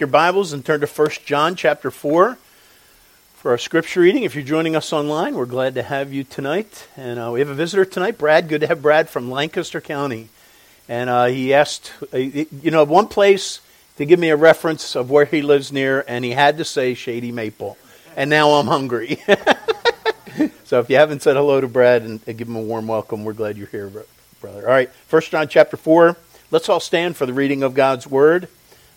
your 0.00 0.08
Bibles 0.08 0.52
and 0.52 0.64
turn 0.64 0.80
to 0.80 0.86
1 0.86 1.10
John 1.24 1.56
chapter 1.56 1.90
4 1.90 2.36
for 3.36 3.50
our 3.50 3.56
scripture 3.56 4.00
reading. 4.00 4.24
If 4.24 4.34
you're 4.34 4.44
joining 4.44 4.76
us 4.76 4.92
online, 4.92 5.36
we're 5.36 5.46
glad 5.46 5.74
to 5.76 5.82
have 5.82 6.12
you 6.12 6.22
tonight. 6.22 6.86
And 6.96 7.18
uh, 7.18 7.30
we 7.32 7.40
have 7.40 7.48
a 7.48 7.54
visitor 7.54 7.84
tonight, 7.84 8.18
Brad. 8.18 8.48
Good 8.48 8.60
to 8.60 8.66
have 8.66 8.82
Brad 8.82 9.08
from 9.08 9.30
Lancaster 9.30 9.80
County. 9.80 10.28
And 10.88 11.08
uh, 11.08 11.26
he 11.26 11.54
asked, 11.54 11.92
uh, 12.12 12.18
you 12.18 12.70
know, 12.70 12.84
one 12.84 13.08
place 13.08 13.60
to 13.96 14.04
give 14.04 14.18
me 14.18 14.28
a 14.28 14.36
reference 14.36 14.96
of 14.96 15.10
where 15.10 15.24
he 15.24 15.40
lives 15.40 15.72
near, 15.72 16.04
and 16.06 16.24
he 16.24 16.32
had 16.32 16.58
to 16.58 16.64
say 16.64 16.92
Shady 16.92 17.32
Maple. 17.32 17.78
And 18.16 18.28
now 18.28 18.50
I'm 18.50 18.66
hungry. 18.66 19.22
so 20.64 20.80
if 20.80 20.90
you 20.90 20.96
haven't 20.96 21.22
said 21.22 21.36
hello 21.36 21.60
to 21.60 21.68
Brad 21.68 22.02
and, 22.02 22.20
and 22.26 22.36
give 22.36 22.48
him 22.48 22.56
a 22.56 22.60
warm 22.60 22.86
welcome, 22.86 23.24
we're 23.24 23.32
glad 23.32 23.56
you're 23.56 23.66
here, 23.68 23.90
brother. 24.40 24.66
All 24.66 24.74
right, 24.74 24.90
1 25.08 25.22
John 25.22 25.48
chapter 25.48 25.76
4. 25.76 26.16
Let's 26.50 26.68
all 26.68 26.80
stand 26.80 27.16
for 27.16 27.24
the 27.24 27.32
reading 27.32 27.62
of 27.62 27.72
God's 27.74 28.06
word. 28.06 28.48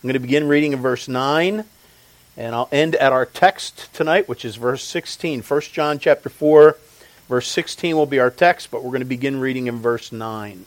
I'm 0.01 0.07
going 0.07 0.13
to 0.13 0.19
begin 0.21 0.47
reading 0.47 0.71
in 0.71 0.79
verse 0.79 1.09
9, 1.09 1.65
and 2.37 2.55
I'll 2.55 2.69
end 2.71 2.95
at 2.95 3.11
our 3.11 3.25
text 3.25 3.93
tonight, 3.93 4.29
which 4.29 4.45
is 4.45 4.55
verse 4.55 4.81
16. 4.81 5.41
1 5.41 5.61
John 5.73 5.99
chapter 5.99 6.29
4, 6.29 6.77
verse 7.27 7.47
16 7.49 7.97
will 7.97 8.05
be 8.05 8.17
our 8.17 8.31
text, 8.31 8.71
but 8.71 8.81
we're 8.81 8.91
going 8.91 9.01
to 9.01 9.05
begin 9.05 9.41
reading 9.41 9.67
in 9.67 9.79
verse 9.79 10.13
9. 10.13 10.65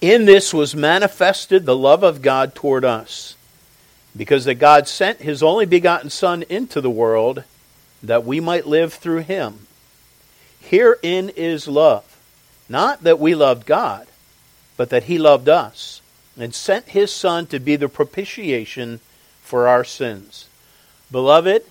In 0.00 0.24
this 0.24 0.54
was 0.54 0.76
manifested 0.76 1.66
the 1.66 1.76
love 1.76 2.04
of 2.04 2.22
God 2.22 2.54
toward 2.54 2.84
us, 2.84 3.34
because 4.16 4.44
that 4.44 4.54
God 4.54 4.86
sent 4.86 5.18
his 5.18 5.42
only 5.42 5.66
begotten 5.66 6.10
Son 6.10 6.44
into 6.48 6.80
the 6.80 6.88
world 6.88 7.42
that 8.04 8.24
we 8.24 8.38
might 8.38 8.68
live 8.68 8.94
through 8.94 9.22
him. 9.22 9.66
Herein 10.60 11.28
is 11.30 11.66
love, 11.66 12.04
not 12.68 13.02
that 13.02 13.18
we 13.18 13.34
loved 13.34 13.66
God, 13.66 14.06
but 14.76 14.90
that 14.90 15.04
he 15.04 15.18
loved 15.18 15.48
us 15.48 16.02
and 16.38 16.54
sent 16.54 16.90
his 16.90 17.12
Son 17.12 17.46
to 17.46 17.58
be 17.58 17.76
the 17.76 17.88
propitiation 17.88 19.00
for 19.42 19.66
our 19.66 19.84
sins. 19.84 20.48
Beloved, 21.10 21.64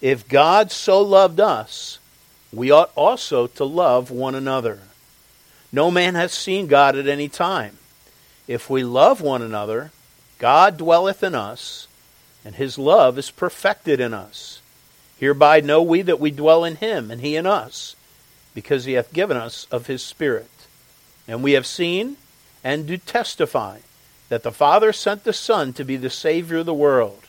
if 0.00 0.28
God 0.28 0.70
so 0.72 1.00
loved 1.00 1.40
us, 1.40 1.98
we 2.52 2.70
ought 2.70 2.90
also 2.94 3.46
to 3.46 3.64
love 3.64 4.10
one 4.10 4.34
another. 4.34 4.80
No 5.70 5.90
man 5.90 6.14
has 6.14 6.32
seen 6.32 6.66
God 6.66 6.96
at 6.96 7.06
any 7.06 7.28
time. 7.28 7.78
If 8.46 8.70
we 8.70 8.82
love 8.82 9.20
one 9.20 9.42
another, 9.42 9.90
God 10.38 10.78
dwelleth 10.78 11.22
in 11.22 11.34
us, 11.34 11.86
and 12.44 12.54
his 12.54 12.78
love 12.78 13.18
is 13.18 13.30
perfected 13.30 14.00
in 14.00 14.14
us. 14.14 14.62
Hereby 15.18 15.60
know 15.60 15.82
we 15.82 16.00
that 16.02 16.20
we 16.20 16.30
dwell 16.30 16.64
in 16.64 16.76
him, 16.76 17.10
and 17.10 17.20
he 17.20 17.36
in 17.36 17.46
us, 17.46 17.94
because 18.54 18.84
he 18.84 18.94
hath 18.94 19.12
given 19.12 19.36
us 19.36 19.66
of 19.70 19.86
his 19.86 20.02
Spirit. 20.02 20.50
And 21.26 21.42
we 21.42 21.52
have 21.52 21.66
seen 21.66 22.16
and 22.64 22.86
do 22.86 22.96
testify 22.96 23.80
that 24.28 24.42
the 24.42 24.52
Father 24.52 24.92
sent 24.92 25.24
the 25.24 25.32
Son 25.32 25.72
to 25.74 25.84
be 25.84 25.96
the 25.96 26.10
Savior 26.10 26.58
of 26.58 26.66
the 26.66 26.74
world. 26.74 27.20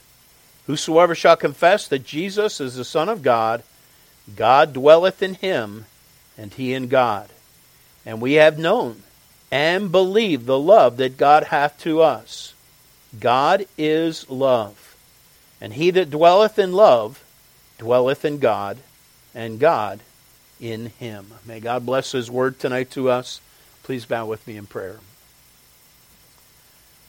Whosoever 0.68 1.16
shall 1.16 1.36
confess 1.36 1.88
that 1.88 2.06
Jesus 2.06 2.60
is 2.60 2.76
the 2.76 2.86
Son 2.86 3.10
of 3.10 3.24
God, 3.24 3.64
God 4.36 4.74
dwelleth 4.74 5.24
in 5.24 5.36
him, 5.36 5.86
and 6.38 6.54
he 6.54 6.74
in 6.74 6.88
God. 6.88 7.30
And 8.06 8.22
we 8.22 8.34
have 8.34 8.60
known 8.60 9.04
and 9.52 9.92
believed 9.92 10.46
the 10.46 10.60
love 10.60 10.98
that 10.98 11.18
God 11.18 11.46
hath 11.46 11.80
to 11.82 12.02
us. 12.02 12.54
God 13.20 13.66
is 13.78 14.30
love. 14.30 14.96
And 15.60 15.74
he 15.74 15.92
that 15.92 16.12
dwelleth 16.12 16.60
in 16.60 16.72
love 16.72 17.24
dwelleth 17.80 18.24
in 18.26 18.40
God, 18.40 18.78
and 19.34 19.60
God 19.60 20.02
in 20.60 20.88
him. 20.88 21.28
May 21.46 21.60
God 21.60 21.86
bless 21.86 22.12
his 22.12 22.30
word 22.30 22.60
tonight 22.60 22.92
to 22.92 23.10
us. 23.10 23.42
Please 23.84 24.06
bow 24.06 24.26
with 24.26 24.46
me 24.46 24.58
in 24.58 24.68
prayer. 24.68 25.00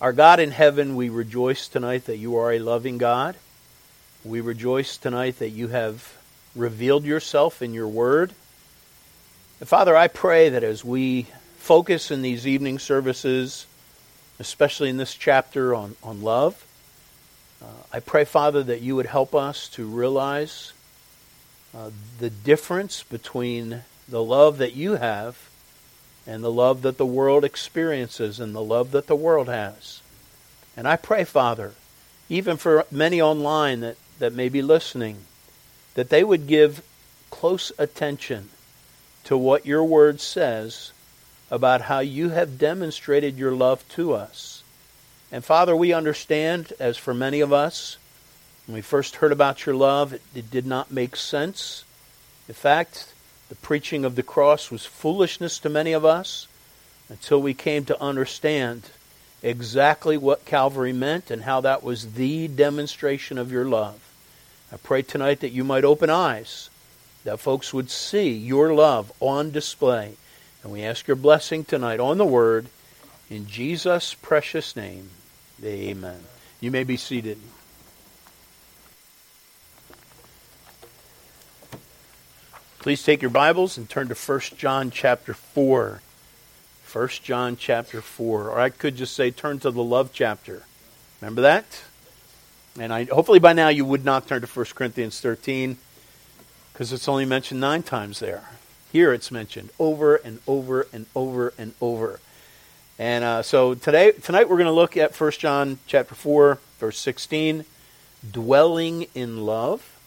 Our 0.00 0.14
God 0.14 0.40
in 0.40 0.50
heaven, 0.50 0.96
we 0.96 1.10
rejoice 1.10 1.68
tonight 1.68 2.06
that 2.06 2.16
you 2.16 2.38
are 2.38 2.50
a 2.52 2.58
loving 2.58 2.96
God. 2.96 3.36
We 4.24 4.40
rejoice 4.40 4.96
tonight 4.96 5.40
that 5.40 5.50
you 5.50 5.68
have 5.68 6.16
revealed 6.56 7.04
yourself 7.04 7.60
in 7.60 7.74
your 7.74 7.86
word. 7.86 8.32
And 9.60 9.68
Father, 9.68 9.94
I 9.94 10.08
pray 10.08 10.48
that 10.48 10.64
as 10.64 10.82
we 10.82 11.26
focus 11.58 12.10
in 12.10 12.22
these 12.22 12.46
evening 12.46 12.78
services, 12.78 13.66
especially 14.38 14.88
in 14.88 14.96
this 14.96 15.12
chapter 15.12 15.74
on, 15.74 15.94
on 16.02 16.22
love, 16.22 16.64
uh, 17.62 17.66
I 17.92 18.00
pray, 18.00 18.24
Father, 18.24 18.62
that 18.62 18.80
you 18.80 18.96
would 18.96 19.04
help 19.04 19.34
us 19.34 19.68
to 19.70 19.84
realize 19.84 20.72
uh, 21.76 21.90
the 22.18 22.30
difference 22.30 23.02
between 23.02 23.82
the 24.08 24.24
love 24.24 24.56
that 24.58 24.74
you 24.74 24.92
have 24.92 25.49
and 26.30 26.44
the 26.44 26.50
love 26.50 26.82
that 26.82 26.96
the 26.96 27.04
world 27.04 27.44
experiences 27.44 28.38
and 28.38 28.54
the 28.54 28.62
love 28.62 28.92
that 28.92 29.08
the 29.08 29.16
world 29.16 29.48
has. 29.48 30.00
And 30.76 30.86
I 30.86 30.94
pray, 30.94 31.24
Father, 31.24 31.72
even 32.28 32.56
for 32.56 32.86
many 32.88 33.20
online 33.20 33.80
that, 33.80 33.96
that 34.20 34.32
may 34.32 34.48
be 34.48 34.62
listening, 34.62 35.16
that 35.94 36.08
they 36.08 36.22
would 36.22 36.46
give 36.46 36.84
close 37.30 37.72
attention 37.78 38.48
to 39.24 39.36
what 39.36 39.66
your 39.66 39.82
word 39.82 40.20
says 40.20 40.92
about 41.50 41.80
how 41.82 41.98
you 41.98 42.28
have 42.28 42.60
demonstrated 42.60 43.36
your 43.36 43.52
love 43.52 43.86
to 43.88 44.12
us. 44.12 44.62
And 45.32 45.44
Father, 45.44 45.74
we 45.74 45.92
understand, 45.92 46.72
as 46.78 46.96
for 46.96 47.12
many 47.12 47.40
of 47.40 47.52
us, 47.52 47.96
when 48.68 48.76
we 48.76 48.82
first 48.82 49.16
heard 49.16 49.32
about 49.32 49.66
your 49.66 49.74
love, 49.74 50.12
it, 50.12 50.22
it 50.32 50.48
did 50.48 50.64
not 50.64 50.92
make 50.92 51.16
sense. 51.16 51.84
In 52.46 52.54
fact, 52.54 53.12
the 53.50 53.56
preaching 53.56 54.04
of 54.04 54.14
the 54.14 54.22
cross 54.22 54.70
was 54.70 54.86
foolishness 54.86 55.58
to 55.58 55.68
many 55.68 55.92
of 55.92 56.04
us 56.04 56.46
until 57.08 57.42
we 57.42 57.52
came 57.52 57.84
to 57.84 58.00
understand 58.00 58.84
exactly 59.42 60.16
what 60.16 60.44
Calvary 60.44 60.92
meant 60.92 61.32
and 61.32 61.42
how 61.42 61.60
that 61.60 61.82
was 61.82 62.14
the 62.14 62.46
demonstration 62.46 63.38
of 63.38 63.50
your 63.50 63.64
love. 63.64 63.98
I 64.72 64.76
pray 64.76 65.02
tonight 65.02 65.40
that 65.40 65.50
you 65.50 65.64
might 65.64 65.84
open 65.84 66.10
eyes, 66.10 66.70
that 67.24 67.40
folks 67.40 67.74
would 67.74 67.90
see 67.90 68.30
your 68.30 68.72
love 68.72 69.12
on 69.18 69.50
display. 69.50 70.14
And 70.62 70.72
we 70.72 70.84
ask 70.84 71.08
your 71.08 71.16
blessing 71.16 71.64
tonight 71.64 71.98
on 71.98 72.18
the 72.18 72.24
word. 72.24 72.66
In 73.28 73.48
Jesus' 73.48 74.14
precious 74.14 74.76
name, 74.76 75.10
amen. 75.64 76.20
You 76.60 76.70
may 76.70 76.84
be 76.84 76.96
seated. 76.96 77.38
Please 82.80 83.02
take 83.02 83.20
your 83.20 83.30
Bibles 83.30 83.76
and 83.76 83.90
turn 83.90 84.08
to 84.08 84.14
1 84.14 84.40
John 84.56 84.90
chapter 84.90 85.34
4. 85.34 86.00
1 86.90 87.08
John 87.22 87.58
chapter 87.58 88.00
4. 88.00 88.48
Or 88.48 88.58
I 88.58 88.70
could 88.70 88.96
just 88.96 89.14
say 89.14 89.30
turn 89.30 89.58
to 89.58 89.70
the 89.70 89.82
love 89.82 90.12
chapter. 90.14 90.62
Remember 91.20 91.42
that? 91.42 91.82
And 92.78 92.90
I, 92.90 93.04
hopefully 93.04 93.38
by 93.38 93.52
now 93.52 93.68
you 93.68 93.84
would 93.84 94.02
not 94.02 94.26
turn 94.26 94.40
to 94.40 94.46
1 94.46 94.66
Corinthians 94.74 95.20
13 95.20 95.76
because 96.72 96.90
it's 96.94 97.06
only 97.06 97.26
mentioned 97.26 97.60
nine 97.60 97.82
times 97.82 98.18
there. 98.18 98.44
Here 98.90 99.12
it's 99.12 99.30
mentioned 99.30 99.68
over 99.78 100.16
and 100.16 100.40
over 100.46 100.86
and 100.90 101.04
over 101.14 101.52
and 101.58 101.74
over. 101.82 102.18
And 102.98 103.24
uh, 103.24 103.42
so 103.42 103.74
today, 103.74 104.12
tonight 104.12 104.48
we're 104.48 104.56
going 104.56 104.64
to 104.64 104.72
look 104.72 104.96
at 104.96 105.14
1 105.14 105.32
John 105.32 105.80
chapter 105.86 106.14
4, 106.14 106.58
verse 106.78 106.98
16, 106.98 107.66
dwelling 108.32 109.06
in 109.14 109.44
love. 109.44 109.99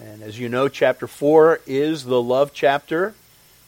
And 0.00 0.22
as 0.22 0.38
you 0.38 0.48
know, 0.48 0.68
chapter 0.68 1.06
4 1.06 1.60
is 1.66 2.04
the 2.04 2.22
love 2.22 2.52
chapter. 2.54 3.14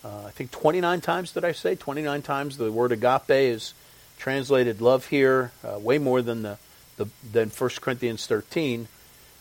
Uh, 0.04 0.24
I 0.26 0.30
think 0.30 0.50
29 0.50 1.00
times, 1.00 1.32
did 1.32 1.44
I 1.44 1.52
say? 1.52 1.74
29 1.74 2.22
times 2.22 2.56
the 2.56 2.70
word 2.70 2.92
agape 2.92 3.30
is 3.30 3.74
translated 4.18 4.80
love 4.80 5.06
here, 5.06 5.50
uh, 5.64 5.78
way 5.78 5.98
more 5.98 6.22
than, 6.22 6.42
the, 6.42 6.58
the, 6.96 7.06
than 7.32 7.50
1 7.50 7.70
Corinthians 7.80 8.26
13. 8.26 8.86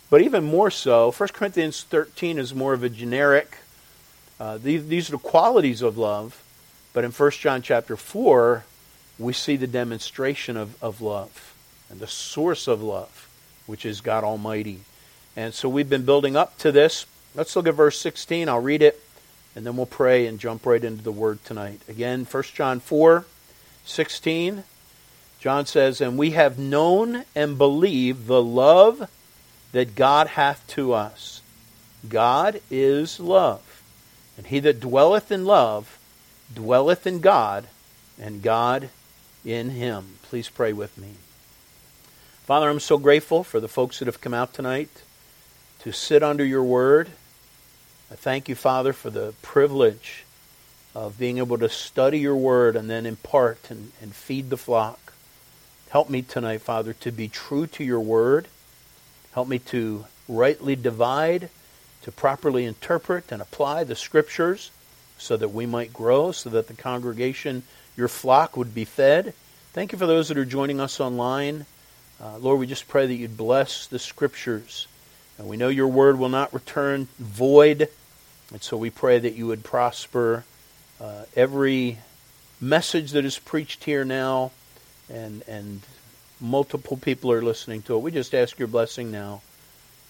But 0.10 0.22
even 0.24 0.44
more 0.44 0.72
so, 0.72 1.12
1 1.12 1.30
Corinthians 1.30 1.84
13 1.84 2.40
is 2.40 2.56
more 2.56 2.74
of 2.74 2.84
a 2.84 2.90
generic, 2.90 3.58
uh, 4.40 4.58
these, 4.58 4.88
these 4.88 5.10
are 5.10 5.14
the 5.14 5.18
qualities 5.20 5.82
of 5.82 5.98
love. 5.98 6.42
But 6.94 7.04
in 7.04 7.12
1 7.12 7.32
John 7.32 7.62
chapter 7.62 7.96
4, 7.96 8.64
we 9.20 9.34
see 9.34 9.58
the 9.58 9.68
demonstration 9.68 10.58
of, 10.58 10.82
of 10.82 11.02
love 11.02 11.54
and 11.90 12.00
the 12.00 12.08
source 12.08 12.68
of 12.68 12.82
love, 12.82 13.30
which 13.68 13.86
is 13.86 14.02
God 14.02 14.24
Almighty. 14.24 14.80
And 15.36 15.54
so 15.54 15.70
we've 15.70 15.90
been 15.90 16.06
building 16.06 16.36
up 16.36 16.58
to 16.60 16.72
this. 16.72 17.06
Let's 17.36 17.56
look 17.56 17.68
at 17.68 17.76
verse 17.76 18.00
16. 18.00 18.50
I'll 18.50 18.60
read 18.60 18.82
it, 18.82 19.02
and 19.56 19.66
then 19.66 19.78
we'll 19.78 19.86
pray 19.86 20.26
and 20.26 20.40
jump 20.40 20.66
right 20.66 20.84
into 20.84 21.04
the 21.04 21.12
word 21.12 21.44
tonight. 21.46 21.82
Again, 21.88 22.26
1 22.26 22.44
John 22.54 22.80
4 22.80 23.26
16. 23.86 24.64
John 25.40 25.66
says, 25.66 26.02
And 26.02 26.18
we 26.18 26.32
have 26.32 26.60
known 26.60 27.24
and 27.36 27.58
believed 27.58 28.28
the 28.28 28.44
love 28.44 29.10
that 29.72 29.96
God 29.96 30.28
hath 30.28 30.66
to 30.68 30.94
us. 30.94 31.42
God 32.08 32.62
is 32.70 33.20
love. 33.20 33.82
And 34.38 34.48
he 34.48 34.60
that 34.60 34.80
dwelleth 34.80 35.32
in 35.32 35.46
love 35.46 35.98
dwelleth 36.54 37.06
in 37.06 37.20
God, 37.20 37.68
and 38.20 38.42
God 38.42 38.90
in 39.46 39.70
him. 39.70 40.16
Please 40.24 40.50
pray 40.50 40.74
with 40.74 40.98
me. 40.98 41.14
Father, 42.44 42.70
I'm 42.70 42.80
so 42.80 42.98
grateful 42.98 43.44
for 43.44 43.60
the 43.60 43.68
folks 43.68 44.00
that 44.00 44.08
have 44.08 44.22
come 44.22 44.34
out 44.34 44.54
tonight 44.54 45.04
to 45.80 45.92
sit 45.92 46.24
under 46.24 46.44
your 46.44 46.64
word. 46.64 47.10
I 48.12 48.16
thank 48.16 48.50
you, 48.50 48.56
Father, 48.56 48.94
for 48.94 49.10
the 49.10 49.34
privilege 49.42 50.26
of 50.96 51.18
being 51.18 51.38
able 51.38 51.58
to 51.58 51.70
study 51.70 52.20
your 52.20 52.36
word 52.36 52.76
and 52.76 52.90
then 52.90 53.06
impart 53.06 53.70
and, 53.70 53.92
and 54.02 54.14
feed 54.14 54.50
the 54.50 54.58
flock. 54.58 55.14
Help 55.90 56.10
me 56.10 56.22
tonight, 56.22 56.62
Father, 56.62 56.94
to 56.94 57.12
be 57.12 57.28
true 57.28 57.68
to 57.68 57.84
your 57.84 58.00
word. 58.00 58.48
Help 59.34 59.48
me 59.48 59.60
to 59.60 60.06
rightly 60.28 60.76
divide, 60.76 61.50
to 62.04 62.12
properly 62.12 62.66
interpret 62.66 63.32
and 63.32 63.42
apply 63.42 63.84
the 63.84 63.96
scriptures 63.96 64.72
so 65.18 65.38
that 65.38 65.50
we 65.50 65.66
might 65.66 65.94
grow, 65.94 66.32
so 66.32 66.50
that 66.50 66.68
the 66.68 66.74
congregation, 66.74 67.64
your 67.96 68.08
flock, 68.08 68.58
would 68.58 68.74
be 68.74 68.86
fed. 68.86 69.34
Thank 69.74 69.92
you 69.92 69.98
for 69.98 70.08
those 70.08 70.28
that 70.30 70.38
are 70.38 70.46
joining 70.46 70.80
us 70.80 71.00
online. 71.00 71.66
Uh, 72.22 72.38
Lord, 72.38 72.60
we 72.60 72.68
just 72.68 72.88
pray 72.88 73.08
that 73.08 73.14
you'd 73.14 73.38
bless 73.38 73.88
the 73.88 74.00
scriptures. 74.00 74.88
And 75.40 75.48
we 75.48 75.58
know 75.58 75.70
your 75.70 75.88
word 75.88 76.20
will 76.20 76.30
not 76.30 76.54
return 76.54 77.08
void. 77.18 77.90
And 78.52 78.62
so 78.62 78.78
we 78.78 78.92
pray 78.92 79.18
that 79.18 79.34
you 79.34 79.48
would 79.48 79.64
prosper 79.64 80.44
uh, 81.02 81.24
every 81.36 81.98
message 82.62 83.12
that 83.14 83.26
is 83.26 83.40
preached 83.40 83.86
here 83.86 84.04
now 84.06 84.52
and 85.10 85.42
and 85.48 85.82
multiple 86.42 86.98
people 86.98 87.32
are 87.32 87.42
listening 87.42 87.82
to 87.84 87.96
it. 87.96 88.00
We 88.00 88.12
just 88.12 88.34
ask 88.34 88.60
your 88.60 88.68
blessing 88.68 89.12
now. 89.12 89.42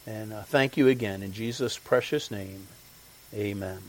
And 0.06 0.34
uh, 0.34 0.44
thank 0.44 0.78
you 0.78 0.88
again 0.88 1.24
in 1.24 1.32
Jesus' 1.32 1.78
precious 1.78 2.32
name. 2.32 2.68
Amen. 3.34 3.80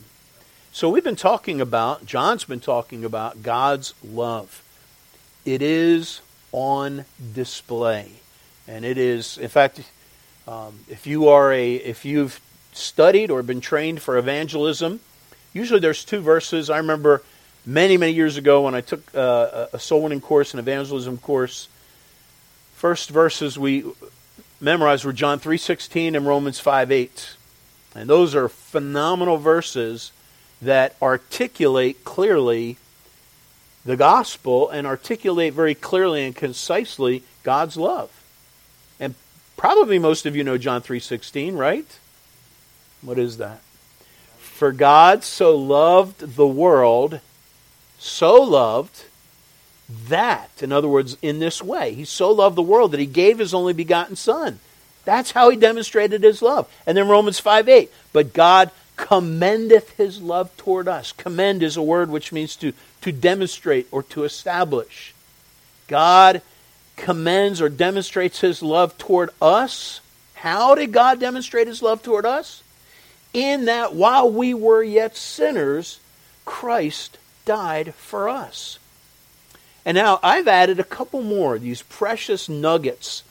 So 0.73 0.89
we've 0.89 1.05
been 1.05 1.17
talking 1.17 1.61
about, 1.61 2.07
John's 2.07 2.45
been 2.45 2.61
talking 2.61 3.05
about 3.05 3.43
God's 3.43 3.95
love. 4.05 4.63
It 5.45 5.63
is 5.63 6.21
on 6.53 7.07
display. 7.35 8.13
And 8.69 8.85
it 8.85 8.99
is, 8.99 9.37
in 9.39 9.49
fact, 9.49 9.81
um, 10.47 10.81
if 10.89 11.07
you 11.07 11.29
are 11.29 11.53
a, 11.53 11.75
if 11.75 12.05
you've 12.05 12.41
studied 12.73 13.31
or 13.31 13.43
been 13.43 13.61
trained 13.61 14.03
for 14.03 14.17
evangelism, 14.17 15.01
usually 15.53 15.81
there's 15.81 16.05
two 16.05 16.21
verses. 16.21 16.71
I 16.71 16.79
remember 16.79 17.23
many, 17.67 17.97
many 17.97 18.13
years 18.13 18.37
ago 18.37 18.63
when 18.63 18.75
I 18.75 18.81
took 18.81 19.15
uh, 19.15 19.67
a 19.73 19.79
soul 19.79 20.03
winning 20.03 20.21
course, 20.21 20.53
an 20.53 20.61
evangelism 20.61 21.19
course. 21.19 21.69
First 22.75 23.11
verses 23.11 23.59
we 23.59 23.85
memorized 24.61 25.05
were 25.05 25.13
John 25.13 25.41
3.16 25.41 26.17
and 26.17 26.27
Romans 26.27 26.61
5.8. 26.63 27.35
And 27.95 28.09
those 28.09 28.35
are 28.35 28.49
phenomenal 28.49 29.37
verses 29.37 30.13
that 30.63 30.95
articulate 31.03 32.05
clearly 32.05 32.77
the 33.85 33.97
gospel 33.97 34.69
and 34.69 34.87
articulate 34.87 35.55
very 35.55 35.75
clearly 35.75 36.25
and 36.25 36.37
concisely 36.37 37.23
God's 37.43 37.77
love. 37.77 38.11
Probably 39.61 39.99
most 39.99 40.25
of 40.25 40.35
you 40.35 40.43
know 40.43 40.57
John 40.57 40.81
3:16, 40.81 41.55
right? 41.55 41.85
What 43.03 43.19
is 43.19 43.37
that? 43.37 43.61
For 44.39 44.73
God 44.73 45.23
so 45.23 45.55
loved 45.55 46.37
the 46.37 46.47
world 46.47 47.21
so 47.99 48.41
loved 48.41 49.05
that, 49.87 50.49
in 50.63 50.73
other 50.73 50.89
words, 50.89 51.19
in 51.21 51.41
this 51.41 51.63
way, 51.63 51.93
he 51.93 52.07
so 52.07 52.31
loved 52.31 52.57
the 52.57 52.63
world 52.63 52.93
that 52.93 53.01
he 53.01 53.05
gave 53.05 53.39
his 53.39 53.53
only 53.53 53.75
begotten 53.75 54.17
Son. 54.17 54.61
That's 55.05 55.33
how 55.33 55.51
he 55.51 55.59
demonstrated 55.59 56.23
his 56.23 56.41
love. 56.41 56.67
And 56.87 56.97
then 56.97 57.07
Romans 57.07 57.39
5 57.39 57.69
8. 57.69 57.93
But 58.15 58.33
God 58.33 58.71
commendeth 58.97 59.91
his 59.99 60.23
love 60.23 60.57
toward 60.57 60.89
us. 60.89 61.13
Commend 61.13 61.63
is 61.63 61.77
a 61.77 61.83
word 61.83 62.09
which 62.09 62.33
means 62.33 62.57
to, 62.57 62.73
to 63.03 63.13
demonstrate 63.13 63.89
or 63.91 64.03
to 64.05 64.25
establish. 64.25 65.13
God 65.87 66.41
commends 67.01 67.61
or 67.61 67.69
demonstrates 67.69 68.41
his 68.41 68.63
love 68.63 68.97
toward 68.99 69.31
us. 69.43 70.01
How 70.35 70.75
did 70.75 70.93
God 70.93 71.19
demonstrate 71.19 71.67
his 71.67 71.83
love 71.83 72.03
toward 72.03 72.25
us? 72.25 72.63
In 73.33 73.65
that 73.65 73.95
while 73.95 74.31
we 74.31 74.55
were 74.55 74.83
yet 74.83 75.17
sinners, 75.17 76.01
Christ 76.45 77.19
died 77.45 77.95
for 77.95 78.29
us. 78.29 78.79
And 79.85 79.95
now 79.95 80.21
I've 80.23 80.49
added 80.49 80.79
a 80.79 80.85
couple 80.85 81.23
more, 81.23 81.59
these 81.59 81.83
precious 81.83 82.49
nuggets. 82.49 83.23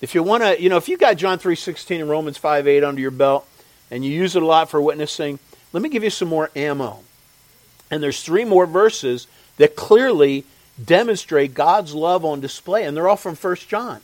If 0.00 0.14
you 0.14 0.22
want 0.22 0.42
to, 0.42 0.60
you 0.60 0.68
know, 0.68 0.76
if 0.76 0.88
you've 0.88 1.00
got 1.00 1.16
John 1.16 1.38
3.16 1.38 2.00
and 2.00 2.10
Romans 2.10 2.36
five 2.36 2.66
eight 2.66 2.82
under 2.82 3.00
your 3.00 3.12
belt 3.12 3.46
and 3.90 4.04
you 4.04 4.10
use 4.10 4.34
it 4.34 4.42
a 4.42 4.46
lot 4.46 4.68
for 4.68 4.80
witnessing, 4.82 5.38
let 5.72 5.82
me 5.82 5.88
give 5.88 6.02
you 6.02 6.10
some 6.10 6.28
more 6.28 6.50
ammo. 6.56 7.00
And 7.90 8.02
there's 8.02 8.22
three 8.22 8.44
more 8.44 8.66
verses 8.66 9.26
that 9.58 9.76
clearly 9.76 10.44
demonstrate 10.82 11.54
God's 11.54 11.94
love 11.94 12.24
on 12.24 12.40
display, 12.40 12.84
and 12.84 12.96
they're 12.96 13.08
all 13.08 13.16
from 13.16 13.36
1 13.36 13.56
John. 13.68 14.00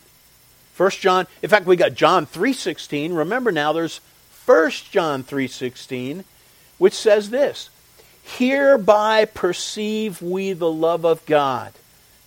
1 0.77 0.91
John, 0.91 1.27
in 1.43 1.51
fact, 1.51 1.67
we 1.67 1.77
got 1.77 1.95
John 1.95 2.27
3.16. 2.27 3.17
Remember 3.17 3.51
now, 3.51 3.73
there's 3.73 4.01
1 4.47 4.71
John 4.91 5.25
3.16, 5.25 6.25
which 6.79 6.95
says 6.95 7.31
this, 7.31 7.71
Hereby 8.23 9.25
perceive 9.25 10.23
we 10.23 10.53
the 10.53 10.71
love 10.71 11.05
of 11.05 11.25
God. 11.27 11.73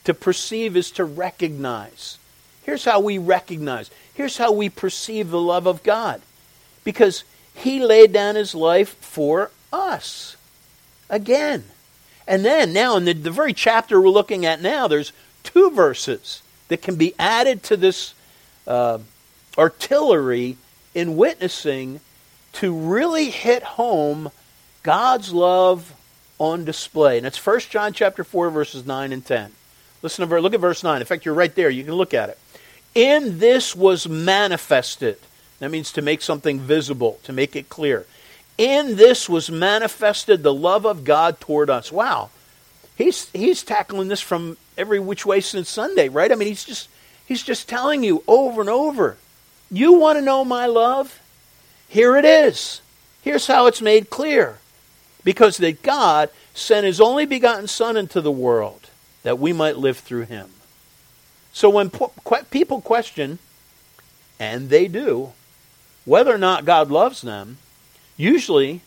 To 0.05 0.13
perceive 0.13 0.75
is 0.75 0.91
to 0.91 1.05
recognize. 1.05 2.17
Here's 2.63 2.85
how 2.85 2.99
we 2.99 3.17
recognize. 3.17 3.91
Here's 4.13 4.38
how 4.38 4.51
we 4.51 4.69
perceive 4.69 5.29
the 5.29 5.39
love 5.39 5.67
of 5.67 5.83
God. 5.83 6.21
Because 6.83 7.23
he 7.53 7.83
laid 7.83 8.11
down 8.11 8.35
his 8.35 8.55
life 8.55 8.95
for 8.95 9.51
us. 9.71 10.35
Again. 11.09 11.65
And 12.27 12.45
then, 12.45 12.73
now, 12.73 12.97
in 12.97 13.06
the, 13.06 13.13
the 13.13 13.31
very 13.31 13.53
chapter 13.53 14.00
we're 14.00 14.09
looking 14.09 14.45
at 14.45 14.62
now, 14.62 14.88
there's 14.88 15.12
two 15.44 15.71
verses 15.71 16.41
that 16.68 16.81
can 16.81 16.95
be 16.95 17.13
added 17.19 17.63
to 17.63 17.77
this 17.77 18.13
uh, 18.68 19.00
artillery 19.57 20.57
in 20.94 21.18
witnessing 21.18 22.00
to 22.53 22.73
really 22.73 23.29
hit 23.29 23.63
home 23.63 24.31
God's 24.83 25.33
love 25.33 25.94
on 26.39 26.65
display. 26.65 27.18
And 27.18 27.27
it's 27.27 27.44
1 27.45 27.59
John 27.69 27.94
chapter 27.94 28.24
4 28.24 28.50
verses 28.50 28.85
9 28.85 29.13
and 29.13 29.25
10. 29.25 29.51
Listen 30.01 30.27
to 30.27 30.39
look 30.39 30.53
at 30.53 30.59
verse 30.59 30.83
9. 30.83 31.00
In 31.00 31.06
fact, 31.06 31.25
you're 31.25 31.33
right 31.33 31.53
there. 31.53 31.69
You 31.69 31.83
can 31.83 31.94
look 31.94 32.13
at 32.13 32.29
it. 32.29 32.39
In 32.95 33.39
this 33.39 33.75
was 33.75 34.07
manifested. 34.07 35.17
That 35.59 35.69
means 35.69 35.91
to 35.94 36.01
make 36.01 36.24
something 36.24 36.59
visible, 36.59 37.19
to 37.24 37.31
make 37.31 37.56
it 37.56 37.69
clear. 37.69 38.06
In 38.57 38.95
this 38.95 39.27
was 39.27 39.50
manifested 39.50 40.44
the 40.44 40.53
love 40.53 40.86
of 40.86 41.03
God 41.03 41.39
toward 41.39 41.69
us. 41.69 41.92
Wow. 41.92 42.30
He's 42.95 43.30
he's 43.31 43.63
tackling 43.63 44.07
this 44.07 44.21
from 44.21 44.57
every 44.77 45.00
which 45.00 45.25
way 45.25 45.42
since 45.42 45.69
Sunday, 45.69 46.09
right? 46.09 46.31
I 46.31 46.36
mean, 46.36 46.48
he's 46.48 46.63
just 46.63 46.89
he's 47.25 47.42
just 47.42 47.68
telling 47.68 48.03
you 48.03 48.24
over 48.27 48.62
and 48.62 48.69
over. 48.69 49.18
You 49.71 49.94
want 49.94 50.19
to 50.19 50.25
know 50.25 50.45
my 50.45 50.65
love? 50.65 51.19
Here 51.88 52.15
it 52.18 52.25
is. 52.25 52.81
Here's 53.21 53.48
how 53.48 53.68
it's 53.68 53.81
made 53.81 54.09
clear 54.09 54.59
because 55.24 55.57
that 55.57 55.81
God 55.81 56.30
sent 56.53 56.86
his 56.86 57.00
only 57.00 57.25
begotten 57.25 57.68
Son 57.68 57.95
into 57.98 58.21
the 58.21 58.31
world 58.31 58.89
that 59.24 59.39
we 59.39 59.53
might 59.53 59.77
live 59.77 59.98
through 59.98 60.25
him. 60.25 60.50
So 61.53 61.69
when 61.69 61.92
people 62.50 62.81
question, 62.81 63.39
and 64.39 64.69
they 64.69 64.88
do, 64.88 65.33
whether 66.05 66.34
or 66.34 66.38
not 66.38 66.65
God 66.65 66.89
loves 66.89 67.22
them, 67.22 67.58
usually 68.18 68.82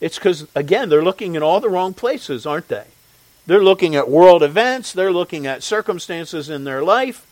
it's 0.00 0.18
because, 0.18 0.46
again, 0.54 0.88
they're 0.88 1.04
looking 1.04 1.34
in 1.34 1.42
all 1.42 1.60
the 1.60 1.68
wrong 1.68 1.94
places, 1.94 2.46
aren't 2.46 2.68
they? 2.68 2.86
They're 3.46 3.62
looking 3.62 3.94
at 3.94 4.08
world 4.08 4.42
events, 4.42 4.92
they're 4.92 5.12
looking 5.12 5.46
at 5.46 5.62
circumstances 5.62 6.48
in 6.48 6.64
their 6.64 6.82
life, 6.82 7.26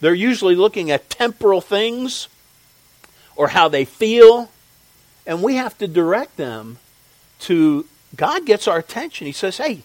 they're 0.00 0.14
usually 0.14 0.54
looking 0.54 0.90
at 0.90 1.10
temporal 1.10 1.60
things 1.60 2.28
or 3.36 3.48
how 3.48 3.68
they 3.68 3.84
feel, 3.84 4.50
and 5.26 5.42
we 5.42 5.56
have 5.56 5.76
to 5.78 5.88
direct 5.88 6.36
them 6.36 6.78
to 7.40 7.86
God 8.14 8.46
gets 8.46 8.68
our 8.68 8.78
attention. 8.78 9.26
He 9.26 9.32
says, 9.32 9.56
Hey, 9.56 9.82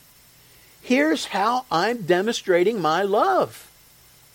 here's 0.81 1.25
how 1.27 1.65
I'm 1.71 2.03
demonstrating 2.03 2.81
my 2.81 3.01
love. 3.01 3.68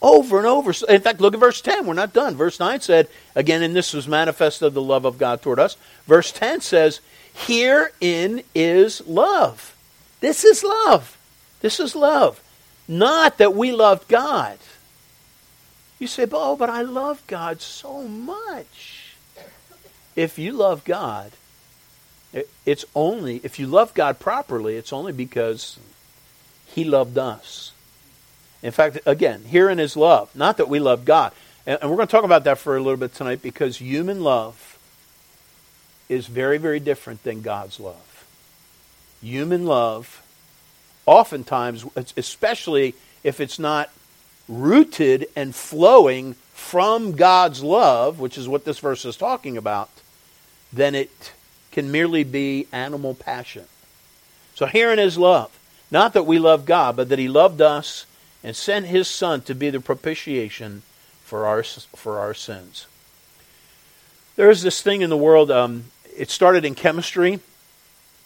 Over 0.03 0.39
and 0.39 0.47
over. 0.47 0.73
In 0.89 1.01
fact, 1.01 1.21
look 1.21 1.35
at 1.35 1.41
verse 1.41 1.61
10. 1.61 1.87
We're 1.87 1.95
not 1.95 2.13
done. 2.13 2.35
Verse 2.35 2.61
9 2.61 2.81
said, 2.81 3.09
again, 3.35 3.63
and 3.63 3.75
this 3.75 3.95
was 3.95 4.07
manifested 4.07 4.75
the 4.75 4.83
love 4.83 5.05
of 5.05 5.19
God 5.19 5.41
toward 5.41 5.59
us. 5.59 5.77
Verse 6.07 6.31
10 6.31 6.61
says, 6.61 7.01
Herein 7.33 8.43
is 8.55 9.07
love. 9.07 9.75
This 10.21 10.45
is 10.45 10.63
love. 10.63 11.19
This 11.61 11.81
is 11.81 11.97
love. 11.97 12.41
Not 12.87 13.39
that 13.39 13.55
we 13.55 13.73
loved 13.73 14.09
God. 14.09 14.59
You 15.99 16.07
say, 16.07 16.27
oh, 16.33 16.57
but 16.57 16.69
I 16.69 16.83
love 16.83 17.23
God 17.27 17.61
so 17.61 18.03
much. 18.03 19.15
If 20.17 20.39
you 20.39 20.53
love 20.53 20.85
God, 20.85 21.33
it's 22.67 22.85
only, 22.95 23.41
if 23.45 23.59
you 23.59 23.67
love 23.67 23.95
God 23.95 24.19
properly, 24.19 24.77
it's 24.77 24.93
only 24.93 25.13
because 25.13 25.79
He 26.67 26.85
loved 26.85 27.17
us. 27.17 27.73
In 28.65 28.73
fact, 28.73 28.99
again, 29.05 29.43
herein 29.45 29.79
is 29.79 29.95
love. 29.95 30.35
Not 30.35 30.57
that 30.57 30.71
we 30.71 30.81
love 30.81 31.05
God. 31.05 31.33
And, 31.67 31.79
we're 31.83 31.97
going 31.97 32.09
to 32.09 32.11
talk 32.11 32.25
about 32.25 32.45
that 32.45 32.59
for 32.59 32.77
a 32.77 32.81
little 32.81 32.97
bit 32.97 33.15
tonight 33.15 33.43
because 33.43 33.77
human 33.77 34.25
love 34.25 34.79
is 36.09 36.27
very, 36.27 36.57
very 36.57 36.81
different 36.81 37.23
than 37.25 37.43
God's 37.43 37.79
love. 37.79 38.25
Human 39.23 39.67
love, 39.67 40.23
oftentimes, 41.05 41.85
especially 42.17 42.95
if 43.23 43.39
it's 43.39 43.59
not 43.59 43.91
rooted 44.49 45.27
and 45.37 45.55
flowing 45.55 46.35
from 46.55 47.13
God's 47.13 47.63
love, 47.63 48.19
which 48.19 48.39
is 48.39 48.49
what 48.49 48.65
this 48.65 48.79
verse 48.79 49.05
is 49.05 49.17
talking 49.17 49.59
about, 49.59 49.91
then 50.73 50.95
it 50.95 51.33
can 51.71 51.93
merely 51.93 52.25
be 52.25 52.67
animal 52.73 53.15
passion. 53.15 53.65
So 54.55 54.65
herein 54.65 54.99
is 54.99 55.19
love. 55.19 55.51
Not 55.91 56.15
that 56.15 56.25
we 56.25 56.39
love 56.39 56.65
God, 56.65 56.97
but 56.97 57.11
that 57.11 57.19
He 57.19 57.29
loved 57.29 57.61
us 57.61 58.07
and 58.45 58.55
sent 58.55 58.87
his 58.87 59.09
Son 59.09 59.41
to 59.41 59.55
be 59.55 59.71
the 59.71 59.81
propitiation 59.81 60.83
for 61.25 61.47
our, 61.47 61.63
for 61.63 62.19
our 62.21 62.35
sins. 62.35 62.87
There 64.37 64.51
is 64.51 64.63
this 64.63 64.83
thing 64.83 65.01
in 65.01 65.11
the 65.11 65.17
world, 65.17 65.51
um, 65.51 65.87
it 66.17 66.31
started 66.31 66.65
in 66.65 66.75
chemistry, 66.75 67.41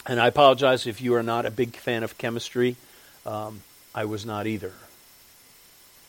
and 0.06 0.20
I 0.20 0.26
apologize 0.26 0.86
if 0.86 1.00
you 1.00 1.14
are 1.14 1.22
not 1.22 1.46
a 1.46 1.50
big 1.50 1.76
fan 1.76 2.02
of 2.02 2.18
chemistry. 2.18 2.76
Um, 3.24 3.62
I 3.94 4.04
was 4.06 4.26
not 4.26 4.46
either. 4.46 4.72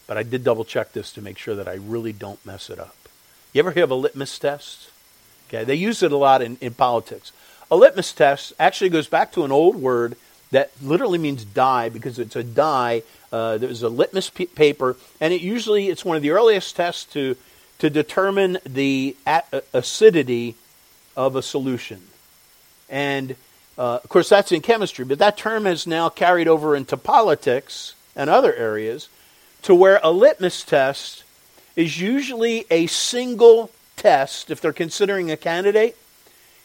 But 0.08 0.18
I 0.18 0.24
did 0.24 0.44
double 0.44 0.66
check 0.66 0.94
this 0.94 1.12
to 1.14 1.22
make 1.22 1.38
sure 1.38 1.56
that 1.56 1.68
I 1.68 1.76
really 1.76 2.14
don't 2.14 2.44
mess 2.46 2.70
it 2.70 2.80
up. 2.80 2.96
You 3.54 3.60
ever 3.60 3.72
hear 3.72 3.84
of 3.84 3.92
a 3.92 3.96
litmus 3.96 4.40
test? 4.40 4.90
Okay, 5.48 5.64
they 5.64 5.76
use 5.76 6.02
it 6.02 6.12
a 6.12 6.18
lot 6.18 6.42
in, 6.42 6.58
in 6.62 6.74
politics. 6.74 7.32
A 7.70 7.76
litmus 7.76 8.14
test 8.14 8.54
actually 8.60 8.90
goes 8.90 9.08
back 9.08 9.32
to 9.34 9.44
an 9.44 9.52
old 9.52 9.76
word 9.76 10.16
that 10.52 10.72
literally 10.82 11.18
means 11.18 11.46
dye 11.46 11.90
because 11.90 12.20
it's 12.20 12.36
a 12.36 12.44
dye. 12.44 13.04
Uh, 13.32 13.58
there's 13.58 13.84
a 13.84 13.90
litmus 13.90 14.30
p- 14.30 14.46
paper, 14.48 14.98
and 15.22 15.34
it 15.34 15.42
usually 15.42 15.90
it's 15.90 16.04
one 16.04 16.18
of 16.18 16.24
the 16.24 16.32
earliest 16.32 16.76
tests 16.76 17.06
to 17.14 17.36
to 17.80 17.90
determine 17.90 18.58
the 18.66 19.16
a- 19.26 19.62
acidity 19.74 20.56
of 21.16 21.36
a 21.36 21.42
solution. 21.42 22.02
And 22.90 23.36
uh, 23.78 24.00
of 24.04 24.10
course, 24.10 24.30
that's 24.30 24.52
in 24.52 24.62
chemistry, 24.62 25.06
but 25.06 25.20
that 25.20 25.38
term 25.38 25.66
has 25.66 25.88
now 25.88 26.10
carried 26.10 26.48
over 26.48 26.76
into 26.76 26.98
politics 26.98 27.96
and 28.16 28.30
other 28.30 28.54
areas 28.54 29.08
to 29.62 29.74
where 29.74 30.00
a 30.04 30.12
litmus 30.12 30.64
test 30.64 31.24
is 31.76 32.00
usually 32.00 32.66
a 32.70 32.88
single 32.88 33.72
test 33.96 34.50
if 34.50 34.60
they're 34.60 34.74
considering 34.74 35.32
a 35.32 35.38
candidate. 35.38 35.96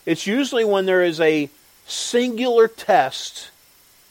It's 0.07 0.27
usually 0.27 0.65
when 0.65 0.87
there 0.87 1.03
is 1.03 1.21
a 1.21 1.49
singular 1.87 2.67
test 2.67 3.51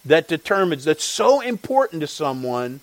that 0.06 0.28
determines, 0.28 0.84
that's 0.84 1.04
so 1.04 1.42
important 1.42 2.02
to 2.02 2.08
someone 2.08 2.82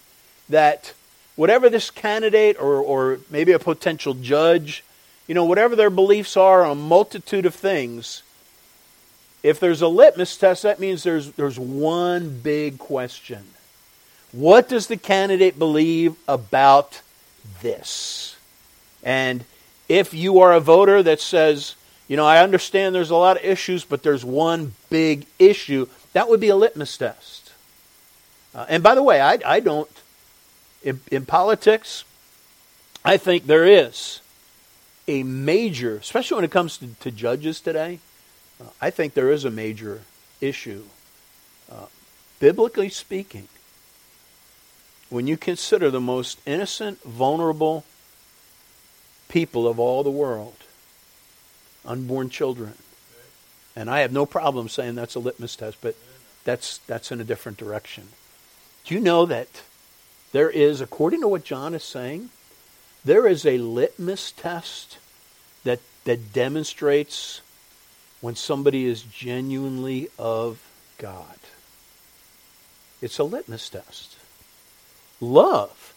that 0.48 0.92
whatever 1.36 1.70
this 1.70 1.90
candidate 1.90 2.56
or, 2.60 2.76
or 2.76 3.20
maybe 3.30 3.52
a 3.52 3.58
potential 3.58 4.14
judge, 4.14 4.84
you 5.26 5.34
know, 5.34 5.44
whatever 5.44 5.76
their 5.76 5.90
beliefs 5.90 6.36
are 6.36 6.64
on 6.64 6.72
a 6.72 6.74
multitude 6.74 7.46
of 7.46 7.54
things, 7.54 8.22
if 9.42 9.60
there's 9.60 9.82
a 9.82 9.88
litmus 9.88 10.36
test, 10.36 10.64
that 10.64 10.80
means 10.80 11.02
there's, 11.02 11.32
there's 11.32 11.58
one 11.58 12.40
big 12.40 12.78
question. 12.78 13.44
What 14.32 14.68
does 14.68 14.86
the 14.86 14.96
candidate 14.96 15.58
believe 15.58 16.14
about 16.28 17.00
this? 17.62 18.36
And 19.02 19.44
if 19.88 20.12
you 20.14 20.40
are 20.40 20.52
a 20.52 20.60
voter 20.60 21.02
that 21.02 21.20
says, 21.20 21.74
you 22.06 22.16
know, 22.16 22.26
I 22.26 22.42
understand 22.42 22.94
there's 22.94 23.10
a 23.10 23.16
lot 23.16 23.38
of 23.38 23.44
issues, 23.44 23.84
but 23.84 24.02
there's 24.02 24.24
one 24.24 24.74
big 24.90 25.26
issue, 25.38 25.86
that 26.12 26.28
would 26.28 26.40
be 26.40 26.48
a 26.48 26.56
litmus 26.56 26.96
test. 26.96 27.52
Uh, 28.54 28.66
and 28.68 28.82
by 28.82 28.94
the 28.94 29.02
way, 29.02 29.20
I, 29.20 29.38
I 29.46 29.60
don't, 29.60 29.88
in, 30.82 31.00
in 31.10 31.24
politics, 31.26 32.04
I 33.04 33.16
think 33.16 33.46
there 33.46 33.64
is 33.64 34.20
a 35.06 35.22
major, 35.22 35.96
especially 35.96 36.36
when 36.36 36.44
it 36.44 36.50
comes 36.50 36.78
to, 36.78 36.88
to 37.00 37.10
judges 37.10 37.60
today, 37.60 38.00
uh, 38.60 38.64
I 38.80 38.90
think 38.90 39.14
there 39.14 39.30
is 39.30 39.44
a 39.44 39.50
major 39.50 40.02
issue. 40.40 40.84
Uh, 41.70 41.86
biblically 42.40 42.88
speaking, 42.88 43.48
when 45.08 45.26
you 45.26 45.36
consider 45.36 45.90
the 45.90 46.00
most 46.00 46.40
innocent, 46.46 47.02
vulnerable 47.02 47.84
people 49.28 49.66
of 49.66 49.78
all 49.78 50.02
the 50.02 50.10
world, 50.10 50.56
unborn 51.84 52.30
children, 52.30 52.74
and 53.76 53.90
I 53.90 54.00
have 54.00 54.12
no 54.12 54.26
problem 54.26 54.68
saying 54.68 54.94
that's 54.94 55.14
a 55.14 55.20
litmus 55.20 55.56
test, 55.56 55.78
but 55.80 55.94
that's, 56.44 56.78
that's 56.78 57.12
in 57.12 57.20
a 57.20 57.24
different 57.24 57.58
direction. 57.58 58.08
Do 58.84 58.94
you 58.94 59.00
know 59.00 59.26
that 59.26 59.62
there 60.32 60.50
is, 60.50 60.80
according 60.80 61.20
to 61.20 61.28
what 61.28 61.44
John 61.44 61.74
is 61.74 61.84
saying, 61.84 62.30
there 63.04 63.26
is 63.26 63.46
a 63.46 63.58
litmus 63.58 64.32
test 64.32 64.98
that, 65.64 65.80
that 66.04 66.32
demonstrates 66.32 67.40
when 68.20 68.36
somebody 68.36 68.84
is 68.84 69.02
genuinely 69.02 70.08
of 70.18 70.60
God. 70.98 71.38
It's 73.00 73.18
a 73.18 73.24
litmus 73.24 73.68
test. 73.68 74.16
Love 75.20 75.94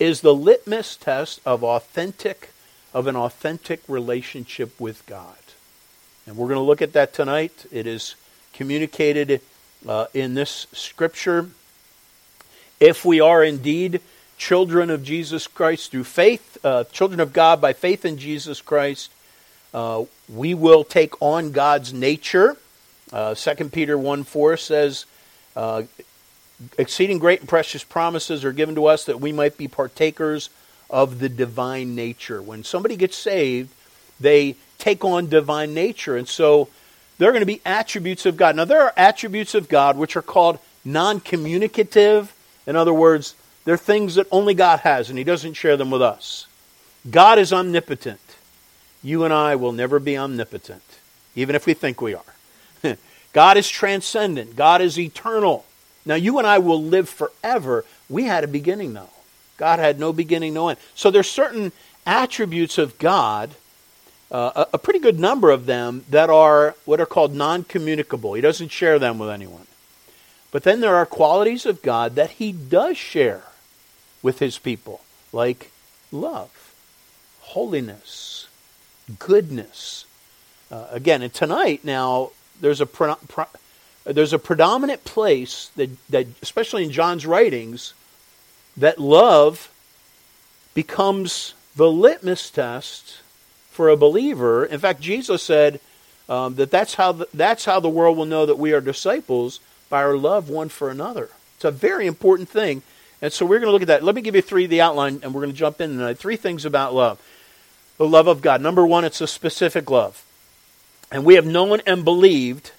is 0.00 0.20
the 0.20 0.34
litmus 0.34 0.96
test 0.96 1.40
of 1.46 1.62
authentic 1.62 2.50
of 2.92 3.06
an 3.08 3.16
authentic 3.16 3.82
relationship 3.88 4.80
with 4.80 5.04
God. 5.06 5.36
And 6.26 6.36
we're 6.36 6.48
going 6.48 6.58
to 6.58 6.64
look 6.64 6.80
at 6.80 6.94
that 6.94 7.12
tonight. 7.12 7.66
It 7.70 7.86
is 7.86 8.14
communicated 8.54 9.42
uh, 9.86 10.06
in 10.14 10.34
this 10.34 10.66
scripture. 10.72 11.50
If 12.80 13.04
we 13.04 13.20
are 13.20 13.44
indeed 13.44 14.00
children 14.38 14.88
of 14.88 15.02
Jesus 15.02 15.46
Christ 15.46 15.90
through 15.90 16.04
faith, 16.04 16.56
uh, 16.64 16.84
children 16.84 17.20
of 17.20 17.34
God 17.34 17.60
by 17.60 17.74
faith 17.74 18.06
in 18.06 18.16
Jesus 18.16 18.62
Christ, 18.62 19.12
uh, 19.74 20.04
we 20.32 20.54
will 20.54 20.82
take 20.82 21.20
on 21.20 21.52
God's 21.52 21.92
nature. 21.92 22.56
Uh, 23.12 23.34
2 23.34 23.68
Peter 23.68 23.98
1 23.98 24.24
4 24.24 24.56
says, 24.56 25.04
uh, 25.56 25.82
Exceeding 26.78 27.18
great 27.18 27.40
and 27.40 27.48
precious 27.48 27.84
promises 27.84 28.44
are 28.44 28.52
given 28.52 28.76
to 28.76 28.86
us 28.86 29.04
that 29.04 29.20
we 29.20 29.32
might 29.32 29.58
be 29.58 29.68
partakers 29.68 30.48
of 30.88 31.18
the 31.18 31.28
divine 31.28 31.94
nature. 31.94 32.40
When 32.40 32.64
somebody 32.64 32.96
gets 32.96 33.16
saved, 33.16 33.74
they 34.20 34.56
take 34.78 35.04
on 35.04 35.28
divine 35.28 35.74
nature. 35.74 36.16
And 36.16 36.28
so 36.28 36.68
there 37.18 37.28
are 37.28 37.32
going 37.32 37.42
to 37.42 37.46
be 37.46 37.60
attributes 37.64 38.26
of 38.26 38.36
God. 38.36 38.56
Now, 38.56 38.64
there 38.64 38.82
are 38.82 38.92
attributes 38.96 39.54
of 39.54 39.68
God 39.68 39.96
which 39.96 40.16
are 40.16 40.22
called 40.22 40.58
non 40.84 41.20
communicative. 41.20 42.34
In 42.66 42.76
other 42.76 42.94
words, 42.94 43.34
they're 43.64 43.76
things 43.76 44.16
that 44.16 44.26
only 44.30 44.54
God 44.54 44.80
has, 44.80 45.08
and 45.08 45.18
He 45.18 45.24
doesn't 45.24 45.54
share 45.54 45.76
them 45.76 45.90
with 45.90 46.02
us. 46.02 46.46
God 47.10 47.38
is 47.38 47.52
omnipotent. 47.52 48.20
You 49.02 49.24
and 49.24 49.34
I 49.34 49.56
will 49.56 49.72
never 49.72 49.98
be 49.98 50.16
omnipotent, 50.16 50.82
even 51.34 51.54
if 51.54 51.66
we 51.66 51.74
think 51.74 52.00
we 52.00 52.14
are. 52.14 52.96
God 53.32 53.56
is 53.56 53.68
transcendent, 53.68 54.56
God 54.56 54.80
is 54.80 54.98
eternal. 54.98 55.64
Now, 56.06 56.14
you 56.14 56.38
and 56.38 56.46
I 56.46 56.58
will 56.58 56.82
live 56.82 57.08
forever. 57.08 57.84
We 58.10 58.24
had 58.24 58.44
a 58.44 58.48
beginning, 58.48 58.92
though. 58.92 59.08
God 59.56 59.78
had 59.78 59.98
no 59.98 60.12
beginning, 60.12 60.52
no 60.52 60.68
end. 60.68 60.78
So 60.94 61.10
there's 61.10 61.30
certain 61.30 61.72
attributes 62.06 62.76
of 62.76 62.98
God 62.98 63.50
uh, 64.34 64.66
a, 64.72 64.74
a 64.74 64.78
pretty 64.78 64.98
good 64.98 65.20
number 65.20 65.52
of 65.52 65.64
them 65.64 66.04
that 66.10 66.28
are 66.28 66.74
what 66.84 67.00
are 67.00 67.06
called 67.06 67.32
non 67.32 67.62
communicable. 67.62 68.34
He 68.34 68.40
doesn't 68.40 68.72
share 68.72 68.98
them 68.98 69.20
with 69.20 69.30
anyone. 69.30 69.68
But 70.50 70.64
then 70.64 70.80
there 70.80 70.96
are 70.96 71.06
qualities 71.06 71.64
of 71.64 71.82
God 71.82 72.16
that 72.16 72.32
he 72.32 72.50
does 72.50 72.96
share 72.96 73.44
with 74.22 74.40
his 74.40 74.58
people, 74.58 75.02
like 75.32 75.70
love, 76.10 76.74
holiness, 77.42 78.48
goodness. 79.20 80.04
Uh, 80.68 80.88
again, 80.90 81.22
and 81.22 81.32
tonight 81.32 81.84
now 81.84 82.32
there's 82.60 82.80
a 82.80 82.86
pro- 82.86 83.14
pro- 83.28 83.46
there's 84.02 84.32
a 84.32 84.38
predominant 84.38 85.04
place 85.04 85.70
that, 85.76 85.90
that 86.08 86.26
especially 86.42 86.82
in 86.82 86.90
John's 86.90 87.24
writings 87.24 87.94
that 88.76 88.98
love 88.98 89.70
becomes 90.74 91.54
the 91.76 91.90
litmus 91.90 92.50
test 92.50 93.18
for 93.74 93.88
a 93.88 93.96
believer. 93.96 94.64
In 94.64 94.78
fact, 94.78 95.00
Jesus 95.00 95.42
said 95.42 95.80
um, 96.28 96.54
that 96.54 96.70
that's 96.70 96.94
how, 96.94 97.10
the, 97.12 97.28
that's 97.34 97.64
how 97.64 97.80
the 97.80 97.88
world 97.88 98.16
will 98.16 98.24
know 98.24 98.46
that 98.46 98.58
we 98.58 98.72
are 98.72 98.80
disciples 98.80 99.58
by 99.90 100.02
our 100.02 100.16
love 100.16 100.48
one 100.48 100.68
for 100.68 100.90
another. 100.90 101.28
It's 101.56 101.64
a 101.64 101.72
very 101.72 102.06
important 102.06 102.48
thing. 102.48 102.82
And 103.20 103.32
so 103.32 103.44
we're 103.44 103.58
going 103.58 103.68
to 103.68 103.72
look 103.72 103.82
at 103.82 103.88
that. 103.88 104.04
Let 104.04 104.14
me 104.14 104.22
give 104.22 104.36
you 104.36 104.42
three, 104.42 104.66
the 104.66 104.80
outline, 104.80 105.20
and 105.22 105.34
we're 105.34 105.40
going 105.40 105.52
to 105.52 105.58
jump 105.58 105.80
in 105.80 105.90
tonight. 105.90 106.18
Three 106.18 106.36
things 106.36 106.64
about 106.64 106.94
love. 106.94 107.20
The 107.96 108.06
love 108.06 108.28
of 108.28 108.42
God. 108.42 108.60
Number 108.60 108.86
one, 108.86 109.04
it's 109.04 109.20
a 109.20 109.26
specific 109.26 109.90
love. 109.90 110.24
And 111.10 111.24
we 111.24 111.34
have 111.34 111.46
known 111.46 111.80
and 111.86 112.04
believed 112.04 112.70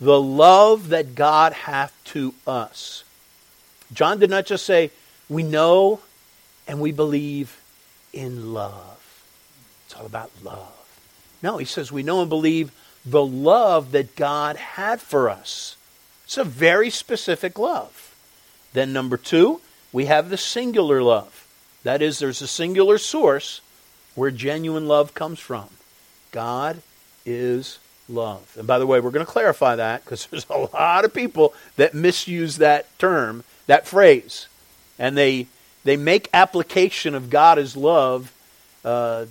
the 0.00 0.20
love 0.20 0.88
that 0.88 1.14
God 1.14 1.52
hath 1.52 1.96
to 2.06 2.34
us. 2.46 3.04
John 3.92 4.18
did 4.18 4.30
not 4.30 4.46
just 4.46 4.66
say, 4.66 4.90
we 5.28 5.44
know 5.44 6.00
and 6.66 6.80
we 6.80 6.90
believe 6.90 7.60
in 8.12 8.54
love. 8.54 9.01
It's 9.92 10.00
all 10.00 10.06
about 10.06 10.30
love. 10.42 10.72
No, 11.42 11.58
he 11.58 11.66
says 11.66 11.92
we 11.92 12.02
know 12.02 12.22
and 12.22 12.30
believe 12.30 12.72
the 13.04 13.22
love 13.22 13.92
that 13.92 14.16
God 14.16 14.56
had 14.56 15.02
for 15.02 15.28
us. 15.28 15.76
It's 16.24 16.38
a 16.38 16.44
very 16.44 16.88
specific 16.88 17.58
love. 17.58 18.14
Then, 18.72 18.94
number 18.94 19.18
two, 19.18 19.60
we 19.92 20.06
have 20.06 20.30
the 20.30 20.38
singular 20.38 21.02
love. 21.02 21.46
That 21.82 22.00
is, 22.00 22.20
there's 22.20 22.40
a 22.40 22.46
singular 22.46 22.96
source 22.96 23.60
where 24.14 24.30
genuine 24.30 24.88
love 24.88 25.12
comes 25.12 25.38
from. 25.38 25.68
God 26.30 26.80
is 27.26 27.78
love. 28.08 28.56
And 28.58 28.66
by 28.66 28.78
the 28.78 28.86
way, 28.86 28.98
we're 28.98 29.10
going 29.10 29.26
to 29.26 29.30
clarify 29.30 29.76
that 29.76 30.06
because 30.06 30.24
there's 30.30 30.46
a 30.48 30.56
lot 30.56 31.04
of 31.04 31.12
people 31.12 31.52
that 31.76 31.92
misuse 31.92 32.56
that 32.56 32.98
term, 32.98 33.44
that 33.66 33.86
phrase, 33.86 34.46
and 34.98 35.18
they 35.18 35.48
they 35.84 35.98
make 35.98 36.30
application 36.32 37.14
of 37.14 37.28
God 37.28 37.58
as 37.58 37.76
love 37.76 38.32
uh, 38.86 39.26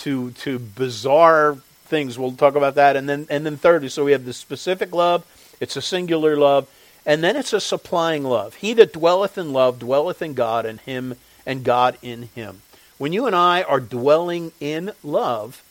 to 0.00 0.30
to 0.32 0.58
bizarre 0.58 1.56
things. 1.84 2.18
We'll 2.18 2.32
talk 2.32 2.54
about 2.54 2.74
that, 2.76 2.96
and 2.96 3.08
then 3.08 3.26
and 3.30 3.44
then 3.44 3.56
thirdly, 3.56 3.88
so 3.88 4.04
we 4.04 4.12
have 4.12 4.24
the 4.24 4.32
specific 4.32 4.94
love. 4.94 5.24
It's 5.60 5.76
a 5.76 5.82
singular 5.82 6.36
love, 6.36 6.68
And 7.06 7.24
then 7.24 7.36
it's 7.36 7.52
a 7.52 7.60
supplying 7.60 8.24
love. 8.24 8.56
He 8.56 8.74
that 8.74 8.92
dwelleth 8.92 9.38
in 9.38 9.52
love 9.52 9.78
dwelleth 9.78 10.22
in 10.22 10.34
God, 10.34 10.66
and 10.66 10.80
him 10.80 11.16
and 11.46 11.64
God 11.64 11.96
in 12.02 12.28
him. 12.34 12.62
When 12.98 13.12
you 13.12 13.26
and 13.26 13.34
I 13.34 13.62
are 13.62 13.80
dwelling 13.80 14.52
in 14.60 14.92
love, 15.02 15.62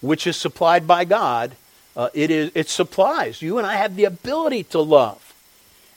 which 0.00 0.26
is 0.26 0.36
supplied 0.36 0.86
by 0.86 1.04
God, 1.04 1.56
uh, 1.96 2.10
it 2.12 2.30
is 2.30 2.50
it 2.54 2.68
supplies. 2.68 3.40
You 3.40 3.58
and 3.58 3.66
I 3.66 3.76
have 3.76 3.96
the 3.96 4.04
ability 4.04 4.64
to 4.64 4.80
love 4.80 5.34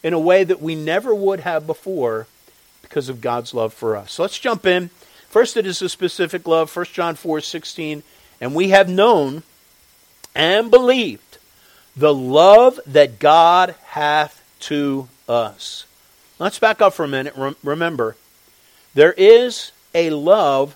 in 0.01 0.13
a 0.13 0.19
way 0.19 0.45
that 0.45 0.61
we 0.61 0.75
never 0.75 1.13
would 1.13 1.41
have 1.41 1.67
before 1.67 2.27
because 2.81 3.09
of 3.09 3.19
God's 3.19 3.53
love 3.53 3.73
for 3.73 3.97
us. 3.97 4.13
So 4.13 4.23
let's 4.23 4.39
jump 4.39 4.65
in. 4.65 4.89
First, 5.29 5.57
it 5.57 5.65
is 5.65 5.81
a 5.81 5.89
specific 5.89 6.47
love, 6.47 6.75
1 6.75 6.85
John 6.85 7.15
4 7.15 7.41
16. 7.41 8.03
And 8.41 8.55
we 8.55 8.69
have 8.69 8.89
known 8.89 9.43
and 10.33 10.71
believed 10.71 11.37
the 11.95 12.13
love 12.13 12.79
that 12.85 13.19
God 13.19 13.75
hath 13.85 14.43
to 14.61 15.07
us. 15.27 15.85
Let's 16.39 16.59
back 16.59 16.81
up 16.81 16.93
for 16.93 17.03
a 17.03 17.07
minute. 17.07 17.35
Remember, 17.63 18.15
there 18.93 19.13
is 19.13 19.71
a 19.93 20.09
love 20.09 20.75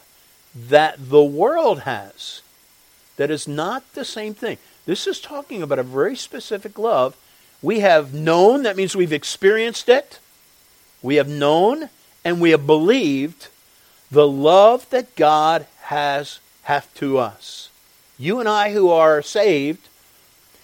that 0.55 1.09
the 1.09 1.23
world 1.23 1.81
has 1.81 2.41
that 3.15 3.31
is 3.31 3.47
not 3.47 3.93
the 3.93 4.05
same 4.05 4.33
thing. 4.33 4.57
This 4.85 5.07
is 5.07 5.19
talking 5.19 5.63
about 5.63 5.79
a 5.79 5.83
very 5.83 6.15
specific 6.15 6.77
love. 6.77 7.15
We 7.61 7.79
have 7.79 8.13
known, 8.13 8.63
that 8.63 8.75
means 8.75 8.95
we've 8.95 9.13
experienced 9.13 9.87
it. 9.87 10.19
We 11.01 11.15
have 11.15 11.29
known 11.29 11.89
and 12.25 12.41
we 12.41 12.51
have 12.51 12.67
believed 12.67 13.47
the 14.13 14.27
love 14.27 14.87
that 14.91 15.15
God 15.15 15.65
has 15.81 16.39
hath 16.63 16.93
to 16.95 17.17
us. 17.17 17.69
You 18.19 18.39
and 18.39 18.47
I 18.47 18.71
who 18.71 18.89
are 18.91 19.23
saved, 19.23 19.89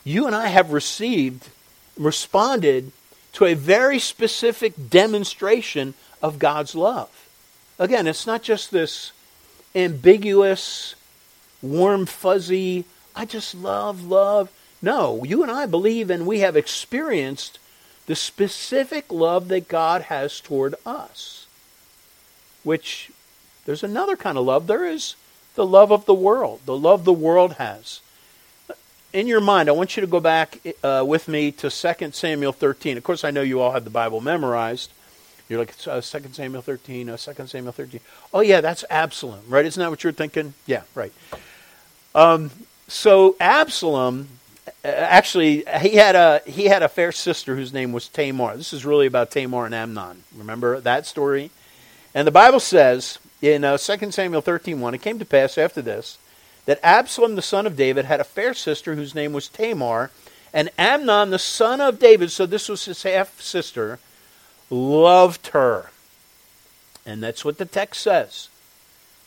you 0.04 0.28
and 0.28 0.36
I 0.36 0.48
have 0.48 0.72
received, 0.72 1.50
responded 1.98 2.92
to 3.34 3.46
a 3.46 3.56
very 3.56 3.98
specific 3.98 4.90
demonstration 4.90 5.96
of 6.22 6.38
God's 6.38 6.76
love. 6.76 7.10
Again, 7.80 8.06
it's 8.06 8.28
not 8.28 8.44
just 8.44 8.70
this 8.70 9.14
ambiguous, 9.76 10.94
warm, 11.62 12.06
fuzzy, 12.06 12.86
I 13.16 13.26
just 13.26 13.56
love, 13.56 14.06
love. 14.06 14.52
No, 14.80 15.24
you 15.24 15.42
and 15.42 15.52
I 15.52 15.66
believe 15.66 16.12
and 16.12 16.28
we 16.28 16.42
have 16.42 16.56
experienced 16.56 17.58
the 18.06 18.16
specific 18.16 19.12
love 19.12 19.48
that 19.48 19.68
God 19.68 20.04
has 20.04 20.40
toward 20.40 20.76
us. 20.86 21.48
Which, 22.64 23.12
there's 23.70 23.84
another 23.84 24.16
kind 24.16 24.36
of 24.36 24.46
love. 24.46 24.66
There 24.66 24.84
is 24.84 25.16
the 25.54 25.64
love 25.64 25.92
of 25.92 26.06
the 26.06 26.14
world, 26.14 26.60
the 26.66 26.76
love 26.76 27.06
the 27.06 27.14
world 27.14 27.54
has. 27.54 28.02
In 29.14 29.28
your 29.28 29.42
mind, 29.42 29.70
I 29.70 29.74
want 29.74 29.96
you 29.96 30.02
to 30.02 30.08
go 30.08 30.20
back 30.20 30.60
uh, 30.84 31.04
with 31.06 31.28
me 31.28 31.52
to 31.52 31.70
2 31.70 32.12
Samuel 32.12 32.52
13. 32.52 32.98
Of 32.98 33.04
course, 33.04 33.24
I 33.24 33.30
know 33.30 33.44
you 33.44 33.62
all 33.62 33.72
have 33.74 33.84
the 33.84 33.92
Bible 33.92 34.22
memorized. 34.22 34.92
You're 35.48 35.60
like, 35.60 35.76
uh, 35.86 36.02
2 36.02 36.20
Samuel 36.32 36.64
13, 36.64 37.12
uh, 37.12 37.18
2 37.18 37.46
Samuel 37.46 37.72
13. 37.72 38.00
Oh, 38.34 38.40
yeah, 38.40 38.60
that's 38.60 38.84
Absalom, 38.90 39.44
right? 39.48 39.64
Isn't 39.64 39.80
that 39.80 39.92
what 39.92 40.04
you're 40.04 40.14
thinking? 40.14 40.56
Yeah, 40.66 40.82
right. 40.96 41.14
Um, 42.16 42.50
so 42.88 43.36
Absalom, 43.40 44.30
uh, 44.84 44.88
actually, 44.88 45.64
he 45.80 45.92
had 45.92 46.16
a 46.16 46.42
he 46.48 46.66
had 46.66 46.82
a 46.82 46.90
fair 46.90 47.12
sister 47.12 47.56
whose 47.56 47.72
name 47.72 47.92
was 47.92 48.08
Tamar. 48.08 48.58
This 48.58 48.74
is 48.74 48.84
really 48.84 49.06
about 49.06 49.30
Tamar 49.30 49.68
and 49.68 49.76
Amnon. 49.76 50.24
Remember 50.36 50.80
that 50.80 51.06
story? 51.06 51.52
And 52.16 52.26
the 52.26 52.32
Bible 52.32 52.60
says 52.60 53.20
in 53.42 53.64
uh, 53.64 53.78
2 53.78 54.12
Samuel 54.12 54.42
13:1, 54.42 54.94
it 54.94 55.02
came 55.02 55.20
to 55.20 55.26
pass 55.26 55.58
after 55.58 55.82
this 55.82 56.18
that 56.66 56.80
Absalom 56.84 57.36
the 57.36 57.42
son 57.42 57.66
of 57.66 57.76
David 57.76 58.06
had 58.06 58.20
a 58.20 58.24
fair 58.24 58.54
sister 58.54 58.94
whose 58.94 59.16
name 59.16 59.34
was 59.34 59.48
Tamar, 59.48 60.12
and 60.54 60.70
Amnon 60.78 61.32
the 61.32 61.40
son 61.40 61.82
of 61.82 61.98
David, 61.98 62.32
so 62.32 62.46
this 62.46 62.70
was 62.70 62.86
his 62.86 63.02
half 63.04 63.42
sister, 63.42 63.98
loved 64.70 65.48
her. 65.48 65.90
And 67.06 67.24
that's 67.24 67.44
what 67.44 67.58
the 67.58 67.66
text 67.66 68.02
says. 68.04 68.50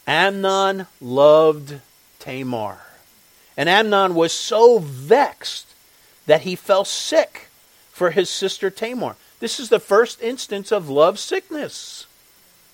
Amnon 0.06 0.86
loved 1.00 1.80
Tamar. 2.20 2.78
And 3.56 3.68
Amnon 3.68 4.14
was 4.14 4.32
so 4.32 4.78
vexed 4.78 5.66
that 6.26 6.42
he 6.42 6.54
fell 6.54 6.84
sick 6.84 7.48
for 7.90 8.10
his 8.10 8.30
sister 8.30 8.70
Tamar. 8.70 9.16
This 9.40 9.58
is 9.58 9.68
the 9.68 9.80
first 9.80 10.22
instance 10.22 10.70
of 10.70 10.88
love 10.88 11.18
sickness. 11.18 12.06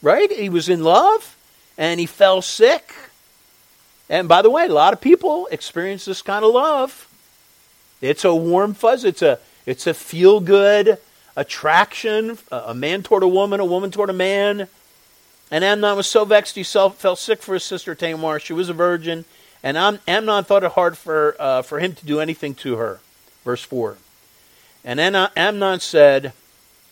Right? 0.00 0.30
He 0.30 0.48
was 0.48 0.68
in 0.68 0.82
love 0.82 1.36
and 1.76 1.98
he 2.00 2.06
fell 2.06 2.42
sick. 2.42 2.94
And 4.08 4.28
by 4.28 4.42
the 4.42 4.50
way, 4.50 4.66
a 4.66 4.72
lot 4.72 4.92
of 4.92 5.00
people 5.00 5.48
experience 5.50 6.04
this 6.04 6.22
kind 6.22 6.44
of 6.44 6.52
love. 6.52 7.08
It's 8.00 8.24
a 8.24 8.34
warm 8.34 8.74
fuzz. 8.74 9.04
It's 9.04 9.22
a 9.22 9.38
it's 9.66 9.86
a 9.86 9.92
feel 9.92 10.40
good 10.40 10.98
attraction. 11.36 12.38
A 12.50 12.74
man 12.74 13.02
toward 13.02 13.22
a 13.22 13.28
woman, 13.28 13.60
a 13.60 13.64
woman 13.64 13.90
toward 13.90 14.10
a 14.10 14.14
man. 14.14 14.68
And 15.50 15.64
Amnon 15.64 15.96
was 15.96 16.06
so 16.06 16.24
vexed 16.24 16.56
he 16.56 16.62
fell 16.62 17.16
sick 17.16 17.42
for 17.42 17.54
his 17.54 17.64
sister 17.64 17.94
Tamar. 17.94 18.38
She 18.38 18.52
was 18.52 18.68
a 18.68 18.74
virgin, 18.74 19.24
and 19.62 19.76
Amnon 20.06 20.44
thought 20.44 20.64
it 20.64 20.72
hard 20.72 20.98
for, 20.98 21.36
uh, 21.38 21.62
for 21.62 21.78
him 21.78 21.94
to 21.94 22.06
do 22.06 22.20
anything 22.20 22.54
to 22.56 22.76
her. 22.76 23.00
Verse 23.44 23.62
4. 23.62 23.96
And 24.84 25.00
Amnon 25.00 25.80
said, 25.80 26.32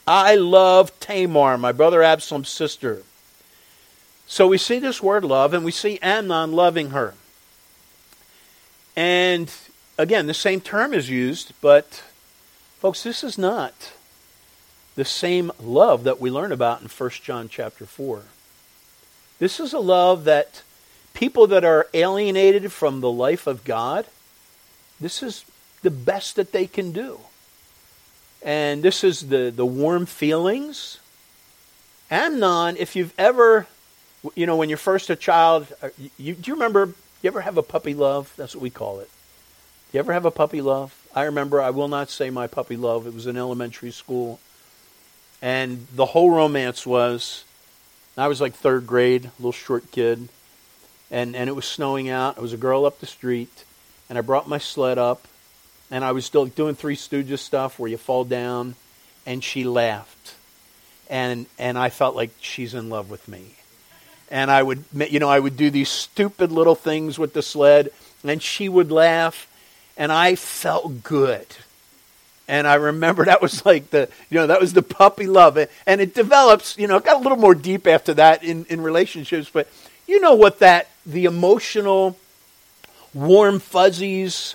I 0.07 0.37
love 0.37 0.99
Tamar, 1.01 1.59
my 1.59 1.73
brother 1.73 2.03
Absalom's 2.03 2.49
sister. 2.49 3.03
So 4.27 4.47
we 4.47 4.59
see 4.59 4.79
this 4.79 5.03
word 5.03 5.25
love, 5.25 5.53
and 5.53 5.65
we 5.65 5.73
see 5.73 5.99
Amnon 6.01 6.53
loving 6.53 6.91
her. 6.91 7.15
And 8.95 9.53
again, 9.99 10.27
the 10.27 10.35
same 10.35 10.61
term 10.61 10.95
is 10.95 11.11
used, 11.11 11.53
but 11.61 12.05
folks, 12.79 13.03
this 13.03 13.25
is 13.25 13.37
not 13.37 13.93
the 14.95 15.05
same 15.05 15.53
love 15.61 16.05
that 16.05 16.21
we 16.21 16.31
learn 16.31 16.53
about 16.53 16.81
in 16.83 16.89
1 16.89 17.11
John 17.23 17.49
chapter 17.49 17.85
4. 17.85 18.23
This 19.39 19.61
is 19.61 19.73
a 19.73 19.79
love 19.79 20.25
that 20.25 20.63
people 21.15 21.47
that 21.49 21.65
are 21.65 21.89
alienated 21.93 22.73
from 22.73 23.01
the 23.01 23.11
life 23.11 23.47
of 23.47 23.65
God, 23.65 24.07
this 25.01 25.23
is 25.23 25.45
the 25.83 25.91
best 25.91 26.37
that 26.37 26.53
they 26.53 26.67
can 26.67 26.93
do. 26.93 27.21
And 28.43 28.83
this 28.83 29.03
is 29.03 29.29
the, 29.29 29.53
the 29.55 29.67
warm 29.67 30.07
feelings. 30.07 30.99
Amnon, 32.11 32.77
if 32.77 32.95
you've 32.95 33.13
ever, 33.19 33.67
you 34.35 34.47
know, 34.47 34.57
when 34.57 34.69
you're 34.69 34.79
first 34.79 35.11
a 35.11 35.17
child, 35.17 35.67
uh, 35.83 35.89
you, 36.19 36.35
do 36.35 36.51
you 36.51 36.55
remember, 36.55 36.87
you 37.23 37.29
ever 37.29 37.41
have 37.41 37.57
a 37.57 37.63
puppy 37.63 37.95
love? 37.95 38.33
That's 38.37 38.55
what 38.55 38.63
we 38.63 38.71
call 38.71 39.01
it. 39.01 39.11
Do 39.91 39.99
you 39.99 40.01
ever 40.01 40.13
have 40.13 40.25
a 40.25 40.31
puppy 40.31 40.61
love? 40.61 40.95
I 41.15 41.25
remember, 41.25 41.61
I 41.61 41.71
will 41.71 41.89
not 41.89 42.11
say 42.11 42.31
my 42.31 42.47
puppy 42.47 42.77
love. 42.77 43.07
It 43.07 43.15
was 43.15 43.27
in 43.27 43.37
elementary 43.37 43.91
school. 43.91 44.39
And 45.43 45.87
the 45.95 46.07
whole 46.07 46.31
romance 46.31 46.87
was, 46.87 47.45
I 48.17 48.29
was 48.29 48.41
like 48.41 48.55
third 48.55 48.87
grade, 48.87 49.31
little 49.39 49.53
short 49.53 49.91
kid 49.91 50.29
and, 51.11 51.37
and 51.37 51.49
it 51.49 51.55
was 51.55 51.65
snowing 51.65 52.09
out. 52.09 52.37
There 52.37 52.43
was 52.43 52.53
a 52.53 52.59
girl 52.59 52.85
up 52.85 53.01
the 53.01 53.07
street, 53.07 53.65
and 54.09 54.19
I 54.19 54.21
brought 54.21 54.49
my 54.49 54.59
sled 54.59 54.99
up, 54.99 55.27
and 55.91 56.05
I 56.05 56.13
was 56.13 56.25
still 56.25 56.47
doing 56.47 56.75
Three 56.75 56.97
Stooges 56.97 57.39
stuff 57.39 57.79
where 57.79 57.91
you 57.91 57.97
fall 57.97 58.25
down, 58.25 58.75
and 59.25 59.43
she 59.43 59.65
laughed. 59.65 60.35
And, 61.09 61.47
and 61.59 61.79
I 61.79 61.91
felt 61.91 62.17
like 62.17 62.31
she's 62.41 62.75
in 62.75 62.91
love 62.91 63.11
with 63.11 63.29
me. 63.29 63.55
And 64.31 64.51
I 64.51 64.63
would, 64.63 64.85
you 64.93 65.21
know, 65.21 65.29
I 65.29 65.39
would 65.39 65.57
do 65.57 65.71
these 65.71 65.89
stupid 65.89 66.51
little 66.51 66.75
things 66.75 67.19
with 67.19 67.33
the 67.33 67.43
sled, 67.43 67.91
and 68.25 68.43
she 68.43 68.69
would 68.69 68.91
laugh, 68.91 69.49
and 69.97 70.11
I 70.11 70.35
felt 70.35 71.05
good. 71.05 71.47
And 72.49 72.67
I 72.67 72.75
remember 72.75 73.25
that 73.25 73.43
was 73.43 73.65
like 73.65 73.91
the, 73.91 74.09
you 74.31 74.39
know, 74.39 74.49
that 74.49 74.61
was 74.61 74.73
the 74.73 74.83
puppy 74.83 75.27
love. 75.27 75.59
And 75.87 76.01
it 76.01 76.15
develops, 76.15 76.79
you 76.79 76.87
know, 76.87 76.97
it 76.97 77.05
got 77.05 77.17
a 77.17 77.23
little 77.23 77.39
more 77.39 77.55
deep 77.55 77.87
after 77.87 78.15
that 78.15 78.45
in, 78.45 78.65
in 78.67 78.81
relationships, 78.81 79.51
but 79.53 79.69
you 80.07 80.21
know 80.21 80.35
what 80.35 80.61
that, 80.61 80.89
the 81.05 81.25
emotional, 81.25 82.17
warm 83.13 83.59
fuzzies. 83.59 84.55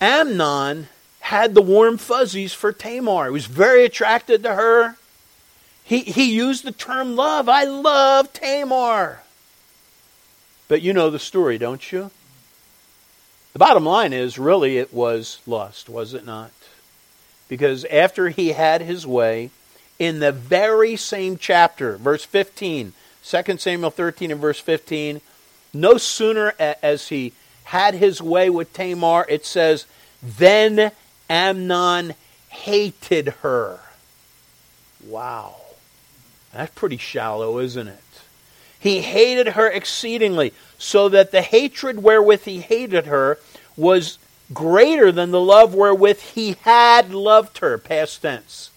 Amnon 0.00 0.88
had 1.20 1.54
the 1.54 1.62
warm 1.62 1.98
fuzzies 1.98 2.52
for 2.52 2.72
Tamar. 2.72 3.26
He 3.26 3.32
was 3.32 3.46
very 3.46 3.84
attracted 3.84 4.42
to 4.42 4.54
her. 4.54 4.96
He, 5.84 6.00
he 6.00 6.32
used 6.32 6.64
the 6.64 6.72
term 6.72 7.16
love. 7.16 7.48
I 7.48 7.64
love 7.64 8.32
Tamar. 8.32 9.22
But 10.68 10.82
you 10.82 10.92
know 10.92 11.10
the 11.10 11.18
story, 11.18 11.58
don't 11.58 11.92
you? 11.92 12.10
The 13.52 13.58
bottom 13.58 13.84
line 13.84 14.12
is 14.12 14.38
really 14.38 14.78
it 14.78 14.92
was 14.92 15.40
lust, 15.46 15.88
was 15.88 16.14
it 16.14 16.24
not? 16.24 16.52
Because 17.48 17.84
after 17.86 18.28
he 18.28 18.52
had 18.52 18.82
his 18.82 19.06
way, 19.06 19.50
in 19.98 20.20
the 20.20 20.32
very 20.32 20.94
same 20.96 21.36
chapter, 21.36 21.96
verse 21.96 22.24
15, 22.24 22.92
2 23.24 23.58
Samuel 23.58 23.90
13 23.90 24.30
and 24.30 24.40
verse 24.40 24.60
15. 24.60 25.20
No 25.74 25.96
sooner 25.96 26.54
as 26.58 27.08
he 27.08 27.32
had 27.68 27.92
his 27.92 28.22
way 28.22 28.48
with 28.48 28.72
Tamar, 28.72 29.26
it 29.28 29.44
says, 29.44 29.84
then 30.22 30.90
Amnon 31.28 32.14
hated 32.48 33.28
her. 33.42 33.78
Wow. 35.06 35.56
That's 36.54 36.74
pretty 36.74 36.96
shallow, 36.96 37.58
isn't 37.58 37.88
it? 37.88 38.00
He 38.80 39.02
hated 39.02 39.48
her 39.48 39.68
exceedingly, 39.68 40.54
so 40.78 41.10
that 41.10 41.30
the 41.30 41.42
hatred 41.42 42.02
wherewith 42.02 42.44
he 42.44 42.60
hated 42.60 43.04
her 43.04 43.38
was 43.76 44.18
greater 44.54 45.12
than 45.12 45.30
the 45.30 45.40
love 45.40 45.74
wherewith 45.74 46.22
he 46.22 46.56
had 46.62 47.12
loved 47.12 47.58
her, 47.58 47.76
past 47.76 48.22
tense. 48.22 48.70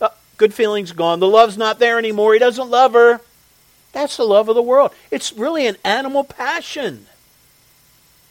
Uh, 0.00 0.10
good 0.36 0.54
feelings 0.54 0.92
gone. 0.92 1.18
The 1.18 1.26
love's 1.26 1.58
not 1.58 1.80
there 1.80 1.98
anymore. 1.98 2.34
He 2.34 2.38
doesn't 2.38 2.70
love 2.70 2.92
her. 2.92 3.20
That's 3.92 4.16
the 4.16 4.24
love 4.24 4.48
of 4.48 4.54
the 4.54 4.62
world. 4.62 4.92
It's 5.10 5.32
really 5.32 5.66
an 5.66 5.78
animal 5.84 6.22
passion. 6.22 7.06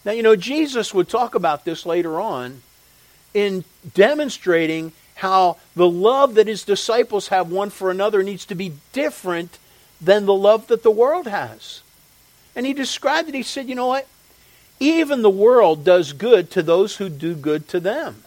Now, 0.05 0.11
you 0.11 0.23
know, 0.23 0.35
Jesus 0.35 0.93
would 0.93 1.07
talk 1.07 1.35
about 1.35 1.65
this 1.65 1.85
later 1.85 2.19
on 2.19 2.61
in 3.33 3.63
demonstrating 3.93 4.91
how 5.15 5.57
the 5.75 5.87
love 5.87 6.35
that 6.35 6.47
his 6.47 6.63
disciples 6.63 7.29
have 7.29 7.49
one 7.49 7.69
for 7.69 7.89
another 7.89 8.23
needs 8.23 8.45
to 8.47 8.55
be 8.55 8.73
different 8.91 9.57
than 10.01 10.25
the 10.25 10.33
love 10.33 10.67
that 10.67 10.83
the 10.83 10.91
world 10.91 11.27
has. 11.27 11.81
And 12.55 12.65
he 12.65 12.73
described 12.73 13.29
it. 13.29 13.35
He 13.35 13.43
said, 13.43 13.69
you 13.69 13.75
know 13.75 13.87
what? 13.87 14.07
Even 14.79 15.21
the 15.21 15.29
world 15.29 15.85
does 15.85 16.13
good 16.13 16.51
to 16.51 16.61
those 16.61 16.97
who 16.97 17.07
do 17.09 17.35
good 17.35 17.67
to 17.69 17.79
them. 17.79 18.23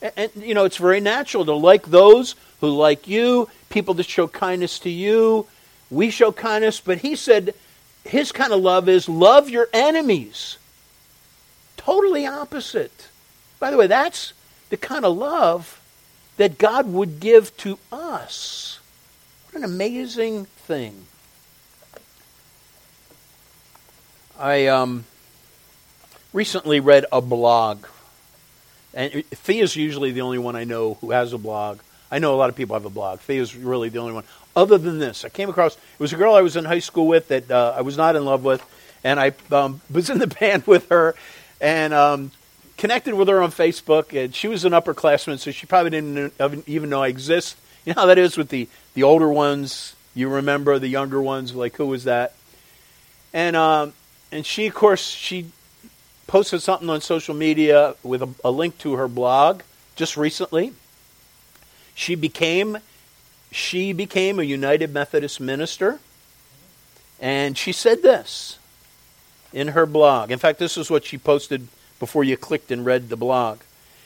And, 0.00 0.12
and, 0.16 0.30
you 0.36 0.54
know, 0.54 0.64
it's 0.64 0.76
very 0.76 1.00
natural 1.00 1.44
to 1.44 1.54
like 1.54 1.86
those 1.86 2.36
who 2.60 2.68
like 2.68 3.08
you, 3.08 3.50
people 3.68 3.94
that 3.94 4.06
show 4.06 4.28
kindness 4.28 4.78
to 4.80 4.90
you. 4.90 5.46
We 5.90 6.10
show 6.10 6.30
kindness, 6.32 6.80
but 6.80 6.98
he 6.98 7.16
said 7.16 7.54
his 8.04 8.32
kind 8.32 8.52
of 8.52 8.60
love 8.60 8.88
is 8.88 9.08
love 9.08 9.50
your 9.50 9.68
enemies. 9.72 10.58
Totally 11.86 12.26
opposite. 12.26 13.06
By 13.60 13.70
the 13.70 13.76
way, 13.76 13.86
that's 13.86 14.32
the 14.70 14.76
kind 14.76 15.04
of 15.04 15.16
love 15.16 15.80
that 16.36 16.58
God 16.58 16.92
would 16.92 17.20
give 17.20 17.56
to 17.58 17.78
us. 17.92 18.80
What 19.44 19.60
an 19.60 19.64
amazing 19.64 20.46
thing. 20.46 21.06
I 24.36 24.66
um, 24.66 25.04
recently 26.32 26.80
read 26.80 27.06
a 27.12 27.20
blog, 27.20 27.86
and 28.92 29.24
Thea's 29.30 29.76
usually 29.76 30.10
the 30.10 30.22
only 30.22 30.38
one 30.38 30.56
I 30.56 30.64
know 30.64 30.94
who 30.94 31.12
has 31.12 31.32
a 31.32 31.38
blog. 31.38 31.78
I 32.10 32.18
know 32.18 32.34
a 32.34 32.36
lot 32.36 32.50
of 32.50 32.56
people 32.56 32.74
have 32.74 32.84
a 32.84 32.90
blog. 32.90 33.20
Thea's 33.20 33.54
really 33.54 33.90
the 33.90 34.00
only 34.00 34.12
one. 34.12 34.24
Other 34.56 34.76
than 34.76 34.98
this, 34.98 35.24
I 35.24 35.28
came 35.28 35.48
across 35.48 35.76
it 35.76 36.00
was 36.00 36.12
a 36.12 36.16
girl 36.16 36.34
I 36.34 36.42
was 36.42 36.56
in 36.56 36.64
high 36.64 36.80
school 36.80 37.06
with 37.06 37.28
that 37.28 37.48
uh, 37.48 37.74
I 37.76 37.82
was 37.82 37.96
not 37.96 38.16
in 38.16 38.24
love 38.24 38.42
with, 38.42 38.60
and 39.04 39.20
I 39.20 39.32
um, 39.52 39.80
was 39.90 40.10
in 40.10 40.18
the 40.18 40.26
band 40.26 40.66
with 40.66 40.88
her, 40.88 41.14
and 41.60 41.94
um, 41.94 42.30
connected 42.76 43.14
with 43.14 43.28
her 43.28 43.42
on 43.42 43.50
Facebook. 43.50 44.16
And 44.16 44.34
she 44.34 44.48
was 44.48 44.64
an 44.64 44.72
upperclassman, 44.72 45.38
so 45.38 45.50
she 45.50 45.66
probably 45.66 45.90
didn't 45.90 46.64
even 46.66 46.90
know 46.90 47.02
I 47.02 47.08
exist. 47.08 47.56
You 47.84 47.94
know 47.94 48.02
how 48.02 48.06
that 48.06 48.18
is 48.18 48.36
with 48.36 48.48
the 48.48 48.68
the 48.94 49.02
older 49.02 49.28
ones. 49.28 49.94
You 50.14 50.28
remember 50.28 50.78
the 50.78 50.88
younger 50.88 51.20
ones, 51.20 51.54
like 51.54 51.76
who 51.76 51.86
was 51.86 52.04
that? 52.04 52.34
And 53.32 53.54
um, 53.54 53.92
and 54.32 54.44
she, 54.44 54.66
of 54.66 54.74
course, 54.74 55.06
she 55.06 55.50
posted 56.26 56.62
something 56.62 56.90
on 56.90 57.00
social 57.00 57.34
media 57.34 57.94
with 58.02 58.22
a, 58.22 58.28
a 58.44 58.50
link 58.50 58.78
to 58.78 58.94
her 58.94 59.08
blog 59.08 59.62
just 59.94 60.16
recently. 60.16 60.72
She 61.94 62.14
became 62.14 62.78
she 63.50 63.92
became 63.92 64.38
a 64.38 64.42
United 64.42 64.92
Methodist 64.92 65.40
minister, 65.40 66.00
and 67.20 67.56
she 67.56 67.72
said 67.72 68.02
this 68.02 68.58
in 69.56 69.68
her 69.68 69.86
blog. 69.86 70.30
In 70.30 70.38
fact, 70.38 70.58
this 70.58 70.76
is 70.76 70.90
what 70.90 71.06
she 71.06 71.16
posted 71.16 71.66
before 71.98 72.22
you 72.22 72.36
clicked 72.36 72.70
and 72.70 72.84
read 72.84 73.08
the 73.08 73.16
blog. 73.16 73.60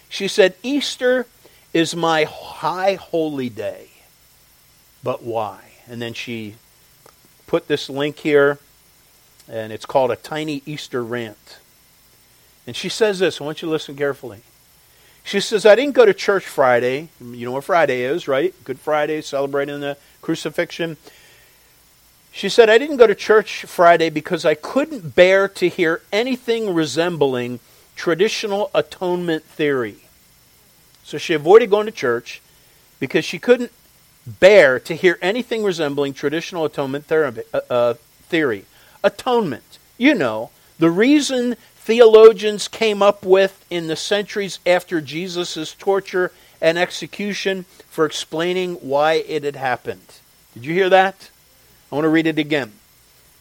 She 0.09 0.29
said, 0.29 0.55
Easter 0.63 1.27
is 1.75 1.95
my 1.97 2.23
high 2.23 2.95
holy 2.95 3.49
day. 3.49 3.89
But 5.03 5.25
why? 5.25 5.61
And 5.89 6.01
then 6.01 6.15
she 6.15 6.55
put 7.49 7.67
this 7.67 7.91
link 7.91 8.19
here, 8.21 8.61
and 9.49 9.73
it's 9.73 9.87
called 9.87 10.13
a 10.13 10.17
Tiny 10.17 10.63
Easter 10.67 11.03
Rant. 11.03 11.59
And 12.65 12.77
she 12.77 12.89
says 12.89 13.19
this, 13.19 13.41
I 13.41 13.45
want 13.45 13.61
you 13.61 13.67
to 13.67 13.73
listen 13.73 13.97
carefully. 13.97 14.43
She 15.25 15.41
says, 15.41 15.67
I 15.67 15.75
didn't 15.75 15.97
go 15.97 16.07
to 16.07 16.15
church 16.15 16.47
Friday. 16.47 17.09
You 17.21 17.47
know 17.47 17.53
what 17.53 17.65
Friday 17.65 18.03
is, 18.03 18.29
right? 18.29 18.55
Good 18.63 18.79
Friday, 18.79 19.21
celebrating 19.21 19.81
the 19.81 19.97
crucifixion. 20.23 20.97
She 22.33 22.49
said, 22.49 22.71
I 22.71 22.79
didn't 22.79 22.97
go 22.97 23.07
to 23.07 23.15
church 23.15 23.65
Friday 23.65 24.09
because 24.11 24.45
I 24.45 24.55
couldn't 24.55 25.15
bear 25.15 25.49
to 25.49 25.69
hear 25.69 26.03
anything 26.13 26.73
resembling 26.73 27.61
traditional 27.97 28.71
atonement 28.75 29.45
theory. 29.45 29.97
So 31.05 31.19
she 31.19 31.35
avoided 31.35 31.71
going 31.71 31.87
to 31.87 31.93
church 31.93 32.41
because 32.99 33.25
she 33.25 33.39
couldn't 33.39 33.73
bear 34.27 34.79
to 34.81 34.95
hear 34.95 35.19
anything 35.21 35.65
resembling 35.65 36.15
traditional 36.15 36.65
atonement 36.65 37.11
uh, 37.11 37.33
uh, 37.69 37.95
theory. 38.29 38.65
Atonement. 39.03 39.79
You 39.99 40.15
know, 40.15 40.51
the 40.79 40.91
reason 40.91 41.57
theologians 41.77 42.69
came 42.69 43.03
up 43.03 43.25
with 43.25 43.65
in 43.71 43.89
the 43.89 43.97
centuries 43.97 44.61
after 44.65 45.01
Jesus' 45.01 45.75
torture 45.75 46.33
and 46.61 46.79
execution 46.79 47.65
for 47.89 48.05
explaining 48.07 48.75
why 48.77 49.15
it 49.15 49.43
had 49.43 49.57
happened. 49.57 50.15
Did 50.55 50.65
you 50.65 50.75
hear 50.75 50.89
that? 50.91 51.31
I 51.91 51.95
want 51.95 52.05
to 52.05 52.09
read 52.11 52.27
it 52.27 52.39
again. 52.39 52.73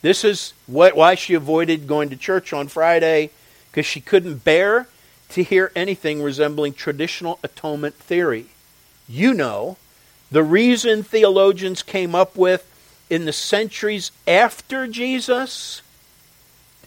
This 0.02 0.24
is 0.24 0.54
what, 0.66 0.96
why 0.96 1.16
she 1.16 1.34
avoided 1.34 1.88
going 1.88 2.10
to 2.10 2.16
church 2.16 2.54
on 2.54 2.68
Friday, 2.68 3.32
because 3.70 3.86
she 3.86 4.02
couldn't 4.02 4.44
bear 4.44 4.88
to 5.30 5.44
hear 5.44 5.72
anything 5.76 6.22
resembling 6.22 6.74
traditional 6.74 7.38
atonement 7.44 7.96
theory. 7.96 8.48
You 9.08 9.34
know, 9.34 9.78
the 10.32 10.44
reason 10.44 11.04
theologians 11.04 11.84
came 11.84 12.16
up 12.16 12.36
with 12.36 12.66
in 13.10 13.26
the 13.26 13.34
centuries 13.34 14.12
after 14.28 14.88
Jesus, 14.88 15.82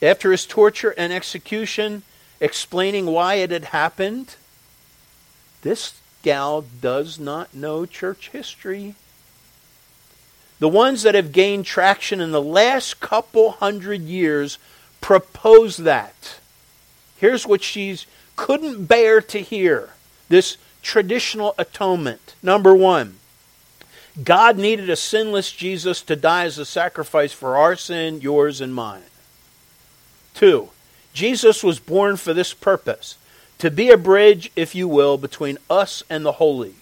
after 0.01 0.33
his 0.33 0.47
torture 0.47 0.95
and 0.97 1.13
execution, 1.13 2.03
explaining 2.41 3.07
why 3.07 3.35
it 3.35 3.51
had 3.51 3.67
happened. 3.67 4.37
This 5.63 6.01
gal 6.23 6.65
does 6.81 7.21
not 7.21 7.55
know 7.55 7.87
church 7.87 8.31
history. 8.31 8.95
The 10.63 10.69
ones 10.69 11.03
that 11.03 11.17
have 11.17 11.33
gained 11.33 11.67
traction 11.67 12.21
in 12.21 12.31
the 12.31 12.41
last 12.41 13.01
couple 13.01 13.51
hundred 13.51 14.03
years 14.03 14.59
propose 15.01 15.79
that. 15.79 16.39
Here's 17.17 17.45
what 17.45 17.65
she 17.65 17.99
couldn't 18.37 18.85
bear 18.85 19.21
to 19.23 19.41
hear 19.41 19.91
this 20.29 20.59
traditional 20.81 21.57
atonement. 21.59 22.37
Number 22.45 22.77
one, 22.77 23.17
God 24.23 24.57
needed 24.57 24.89
a 24.89 24.95
sinless 24.95 25.51
Jesus 25.51 26.01
to 26.03 26.15
die 26.15 26.45
as 26.45 26.59
a 26.59 26.65
sacrifice 26.65 27.33
for 27.33 27.57
our 27.57 27.75
sin, 27.75 28.21
yours, 28.21 28.61
and 28.61 28.73
mine. 28.73 29.03
Two, 30.33 30.69
Jesus 31.13 31.65
was 31.65 31.81
born 31.81 32.17
for 32.17 32.33
this 32.33 32.55
purpose 32.55 33.17
to 33.59 33.69
be 33.69 33.91
a 33.91 33.97
bridge, 33.97 34.53
if 34.55 34.77
you 34.77 34.87
will, 34.87 35.19
between 35.19 35.59
us 35.69 36.05
and 36.09 36.25
the 36.25 36.39
holy. 36.39 36.77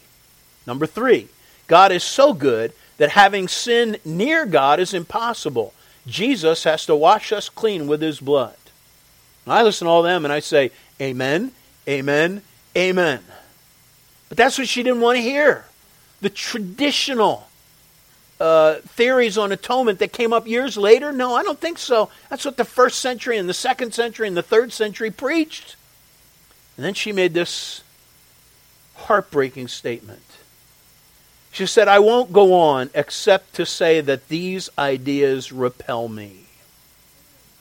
Number 0.66 0.84
three, 0.84 1.28
God 1.66 1.92
is 1.92 2.04
so 2.04 2.34
good 2.34 2.74
that 3.00 3.12
having 3.12 3.48
sin 3.48 3.96
near 4.04 4.44
God 4.44 4.78
is 4.78 4.92
impossible. 4.92 5.72
Jesus 6.06 6.64
has 6.64 6.84
to 6.84 6.94
wash 6.94 7.32
us 7.32 7.48
clean 7.48 7.86
with 7.86 8.02
his 8.02 8.20
blood. 8.20 8.56
I 9.46 9.62
listen 9.62 9.86
to 9.86 9.90
all 9.90 10.02
them 10.02 10.26
and 10.26 10.32
I 10.32 10.40
say, 10.40 10.70
Amen, 11.00 11.52
Amen, 11.88 12.42
Amen. 12.76 13.20
But 14.28 14.36
that's 14.36 14.58
what 14.58 14.68
she 14.68 14.82
didn't 14.82 15.00
want 15.00 15.16
to 15.16 15.22
hear. 15.22 15.64
The 16.20 16.28
traditional 16.28 17.48
uh, 18.38 18.74
theories 18.80 19.38
on 19.38 19.50
atonement 19.50 19.98
that 20.00 20.12
came 20.12 20.34
up 20.34 20.46
years 20.46 20.76
later? 20.76 21.10
No, 21.10 21.34
I 21.34 21.42
don't 21.42 21.58
think 21.58 21.78
so. 21.78 22.10
That's 22.28 22.44
what 22.44 22.58
the 22.58 22.66
first 22.66 22.98
century 22.98 23.38
and 23.38 23.48
the 23.48 23.54
second 23.54 23.94
century 23.94 24.28
and 24.28 24.36
the 24.36 24.42
third 24.42 24.74
century 24.74 25.10
preached. 25.10 25.76
And 26.76 26.84
then 26.84 26.92
she 26.92 27.12
made 27.12 27.32
this 27.32 27.82
heartbreaking 28.94 29.68
statement. 29.68 30.20
She 31.52 31.66
said, 31.66 31.88
I 31.88 31.98
won't 31.98 32.32
go 32.32 32.54
on 32.54 32.90
except 32.94 33.54
to 33.54 33.66
say 33.66 34.00
that 34.00 34.28
these 34.28 34.70
ideas 34.78 35.52
repel 35.52 36.08
me. 36.08 36.44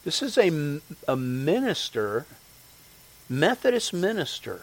This 0.06 0.22
is 0.22 0.38
a, 0.38 0.80
a 1.08 1.16
minister, 1.16 2.26
Methodist 3.28 3.94
minister. 3.94 4.62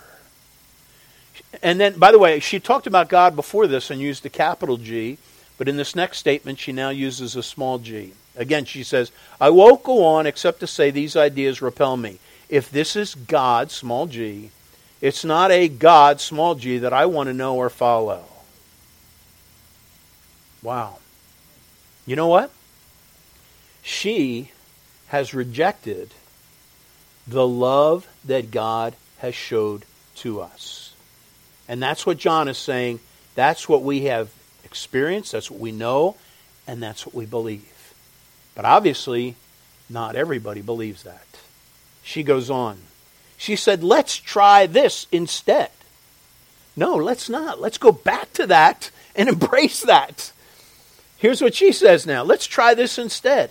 And 1.63 1.81
then, 1.81 1.99
by 1.99 2.13
the 2.13 2.19
way, 2.19 2.41
she 2.41 2.61
talked 2.61 2.87
about 2.87 3.09
God 3.09 3.37
before 3.37 3.67
this 3.67 3.91
and 3.91 4.01
used 4.01 4.23
the 4.23 4.31
capital 4.31 4.77
G, 4.77 5.19
but 5.59 5.69
in 5.69 5.77
this 5.77 5.97
next 5.97 6.19
statement, 6.19 6.59
she 6.59 6.73
now 6.73 6.91
uses 6.91 7.37
a 7.37 7.43
small 7.43 7.79
g. 7.79 8.13
Again, 8.37 8.65
she 8.65 8.83
says, 8.83 9.11
I 9.41 9.51
won't 9.51 9.83
go 9.83 10.05
on 10.05 10.27
except 10.27 10.61
to 10.61 10.67
say 10.67 10.91
these 10.91 11.17
ideas 11.17 11.63
repel 11.63 11.97
me. 11.97 12.19
If 12.49 12.71
this 12.71 12.97
is 12.97 13.15
God, 13.15 13.71
small 13.71 14.07
g, 14.07 14.51
it's 15.01 15.25
not 15.25 15.51
a 15.51 15.69
God, 15.69 16.21
small 16.21 16.55
g, 16.55 16.79
that 16.79 16.93
I 16.93 17.07
want 17.07 17.29
to 17.29 17.35
know 17.35 17.57
or 17.57 17.71
follow. 17.71 18.25
Wow. 20.67 20.99
You 22.07 22.17
know 22.17 22.27
what? 22.27 22.51
She 23.83 24.51
has 25.07 25.33
rejected 25.33 26.11
the 27.25 27.47
love 27.47 28.09
that 28.25 28.51
God 28.51 28.97
has 29.19 29.37
showed 29.37 29.85
to 30.17 30.41
us. 30.41 30.93
And 31.69 31.81
that's 31.81 32.05
what 32.05 32.19
John 32.19 32.49
is 32.49 32.59
saying. 32.59 32.99
That's 33.37 33.69
what 33.69 33.85
we 33.85 34.07
have 34.07 34.29
experienced, 34.65 35.31
that's 35.31 35.53
what 35.53 35.61
we 35.61 35.71
know, 35.71 36.17
and 36.67 36.83
that's 36.83 37.07
what 37.07 37.15
we 37.15 37.27
believe. 37.27 37.95
But 38.57 38.65
obviously, 38.65 39.37
not 39.89 40.17
everybody 40.17 40.63
believes 40.63 41.05
that. 41.05 41.29
She 42.03 42.25
goes 42.25 42.51
on. 42.51 42.79
She 43.37 43.55
said, 43.55 43.85
let's 43.85 44.17
try 44.17 44.67
this 44.67 45.07
instead. 45.13 45.71
No, 46.75 46.97
let's 46.97 47.29
not. 47.29 47.61
Let's 47.61 47.79
go 47.79 47.93
back 47.93 48.33
to 48.33 48.49
that 48.49 48.91
and 49.15 49.29
embrace 49.29 49.83
that. 49.83 50.33
Here's 51.27 51.43
what 51.43 51.57
she 51.57 51.73
says 51.73 52.07
now 52.07 52.23
let's 52.23 52.47
try 52.47 52.73
this 52.73 52.99
instead. 52.99 53.51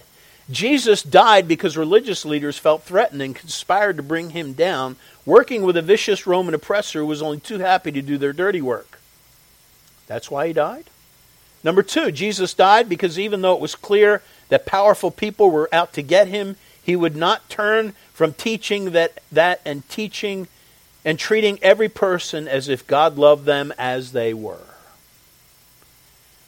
Jesus 0.50 1.04
died 1.04 1.46
because 1.46 1.76
religious 1.76 2.24
leaders 2.24 2.58
felt 2.58 2.84
threatened 2.84 3.22
and 3.22 3.36
conspired 3.36 3.98
to 3.98 4.02
bring 4.02 4.30
him 4.30 4.54
down, 4.54 4.96
working 5.26 5.62
with 5.62 5.76
a 5.76 5.82
vicious 5.82 6.26
Roman 6.26 6.54
oppressor 6.54 7.00
who 7.00 7.06
was 7.06 7.22
only 7.22 7.42
too 7.42 7.60
happy 7.60 7.92
to 7.92 8.02
do 8.02 8.18
their 8.18 8.32
dirty 8.32 8.62
work. 8.62 9.02
That's 10.08 10.32
why 10.32 10.48
he 10.48 10.54
died. 10.54 10.86
Number 11.66 11.84
two, 11.84 12.14
Jesus 12.14 12.54
died 12.54 12.88
because 12.88 13.20
even 13.20 13.42
though 13.42 13.56
it 13.56 13.60
was 13.60 13.76
clear 13.76 14.22
that 14.48 14.66
powerful 14.66 15.12
people 15.12 15.52
were 15.52 15.68
out 15.74 15.92
to 15.96 16.02
get 16.02 16.30
him, 16.30 16.56
he 16.82 16.96
would 16.96 17.18
not 17.18 17.50
turn 17.50 17.92
from 18.14 18.32
teaching 18.32 18.92
that, 18.92 19.20
that 19.34 19.60
and 19.66 19.86
teaching 19.90 20.48
and 21.04 21.20
treating 21.20 21.60
every 21.62 21.90
person 21.90 22.48
as 22.48 22.70
if 22.70 22.88
God 22.88 23.18
loved 23.18 23.44
them 23.44 23.74
as 23.78 24.14
they 24.14 24.34
were. 24.34 24.75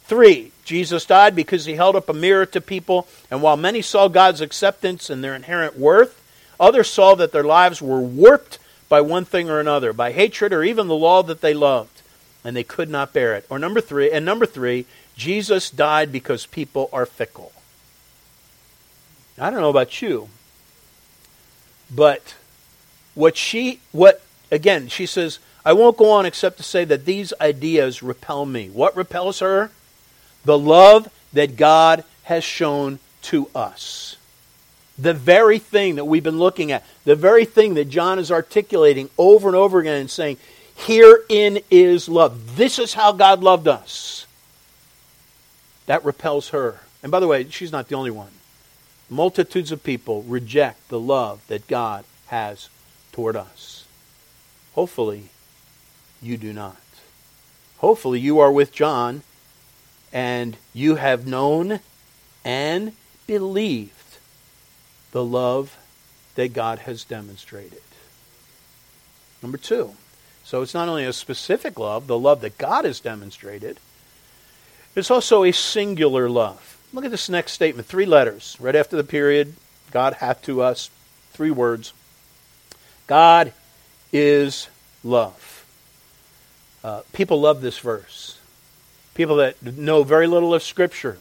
Three, 0.08 0.52
Jesus 0.64 1.04
died 1.04 1.36
because 1.36 1.66
he 1.66 1.74
held 1.74 1.94
up 1.94 2.08
a 2.08 2.14
mirror 2.14 2.46
to 2.46 2.62
people, 2.62 3.06
and 3.30 3.42
while 3.42 3.58
many 3.58 3.82
saw 3.82 4.08
God's 4.08 4.40
acceptance 4.40 5.10
and 5.10 5.22
their 5.22 5.34
inherent 5.34 5.78
worth, 5.78 6.20
others 6.58 6.88
saw 6.88 7.14
that 7.14 7.30
their 7.30 7.44
lives 7.44 7.82
were 7.82 8.00
warped 8.00 8.58
by 8.88 9.02
one 9.02 9.26
thing 9.26 9.50
or 9.50 9.60
another, 9.60 9.92
by 9.92 10.12
hatred 10.12 10.50
or 10.54 10.64
even 10.64 10.88
the 10.88 10.94
law 10.94 11.22
that 11.22 11.42
they 11.42 11.52
loved, 11.52 12.00
and 12.42 12.56
they 12.56 12.64
could 12.64 12.88
not 12.88 13.12
bear 13.12 13.34
it. 13.36 13.44
Or 13.50 13.58
number 13.58 13.82
three, 13.82 14.10
and 14.10 14.24
number 14.24 14.46
three, 14.46 14.86
Jesus 15.14 15.68
died 15.68 16.10
because 16.10 16.46
people 16.46 16.88
are 16.90 17.04
fickle. 17.04 17.52
I 19.38 19.50
don't 19.50 19.60
know 19.60 19.68
about 19.68 20.00
you, 20.00 20.30
but 21.94 22.34
what 23.14 23.36
she, 23.36 23.80
what, 23.92 24.22
again, 24.50 24.88
she 24.88 25.04
says, 25.04 25.38
I 25.66 25.74
won't 25.74 25.98
go 25.98 26.10
on 26.10 26.24
except 26.24 26.56
to 26.56 26.62
say 26.62 26.86
that 26.86 27.04
these 27.04 27.34
ideas 27.42 28.02
repel 28.02 28.46
me. 28.46 28.70
What 28.70 28.96
repels 28.96 29.40
her? 29.40 29.70
The 30.44 30.58
love 30.58 31.08
that 31.32 31.56
God 31.56 32.04
has 32.24 32.44
shown 32.44 32.98
to 33.22 33.48
us. 33.54 34.16
The 34.98 35.14
very 35.14 35.58
thing 35.58 35.96
that 35.96 36.04
we've 36.04 36.22
been 36.22 36.38
looking 36.38 36.72
at, 36.72 36.84
the 37.04 37.14
very 37.14 37.44
thing 37.44 37.74
that 37.74 37.88
John 37.88 38.18
is 38.18 38.32
articulating 38.32 39.10
over 39.16 39.48
and 39.48 39.56
over 39.56 39.78
again 39.78 40.00
and 40.00 40.10
saying, 40.10 40.38
Herein 40.76 41.60
is 41.70 42.08
love. 42.08 42.56
This 42.56 42.78
is 42.78 42.94
how 42.94 43.12
God 43.12 43.42
loved 43.42 43.68
us. 43.68 44.26
That 45.86 46.04
repels 46.04 46.50
her. 46.50 46.80
And 47.02 47.10
by 47.10 47.20
the 47.20 47.26
way, 47.26 47.48
she's 47.48 47.72
not 47.72 47.88
the 47.88 47.94
only 47.94 48.10
one. 48.10 48.30
Multitudes 49.10 49.72
of 49.72 49.82
people 49.82 50.22
reject 50.22 50.88
the 50.88 51.00
love 51.00 51.40
that 51.48 51.66
God 51.66 52.04
has 52.26 52.68
toward 53.12 53.36
us. 53.36 53.86
Hopefully, 54.74 55.30
you 56.20 56.36
do 56.36 56.52
not. 56.52 56.76
Hopefully, 57.78 58.20
you 58.20 58.38
are 58.38 58.52
with 58.52 58.72
John 58.72 59.22
and 60.12 60.56
you 60.72 60.96
have 60.96 61.26
known 61.26 61.80
and 62.44 62.92
believed 63.26 63.92
the 65.12 65.24
love 65.24 65.76
that 66.34 66.52
God 66.52 66.80
has 66.80 67.04
demonstrated. 67.04 67.82
Number 69.42 69.58
two, 69.58 69.94
so 70.44 70.62
it's 70.62 70.74
not 70.74 70.88
only 70.88 71.04
a 71.04 71.12
specific 71.12 71.78
love, 71.78 72.06
the 72.06 72.18
love 72.18 72.40
that 72.40 72.58
God 72.58 72.84
has 72.84 73.00
demonstrated, 73.00 73.78
it's 74.94 75.10
also 75.10 75.44
a 75.44 75.52
singular 75.52 76.28
love. 76.28 76.78
Look 76.92 77.04
at 77.04 77.10
this 77.10 77.28
next 77.28 77.52
statement. 77.52 77.86
Three 77.86 78.06
letters. 78.06 78.56
Right 78.58 78.74
after 78.74 78.96
the 78.96 79.04
period, 79.04 79.54
God 79.90 80.14
hath 80.14 80.42
to 80.42 80.62
us. 80.62 80.90
Three 81.32 81.50
words. 81.50 81.92
God 83.06 83.52
is 84.12 84.68
love. 85.04 85.66
Uh, 86.82 87.02
people 87.12 87.40
love 87.40 87.60
this 87.60 87.78
verse. 87.78 88.37
People 89.18 89.38
that 89.38 89.60
know 89.76 90.04
very 90.04 90.28
little 90.28 90.54
of 90.54 90.62
Scripture 90.62 91.18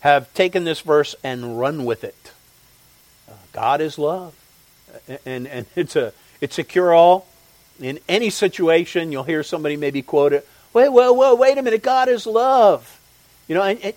have 0.00 0.34
taken 0.34 0.64
this 0.64 0.80
verse 0.80 1.14
and 1.22 1.56
run 1.56 1.84
with 1.84 2.02
it. 2.02 2.32
Uh, 3.30 3.34
God 3.52 3.80
is 3.80 3.96
love. 3.96 4.34
And, 5.24 5.46
and 5.46 5.66
it's 5.76 5.94
a, 5.94 6.12
it's 6.40 6.58
a 6.58 6.64
cure 6.64 6.92
all. 6.92 7.28
In 7.78 8.00
any 8.08 8.28
situation, 8.28 9.12
you'll 9.12 9.22
hear 9.22 9.44
somebody 9.44 9.76
maybe 9.76 10.02
quote 10.02 10.32
it. 10.32 10.48
Wait, 10.72 10.88
wait, 10.88 11.14
wait, 11.14 11.38
wait 11.38 11.58
a 11.58 11.62
minute. 11.62 11.84
God 11.84 12.08
is 12.08 12.26
love. 12.26 13.00
You 13.46 13.54
know, 13.54 13.62
and, 13.62 13.80
and 13.84 13.94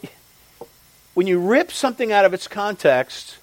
when 1.16 1.26
you 1.26 1.40
rip 1.40 1.72
something 1.72 2.12
out 2.12 2.26
of 2.26 2.34
its 2.36 2.48
context, 2.48 3.40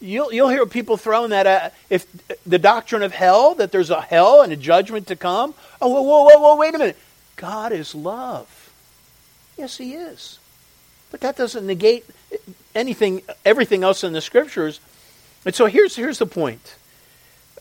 you'll, 0.00 0.32
you'll 0.32 0.48
hear 0.48 0.64
people 0.64 0.96
throwing 0.96 1.28
that 1.28 1.46
at, 1.46 1.74
if 1.90 2.06
the 2.46 2.58
doctrine 2.58 3.02
of 3.02 3.12
hell, 3.12 3.54
that 3.56 3.70
there's 3.70 3.90
a 3.90 4.00
hell 4.00 4.40
and 4.40 4.50
a 4.50 4.56
judgment 4.56 5.08
to 5.08 5.16
come. 5.16 5.52
Oh, 5.82 5.90
whoa, 5.90 6.00
whoa, 6.00 6.24
whoa, 6.24 6.40
whoa, 6.40 6.56
wait 6.56 6.74
a 6.74 6.78
minute. 6.78 6.96
God 7.36 7.72
is 7.72 7.94
love. 7.94 8.56
Yes, 9.60 9.76
He 9.76 9.92
is. 9.92 10.38
But 11.10 11.20
that 11.20 11.36
doesn't 11.36 11.66
negate 11.66 12.06
anything, 12.74 13.20
everything 13.44 13.84
else 13.84 14.02
in 14.02 14.14
the 14.14 14.22
scriptures. 14.22 14.80
And 15.44 15.54
so 15.54 15.66
here's, 15.66 15.96
here's 15.96 16.18
the 16.18 16.24
point. 16.24 16.76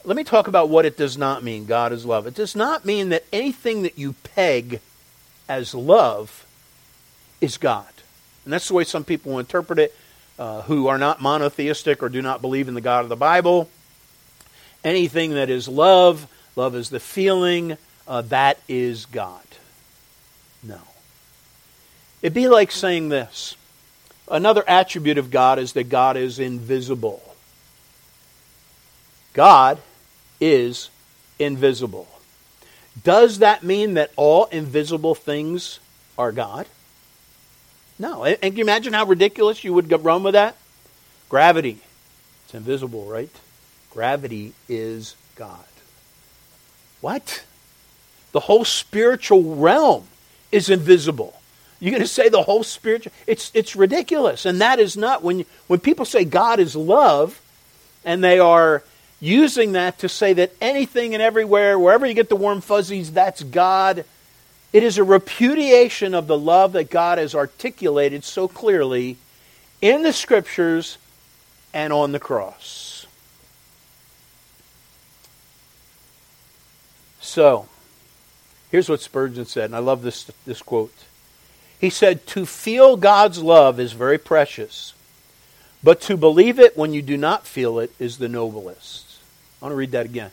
Let 0.05 0.15
me 0.15 0.23
talk 0.23 0.47
about 0.47 0.69
what 0.69 0.85
it 0.85 0.95
does 0.95 1.17
not 1.17 1.43
mean, 1.43 1.65
God 1.65 1.91
is 1.91 2.05
love. 2.05 2.25
It 2.25 2.35
does 2.35 2.55
not 2.55 2.85
mean 2.85 3.09
that 3.09 3.25
anything 3.33 3.81
that 3.81 3.97
you 3.97 4.13
peg 4.33 4.79
as 5.49 5.75
love 5.75 6.45
is 7.41 7.57
God. 7.57 7.91
And 8.45 8.53
that's 8.53 8.69
the 8.69 8.75
way 8.75 8.85
some 8.85 9.03
people 9.03 9.38
interpret 9.38 9.77
it 9.77 9.95
uh, 10.38 10.62
who 10.62 10.88
are 10.88 10.97
not 10.97 11.21
monotheistic 11.21 12.01
or 12.01 12.07
do 12.07 12.21
not 12.21 12.39
believe 12.39 12.69
in 12.69 12.75
the 12.75 12.81
God 12.81 13.03
of 13.03 13.09
the 13.09 13.17
Bible. 13.17 13.69
Anything 14.85 15.33
that 15.33 15.49
is 15.49 15.67
love, 15.67 16.27
love 16.55 16.75
is 16.75 16.89
the 16.89 17.01
feeling, 17.01 17.75
uh, 18.07 18.21
that 18.21 18.57
is 18.69 19.05
God. 19.05 19.43
It'd 22.21 22.34
be 22.34 22.47
like 22.47 22.71
saying 22.71 23.10
this. 23.10 23.55
Another 24.29 24.63
attribute 24.67 25.17
of 25.17 25.32
God 25.32 25.58
is 25.58 25.73
that 25.73 25.89
God 25.89 26.17
is 26.17 26.38
invisible. 26.39 27.23
God 29.34 29.79
is 30.39 30.89
invisible. 31.39 32.08
Does 33.03 33.39
that 33.39 33.63
mean 33.63 33.93
that 33.93 34.12
all 34.15 34.45
invisible 34.45 35.15
things 35.15 35.79
are 36.17 36.32
God? 36.32 36.67
No. 37.97 38.23
And 38.25 38.39
can 38.39 38.55
you 38.55 38.63
imagine 38.63 38.93
how 38.93 39.05
ridiculous 39.05 39.63
you 39.63 39.73
would 39.73 39.91
run 40.03 40.23
with 40.23 40.34
that? 40.34 40.55
Gravity. 41.29 41.79
It's 42.45 42.53
invisible, 42.53 43.05
right? 43.05 43.29
Gravity 43.91 44.53
is 44.67 45.15
God. 45.36 45.65
What? 47.01 47.43
The 48.32 48.41
whole 48.41 48.65
spiritual 48.65 49.55
realm 49.55 50.08
is 50.51 50.69
invisible. 50.69 51.38
You're 51.79 51.91
going 51.91 52.01
to 52.01 52.07
say 52.07 52.29
the 52.29 52.43
whole 52.43 52.63
spiritual 52.63 53.13
it's 53.25 53.51
it's 53.53 53.75
ridiculous. 53.75 54.45
And 54.45 54.61
that 54.61 54.79
is 54.79 54.97
not 54.97 55.23
when 55.23 55.45
when 55.67 55.79
people 55.79 56.05
say 56.05 56.25
God 56.25 56.59
is 56.59 56.75
love 56.75 57.41
and 58.03 58.23
they 58.23 58.39
are 58.39 58.83
using 59.21 59.73
that 59.73 59.99
to 59.99 60.09
say 60.09 60.33
that 60.33 60.53
anything 60.61 61.13
and 61.13 61.21
everywhere 61.21 61.77
wherever 61.77 62.05
you 62.05 62.13
get 62.13 62.29
the 62.29 62.35
warm 62.35 62.61
fuzzies 62.61 63.11
that's 63.11 63.43
God 63.43 64.05
it 64.71 64.83
is 64.83 64.97
a 64.97 65.03
repudiation 65.03 66.13
of 66.13 66.27
the 66.27 66.37
love 66.37 66.73
that 66.73 66.89
God 66.89 67.17
has 67.17 67.33
articulated 67.33 68.23
so 68.23 68.47
clearly 68.47 69.17
in 69.81 70.03
the 70.03 70.13
scriptures 70.13 70.97
and 71.73 71.91
on 71.91 72.11
the 72.11 72.19
cross. 72.19 73.07
So, 77.19 77.67
here's 78.71 78.89
what 78.89 79.01
Spurgeon 79.01 79.45
said, 79.45 79.65
and 79.65 79.75
I 79.75 79.79
love 79.79 80.01
this, 80.01 80.29
this 80.45 80.61
quote. 80.61 80.93
He 81.79 81.89
said, 81.89 82.27
To 82.27 82.45
feel 82.45 82.97
God's 82.97 83.39
love 83.39 83.79
is 83.79 83.93
very 83.93 84.17
precious, 84.17 84.93
but 85.83 86.01
to 86.01 86.17
believe 86.17 86.59
it 86.59 86.77
when 86.77 86.93
you 86.93 87.01
do 87.01 87.17
not 87.17 87.47
feel 87.47 87.79
it 87.79 87.91
is 87.99 88.17
the 88.17 88.27
noblest. 88.27 89.17
I 89.61 89.65
want 89.65 89.73
to 89.73 89.77
read 89.77 89.91
that 89.91 90.05
again. 90.05 90.31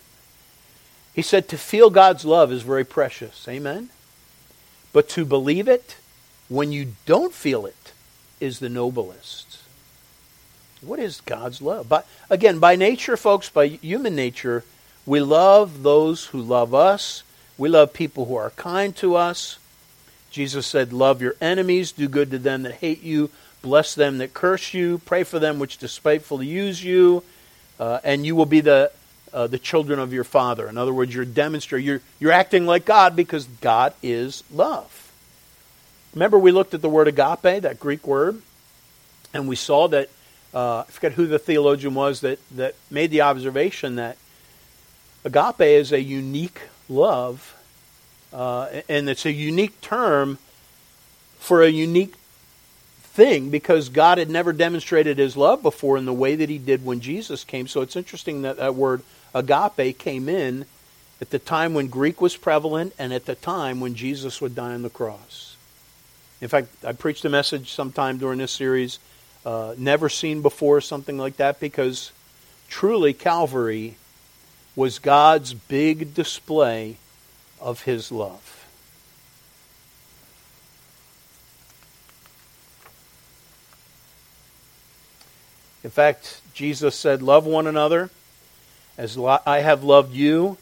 He 1.15 1.23
said, 1.23 1.49
To 1.49 1.59
feel 1.59 1.89
God's 1.89 2.25
love 2.25 2.53
is 2.53 2.63
very 2.63 2.85
precious. 2.85 3.47
Amen? 3.49 3.91
But 4.93 5.09
to 5.11 5.25
believe 5.25 5.69
it 5.69 5.97
when 6.49 6.73
you 6.73 6.93
don't 7.07 7.33
feel 7.33 7.67
it 7.67 7.93
is 8.41 8.59
the 8.59 8.69
noblest. 8.69 9.59
What 10.81 10.99
is 10.99 11.21
God's 11.23 11.63
love? 11.63 11.89
But 11.89 12.07
again, 12.29 12.59
by 12.59 12.77
nature, 12.77 13.17
folks, 13.17 13.49
by 13.49 13.67
human 13.67 14.15
nature, 14.15 14.65
we 15.05 15.21
love 15.21 15.83
those 15.83 16.27
who 16.27 16.41
love 16.41 16.75
us. 16.75 17.23
We 17.57 17.69
love 17.69 17.93
people 17.93 18.27
who 18.27 18.37
are 18.37 18.51
kind 18.51 18.95
to 18.97 19.17
us. 19.17 19.59
Jesus 20.37 20.67
said, 20.67 20.93
Love 20.93 21.23
your 21.23 21.35
enemies, 21.41 21.93
do 21.93 22.09
good 22.09 22.31
to 22.31 22.39
them 22.39 22.65
that 22.65 22.75
hate 22.75 23.03
you, 23.03 23.31
bless 23.63 23.95
them 23.95 24.19
that 24.19 24.35
curse 24.35 24.75
you, 24.75 24.99
pray 24.99 25.25
for 25.25 25.39
them 25.39 25.59
which 25.59 25.79
despitefully 25.79 26.47
use 26.47 26.85
you, 26.85 27.25
uh, 27.81 28.01
and 28.05 28.27
you 28.27 28.37
will 28.37 28.45
be 28.45 28.61
the 28.61 28.93
uh, 29.33 29.47
the 29.47 29.59
children 29.59 29.99
of 29.99 30.13
your 30.13 30.25
Father. 30.25 30.69
In 30.69 30.77
other 30.77 30.93
words, 30.93 31.15
you're 31.15 31.25
demonstrating, 31.25 31.87
you're, 31.87 32.01
you're 32.19 32.33
acting 32.33 32.67
like 32.67 32.85
God 32.85 33.17
because 33.17 33.47
God 33.61 33.95
is 34.03 34.45
love. 34.53 35.11
Remember, 36.15 36.39
we 36.39 36.53
looked 36.53 36.75
at 36.75 36.83
the 36.83 36.89
word 36.89 37.09
agape, 37.09 37.63
that 37.63 37.81
Greek 37.81 38.07
word, 38.07 38.41
and 39.33 39.49
we 39.49 39.57
saw 39.57 39.89
that, 39.89 40.11
uh, 40.55 40.81
I 40.81 40.85
forget 40.91 41.13
who 41.13 41.27
the 41.27 41.39
theologian 41.39 41.95
was 41.95 42.21
that, 42.21 42.39
that 42.53 42.75
made 42.91 43.11
the 43.11 43.23
observation 43.23 43.97
that 43.97 44.17
Agape 45.25 45.61
is 45.61 45.93
a 45.93 46.01
unique 46.01 46.61
love, 46.89 47.56
uh, 48.37 48.83
and 48.87 49.09
it's 49.09 49.25
a 49.25 49.33
unique 49.33 49.81
term 49.81 50.37
for 51.39 51.63
a 51.63 51.71
unique 51.71 52.13
thing 52.99 53.49
because 53.49 53.89
God 53.89 54.19
had 54.19 54.29
never 54.29 54.53
demonstrated 54.53 55.17
his 55.17 55.39
love 55.39 55.63
before 55.63 55.97
in 55.97 56.05
the 56.05 56.13
way 56.13 56.37
that 56.37 56.51
he 56.51 56.59
did 56.59 56.85
when 56.85 57.01
Jesus 57.01 57.45
came. 57.45 57.67
So 57.67 57.81
it's 57.81 57.97
interesting 57.97 58.43
that 58.43 58.59
that 58.59 58.75
word 58.75 59.01
agape 59.35 59.99
came 59.99 60.29
in 60.29 60.67
at 61.19 61.31
the 61.31 61.39
time 61.39 61.73
when 61.73 61.87
Greek 61.87 62.21
was 62.21 62.37
prevalent 62.37 62.93
and 62.99 63.15
at 63.15 63.25
the 63.25 63.35
time 63.35 63.81
when 63.81 63.95
Jesus 63.95 64.43
would 64.43 64.55
die 64.55 64.75
on 64.75 64.83
the 64.83 64.91
cross. 64.91 65.57
In 66.43 66.49
fact, 66.49 66.69
I 66.85 66.93
preached 66.93 67.25
a 67.25 67.31
message 67.31 67.73
sometime 67.73 68.19
during 68.19 68.39
this 68.39 68.53
series, 68.53 68.99
uh, 69.47 69.75
never 69.79 70.11
seen 70.11 70.43
before, 70.43 70.83
something 70.83 71.17
like 71.17 71.39
that, 71.39 71.59
because 71.59 72.13
truly 72.69 73.15
Calvary 73.15 73.97
was 74.75 74.99
God's 74.99 75.55
big 75.55 76.13
display 76.13 76.99
of 77.61 77.83
his 77.83 78.13
love. 78.13 78.67
In 85.85 85.91
fact, 85.91 86.41
Jesus 86.53 86.97
said, 86.97 87.23
Love 87.23 87.47
one 87.47 87.67
another 87.67 88.11
as 88.99 89.17
I 89.19 89.61
have 89.61 89.85
loved 89.85 90.15
you, 90.15 90.59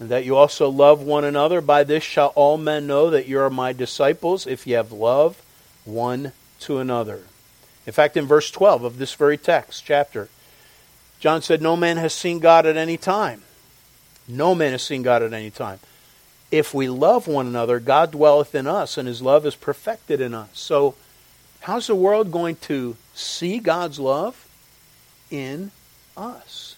and 0.00 0.08
that 0.08 0.24
you 0.24 0.36
also 0.36 0.68
love 0.68 1.00
one 1.00 1.24
another. 1.24 1.60
By 1.60 1.84
this 1.84 2.02
shall 2.02 2.32
all 2.34 2.56
men 2.56 2.86
know 2.86 3.10
that 3.10 3.28
you 3.28 3.38
are 3.38 3.50
my 3.50 3.72
disciples, 3.72 4.46
if 4.46 4.66
you 4.66 4.74
have 4.76 4.90
love 4.90 5.40
one 5.84 6.32
to 6.60 6.78
another. 6.78 7.22
In 7.86 7.92
fact, 7.92 8.16
in 8.16 8.26
verse 8.26 8.50
12 8.50 8.84
of 8.84 8.98
this 8.98 9.14
very 9.14 9.36
text, 9.36 9.84
chapter, 9.84 10.28
John 11.20 11.42
said, 11.42 11.62
No 11.62 11.76
man 11.76 11.96
has 11.98 12.12
seen 12.12 12.38
God 12.38 12.66
at 12.66 12.76
any 12.76 12.96
time. 12.96 13.42
No 14.26 14.54
man 14.54 14.72
has 14.72 14.82
seen 14.82 15.02
God 15.02 15.22
at 15.22 15.32
any 15.32 15.50
time. 15.50 15.78
If 16.54 16.72
we 16.72 16.88
love 16.88 17.26
one 17.26 17.46
another, 17.46 17.80
God 17.80 18.12
dwelleth 18.12 18.54
in 18.54 18.66
us, 18.66 18.96
and 18.96 19.08
his 19.08 19.20
love 19.20 19.44
is 19.44 19.56
perfected 19.56 20.20
in 20.20 20.34
us. 20.34 20.50
So, 20.52 20.94
how's 21.60 21.88
the 21.88 21.94
world 21.94 22.30
going 22.30 22.56
to 22.56 22.96
see 23.14 23.58
God's 23.58 23.98
love? 23.98 24.44
in 25.34 25.70
us. 26.16 26.76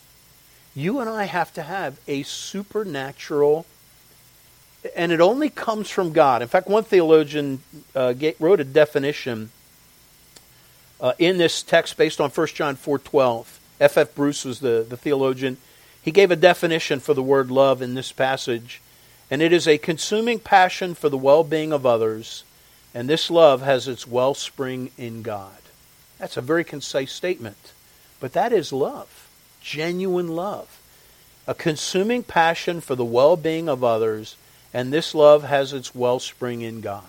You 0.74 1.00
and 1.00 1.08
I 1.08 1.24
have 1.24 1.52
to 1.54 1.62
have 1.62 1.98
a 2.06 2.22
supernatural, 2.22 3.66
and 4.94 5.12
it 5.12 5.20
only 5.20 5.50
comes 5.50 5.90
from 5.90 6.12
God. 6.12 6.42
In 6.42 6.48
fact, 6.48 6.68
one 6.68 6.84
theologian 6.84 7.60
uh, 7.94 8.14
wrote 8.38 8.60
a 8.60 8.64
definition 8.64 9.50
uh, 11.00 11.12
in 11.18 11.38
this 11.38 11.62
text 11.62 11.96
based 11.96 12.20
on 12.20 12.30
1 12.30 12.46
John 12.48 12.76
4.12. 12.76 13.46
F. 13.78 13.98
F. 13.98 14.14
Bruce 14.14 14.44
was 14.44 14.60
the, 14.60 14.86
the 14.88 14.96
theologian. 14.96 15.58
He 16.00 16.10
gave 16.10 16.30
a 16.30 16.36
definition 16.36 17.00
for 17.00 17.12
the 17.14 17.22
word 17.22 17.50
love 17.50 17.82
in 17.82 17.94
this 17.94 18.12
passage, 18.12 18.80
and 19.30 19.42
it 19.42 19.52
is 19.52 19.66
a 19.66 19.78
consuming 19.78 20.38
passion 20.38 20.94
for 20.94 21.08
the 21.08 21.18
well-being 21.18 21.72
of 21.72 21.84
others, 21.84 22.44
and 22.94 23.08
this 23.08 23.30
love 23.30 23.62
has 23.62 23.88
its 23.88 24.06
wellspring 24.06 24.90
in 24.96 25.22
God. 25.22 25.50
That's 26.18 26.36
a 26.36 26.42
very 26.42 26.64
concise 26.64 27.12
statement. 27.12 27.72
But 28.20 28.32
that 28.32 28.52
is 28.52 28.72
love, 28.72 29.28
genuine 29.60 30.28
love, 30.28 30.80
a 31.46 31.54
consuming 31.54 32.22
passion 32.22 32.80
for 32.80 32.94
the 32.94 33.04
well 33.04 33.36
being 33.36 33.68
of 33.68 33.84
others, 33.84 34.36
and 34.72 34.92
this 34.92 35.14
love 35.14 35.42
has 35.44 35.72
its 35.72 35.94
wellspring 35.94 36.62
in 36.62 36.80
God. 36.80 37.04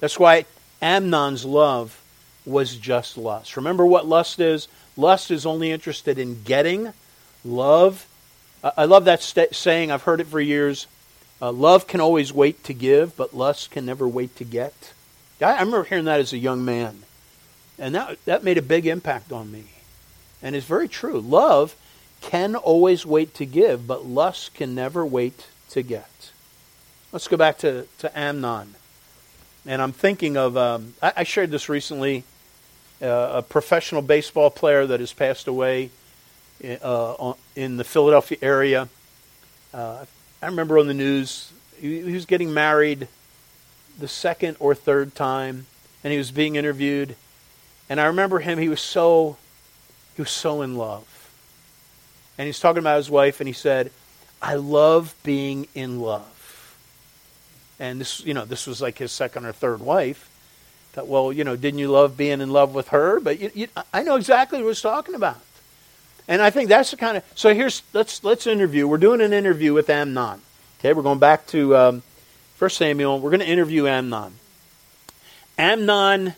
That's 0.00 0.18
why 0.18 0.46
Amnon's 0.80 1.44
love 1.44 2.00
was 2.44 2.76
just 2.76 3.16
lust. 3.16 3.56
Remember 3.56 3.86
what 3.86 4.06
lust 4.06 4.40
is? 4.40 4.68
Lust 4.96 5.30
is 5.30 5.46
only 5.46 5.70
interested 5.70 6.18
in 6.18 6.42
getting. 6.42 6.92
Love, 7.44 8.06
I 8.76 8.84
love 8.84 9.04
that 9.04 9.22
st- 9.22 9.54
saying, 9.54 9.90
I've 9.90 10.02
heard 10.02 10.20
it 10.20 10.26
for 10.26 10.40
years. 10.40 10.86
Uh, 11.42 11.50
love 11.50 11.88
can 11.88 12.00
always 12.00 12.32
wait 12.32 12.62
to 12.62 12.72
give, 12.72 13.16
but 13.16 13.34
lust 13.34 13.72
can 13.72 13.84
never 13.84 14.06
wait 14.06 14.36
to 14.36 14.44
get. 14.44 14.92
I, 15.40 15.46
I 15.46 15.58
remember 15.58 15.82
hearing 15.82 16.04
that 16.04 16.20
as 16.20 16.32
a 16.32 16.38
young 16.38 16.64
man, 16.64 17.02
and 17.80 17.96
that, 17.96 18.24
that 18.26 18.44
made 18.44 18.58
a 18.58 18.62
big 18.62 18.86
impact 18.86 19.32
on 19.32 19.50
me. 19.50 19.64
And 20.40 20.54
it's 20.54 20.66
very 20.66 20.86
true. 20.86 21.20
Love 21.20 21.74
can 22.20 22.54
always 22.54 23.04
wait 23.04 23.34
to 23.34 23.44
give, 23.44 23.88
but 23.88 24.06
lust 24.06 24.54
can 24.54 24.76
never 24.76 25.04
wait 25.04 25.48
to 25.70 25.82
get. 25.82 26.30
Let's 27.10 27.26
go 27.26 27.36
back 27.36 27.58
to, 27.58 27.88
to 27.98 28.18
Amnon. 28.18 28.76
And 29.66 29.82
I'm 29.82 29.92
thinking 29.92 30.36
of, 30.36 30.56
um, 30.56 30.94
I, 31.02 31.12
I, 31.16 31.24
shared 31.24 31.50
this 31.50 31.68
recently, 31.68 32.22
uh, 33.00 33.30
a 33.34 33.42
professional 33.42 34.02
baseball 34.02 34.50
player 34.50 34.86
that 34.86 35.00
has 35.00 35.12
passed 35.12 35.48
away 35.48 35.90
uh, 36.82 37.32
in 37.56 37.78
the 37.78 37.84
Philadelphia 37.84 38.38
area. 38.40 38.88
Uh, 39.74 40.04
I 40.42 40.46
remember 40.46 40.78
on 40.78 40.88
the 40.88 40.94
news, 40.94 41.52
he, 41.80 42.02
was 42.02 42.26
getting 42.26 42.52
married 42.52 43.06
the 43.98 44.08
second 44.08 44.56
or 44.58 44.74
third 44.74 45.14
time, 45.14 45.66
and 46.02 46.10
he 46.10 46.18
was 46.18 46.32
being 46.32 46.56
interviewed. 46.56 47.14
And 47.88 48.00
I 48.00 48.06
remember 48.06 48.40
him, 48.40 48.58
he 48.58 48.68
was 48.68 48.80
so 48.80 49.36
he 50.16 50.22
was 50.22 50.30
so 50.30 50.62
in 50.62 50.76
love. 50.76 51.06
And 52.36 52.46
he's 52.46 52.58
talking 52.58 52.80
about 52.80 52.96
his 52.96 53.08
wife, 53.08 53.40
and 53.40 53.46
he 53.46 53.54
said, 53.54 53.92
I 54.40 54.56
love 54.56 55.14
being 55.22 55.68
in 55.74 56.00
love. 56.00 56.76
And 57.78 58.00
this, 58.00 58.24
you 58.24 58.34
know, 58.34 58.44
this 58.44 58.66
was 58.66 58.82
like 58.82 58.98
his 58.98 59.12
second 59.12 59.46
or 59.46 59.52
third 59.52 59.80
wife. 59.80 60.28
Thought, 60.92 61.06
well, 61.06 61.32
you 61.32 61.44
know, 61.44 61.56
didn't 61.56 61.78
you 61.78 61.90
love 61.90 62.16
being 62.16 62.40
in 62.40 62.50
love 62.50 62.74
with 62.74 62.88
her? 62.88 63.20
But 63.20 63.38
you, 63.38 63.50
you, 63.54 63.68
I 63.94 64.02
know 64.02 64.16
exactly 64.16 64.58
what 64.58 64.64
he 64.64 64.68
was 64.68 64.82
talking 64.82 65.14
about. 65.14 65.40
And 66.32 66.40
I 66.40 66.48
think 66.48 66.70
that's 66.70 66.92
the 66.92 66.96
kind 66.96 67.18
of. 67.18 67.24
So 67.34 67.52
here's 67.52 67.82
let's 67.92 68.24
let's 68.24 68.46
interview. 68.46 68.88
We're 68.88 68.96
doing 68.96 69.20
an 69.20 69.34
interview 69.34 69.74
with 69.74 69.90
Amnon. 69.90 70.40
Okay, 70.78 70.94
we're 70.94 71.02
going 71.02 71.18
back 71.18 71.46
to 71.48 71.76
um, 71.76 72.02
Samuel. 72.70 73.20
We're 73.20 73.28
going 73.28 73.40
to 73.40 73.46
interview 73.46 73.86
Amnon. 73.86 74.32
Amnon 75.58 76.32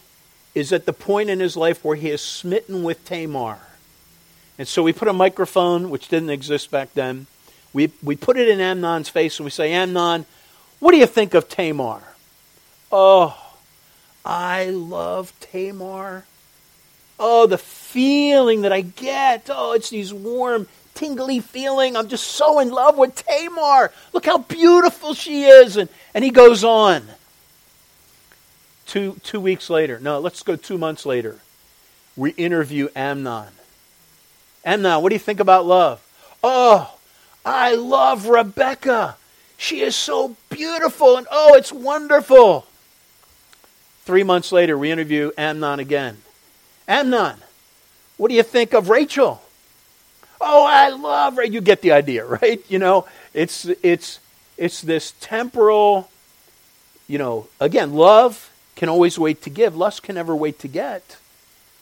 is 0.52 0.72
at 0.72 0.84
the 0.84 0.92
point 0.92 1.30
in 1.30 1.38
his 1.38 1.56
life 1.56 1.84
where 1.84 1.94
he 1.94 2.10
is 2.10 2.20
smitten 2.20 2.82
with 2.82 3.04
Tamar. 3.04 3.60
And 4.58 4.66
so 4.66 4.82
we 4.82 4.92
put 4.92 5.06
a 5.06 5.12
microphone, 5.12 5.90
which 5.90 6.08
didn't 6.08 6.30
exist 6.30 6.72
back 6.72 6.92
then. 6.94 7.28
We, 7.72 7.92
we 8.02 8.16
put 8.16 8.36
it 8.36 8.48
in 8.48 8.60
Amnon's 8.60 9.08
face 9.08 9.38
and 9.38 9.44
we 9.44 9.50
say, 9.50 9.70
Amnon, 9.72 10.26
what 10.80 10.90
do 10.90 10.98
you 10.98 11.06
think 11.06 11.34
of 11.34 11.48
Tamar? 11.48 12.02
Oh, 12.90 13.40
I 14.24 14.70
love 14.70 15.32
Tamar. 15.38 16.24
Oh, 17.16 17.46
the 17.46 17.58
feeling 17.94 18.62
that 18.62 18.72
I 18.72 18.80
get. 18.80 19.48
Oh, 19.48 19.72
it's 19.72 19.88
these 19.90 20.12
warm, 20.12 20.66
tingly 20.94 21.38
feeling. 21.38 21.96
I'm 21.96 22.08
just 22.08 22.26
so 22.26 22.58
in 22.58 22.70
love 22.70 22.98
with 22.98 23.14
Tamar. 23.14 23.92
Look 24.12 24.26
how 24.26 24.38
beautiful 24.38 25.14
she 25.14 25.44
is. 25.44 25.76
And, 25.76 25.88
and 26.12 26.24
he 26.24 26.30
goes 26.32 26.64
on. 26.64 27.04
Two, 28.84 29.16
two 29.22 29.40
weeks 29.40 29.70
later, 29.70 30.00
no, 30.00 30.18
let's 30.18 30.42
go 30.42 30.56
two 30.56 30.76
months 30.76 31.06
later, 31.06 31.38
we 32.16 32.32
interview 32.32 32.88
Amnon. 32.96 33.52
Amnon, 34.64 35.00
what 35.00 35.10
do 35.10 35.14
you 35.14 35.20
think 35.20 35.38
about 35.38 35.64
love? 35.64 36.04
Oh, 36.42 36.96
I 37.46 37.76
love 37.76 38.26
Rebecca. 38.26 39.16
She 39.56 39.80
is 39.80 39.94
so 39.94 40.36
beautiful, 40.50 41.16
and 41.16 41.26
oh, 41.30 41.54
it's 41.54 41.72
wonderful. 41.72 42.66
Three 44.02 44.24
months 44.24 44.52
later, 44.52 44.76
we 44.76 44.90
interview 44.90 45.30
Amnon 45.38 45.78
again. 45.78 46.18
Amnon, 46.86 47.36
what 48.16 48.28
do 48.28 48.34
you 48.34 48.42
think 48.42 48.74
of 48.74 48.88
Rachel? 48.88 49.42
Oh, 50.40 50.64
I 50.64 50.90
love 50.90 51.36
her. 51.36 51.44
You 51.44 51.60
get 51.60 51.80
the 51.80 51.92
idea, 51.92 52.24
right? 52.42 52.62
You 52.68 52.78
know, 52.78 53.06
it's 53.32 53.64
it's 53.82 54.20
it's 54.56 54.80
this 54.80 55.14
temporal, 55.20 56.08
you 57.08 57.18
know, 57.18 57.48
again, 57.60 57.94
love 57.94 58.50
can 58.76 58.88
always 58.88 59.18
wait 59.18 59.42
to 59.42 59.50
give. 59.50 59.76
Lust 59.76 60.02
can 60.02 60.14
never 60.14 60.34
wait 60.34 60.58
to 60.60 60.68
get. 60.68 61.16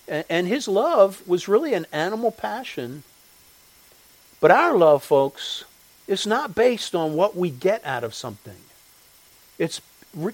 And 0.09 0.47
his 0.47 0.69
love 0.69 1.27
was 1.27 1.49
really 1.49 1.75
an 1.75 1.87
animal 1.93 2.31
passion. 2.31 3.03
But 4.41 4.51
our 4.51 4.77
love, 4.77 5.03
folks, 5.03 5.65
is 6.07 6.27
not 6.27 6.55
based 6.55 6.95
on 6.95 7.15
what 7.15 7.37
we 7.37 7.51
get 7.51 7.85
out 7.87 8.05
of 8.05 8.15
something. 8.15 8.57
It's 9.59 9.81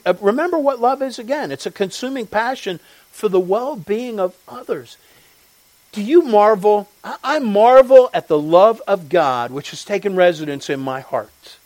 uh, 0.04 0.14
remember 0.20 0.58
what 0.58 0.80
love 0.80 1.02
is 1.02 1.18
again. 1.18 1.52
It's 1.52 1.66
a 1.66 1.70
consuming 1.70 2.26
passion 2.26 2.80
for 3.12 3.28
the 3.28 3.38
well-being 3.38 4.18
of 4.18 4.36
others. 4.48 4.96
Do 5.92 6.02
you 6.02 6.22
marvel? 6.22 6.88
I 7.02 7.38
marvel 7.38 8.10
at 8.12 8.28
the 8.28 8.38
love 8.38 8.82
of 8.86 9.08
God 9.08 9.50
which 9.50 9.70
has 9.70 9.84
taken 9.84 10.14
residence 10.16 10.68
in 10.68 10.80
my 10.80 11.00
heart. 11.00 11.58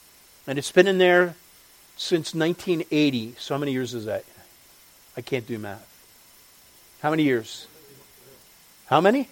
And 0.47 0.59
it's 0.59 0.73
been 0.73 0.87
in 0.87 0.99
there 0.99 1.35
since 1.97 2.35
1980. 2.35 3.35
So 3.39 3.55
how 3.55 3.59
many 3.59 3.73
years 3.73 3.95
is 3.95 4.07
that? 4.07 4.25
I 5.17 5.21
can't 5.21 5.47
do 5.47 5.59
math. 5.59 5.87
How 7.01 7.11
many 7.11 7.25
years? 7.25 7.67
How 8.87 9.01
many? 9.01 9.29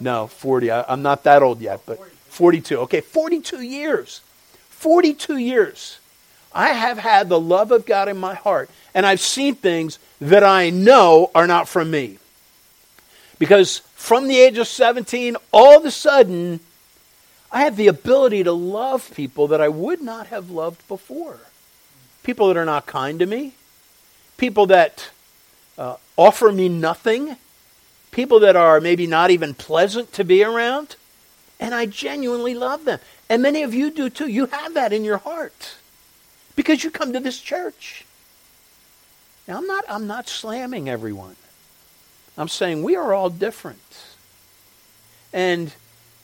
No, 0.00 0.26
40. 0.26 0.70
I, 0.70 0.92
am 0.92 1.02
not 1.02 1.24
that 1.24 1.42
old 1.42 1.60
yet, 1.60 1.80
but 1.86 1.98
42. 2.28 2.78
Okay, 2.80 3.00
42 3.00 3.60
years. 3.60 4.20
42 4.70 5.36
years. 5.36 5.98
I 6.54 6.68
have 6.70 6.98
had 6.98 7.28
the 7.28 7.40
love 7.40 7.70
of 7.70 7.86
God 7.86 8.08
in 8.08 8.18
my 8.18 8.34
heart, 8.34 8.68
and 8.94 9.06
I've 9.06 9.20
seen 9.20 9.54
things 9.54 9.98
that 10.20 10.44
I 10.44 10.70
know 10.70 11.30
are 11.34 11.46
not 11.46 11.68
from 11.68 11.90
me. 11.90 12.18
Because 13.42 13.78
from 13.96 14.28
the 14.28 14.38
age 14.38 14.56
of 14.56 14.68
17, 14.68 15.36
all 15.52 15.76
of 15.76 15.84
a 15.84 15.90
sudden, 15.90 16.60
I 17.50 17.62
have 17.62 17.74
the 17.74 17.88
ability 17.88 18.44
to 18.44 18.52
love 18.52 19.12
people 19.16 19.48
that 19.48 19.60
I 19.60 19.66
would 19.68 20.00
not 20.00 20.28
have 20.28 20.50
loved 20.50 20.86
before. 20.86 21.40
People 22.22 22.46
that 22.46 22.56
are 22.56 22.64
not 22.64 22.86
kind 22.86 23.18
to 23.18 23.26
me, 23.26 23.54
people 24.36 24.66
that 24.66 25.10
uh, 25.76 25.96
offer 26.16 26.52
me 26.52 26.68
nothing, 26.68 27.36
people 28.12 28.38
that 28.38 28.54
are 28.54 28.80
maybe 28.80 29.08
not 29.08 29.32
even 29.32 29.54
pleasant 29.54 30.12
to 30.12 30.22
be 30.22 30.44
around, 30.44 30.94
and 31.58 31.74
I 31.74 31.86
genuinely 31.86 32.54
love 32.54 32.84
them. 32.84 33.00
And 33.28 33.42
many 33.42 33.64
of 33.64 33.74
you 33.74 33.90
do 33.90 34.08
too. 34.08 34.28
You 34.28 34.46
have 34.46 34.74
that 34.74 34.92
in 34.92 35.02
your 35.02 35.18
heart 35.18 35.74
because 36.54 36.84
you 36.84 36.92
come 36.92 37.12
to 37.12 37.18
this 37.18 37.40
church. 37.40 38.04
Now, 39.48 39.58
I'm 39.58 39.66
not, 39.66 39.84
I'm 39.88 40.06
not 40.06 40.28
slamming 40.28 40.88
everyone. 40.88 41.34
I'm 42.36 42.48
saying 42.48 42.82
we 42.82 42.96
are 42.96 43.12
all 43.12 43.30
different. 43.30 43.78
And 45.32 45.72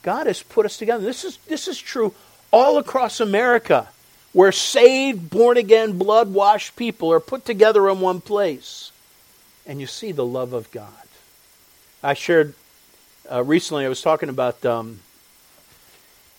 God 0.02 0.26
has 0.26 0.42
put 0.42 0.66
us 0.66 0.76
together. 0.78 1.04
This 1.04 1.24
is, 1.24 1.36
this 1.48 1.68
is 1.68 1.78
true 1.78 2.14
all 2.50 2.78
across 2.78 3.20
America, 3.20 3.88
where 4.32 4.52
saved, 4.52 5.30
born 5.30 5.56
again, 5.56 5.98
blood 5.98 6.32
washed 6.32 6.76
people 6.76 7.12
are 7.12 7.20
put 7.20 7.44
together 7.44 7.88
in 7.88 8.00
one 8.00 8.20
place. 8.20 8.90
And 9.66 9.80
you 9.80 9.86
see 9.86 10.12
the 10.12 10.24
love 10.24 10.52
of 10.52 10.70
God. 10.70 10.88
I 12.02 12.14
shared 12.14 12.54
uh, 13.30 13.44
recently, 13.44 13.84
I 13.84 13.88
was 13.88 14.00
talking 14.00 14.30
about 14.30 14.64
um, 14.64 15.00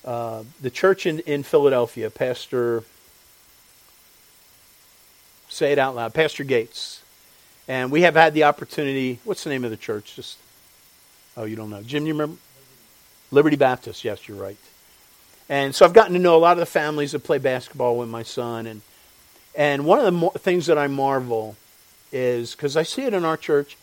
uh, 0.04 0.44
the 0.62 0.72
church 0.72 1.06
in, 1.06 1.20
in 1.20 1.44
Philadelphia, 1.44 2.10
Pastor, 2.10 2.84
say 5.50 5.72
it 5.72 5.78
out 5.78 5.96
loud, 5.96 6.14
Pastor 6.14 6.44
Gates. 6.44 7.04
And 7.70 7.92
we 7.92 8.02
have 8.02 8.16
had 8.16 8.34
the 8.34 8.46
opportunity, 8.46 9.20
what's 9.24 9.44
the 9.44 9.52
name 9.52 9.64
of 9.64 9.70
the 9.70 9.78
church? 9.78 10.16
Just, 10.16 10.40
oh, 11.38 11.44
you 11.44 11.56
don't 11.56 11.70
know. 11.70 11.84
Jim, 11.84 12.08
you 12.08 12.14
remember? 12.14 12.38
Liberty 13.30 13.58
Baptist, 13.58 14.04
yes, 14.04 14.28
you're 14.28 14.42
right. 14.42 14.58
And 15.50 15.74
so 15.76 15.86
I've 15.86 15.94
gotten 15.94 16.14
to 16.14 16.20
know 16.20 16.36
a 16.36 16.40
lot 16.40 16.54
of 16.54 16.58
the 16.58 16.66
families 16.66 17.12
that 17.12 17.24
play 17.24 17.38
basketball 17.38 17.96
with 17.96 18.10
my 18.10 18.24
son. 18.24 18.66
And, 18.66 18.82
and 19.54 19.86
one 19.86 20.00
of 20.00 20.06
the 20.06 20.12
mo- 20.12 20.30
things 20.32 20.66
that 20.66 20.80
I 20.80 20.88
marvel 20.88 21.56
is 22.12 22.56
because 22.56 22.76
I 22.76 22.82
see 22.82 23.04
it 23.04 23.14
in 23.14 23.24
our 23.24 23.38
church, 23.38 23.78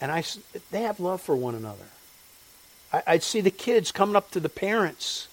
and 0.00 0.10
I, 0.10 0.24
they 0.70 0.80
have 0.80 0.98
love 0.98 1.20
for 1.20 1.36
one 1.36 1.54
another. 1.54 1.84
I, 2.94 3.02
I'd 3.06 3.22
see 3.22 3.42
the 3.42 3.50
kids 3.50 3.92
coming 3.92 4.16
up 4.16 4.30
to 4.30 4.40
the 4.40 4.48
parents, 4.48 5.28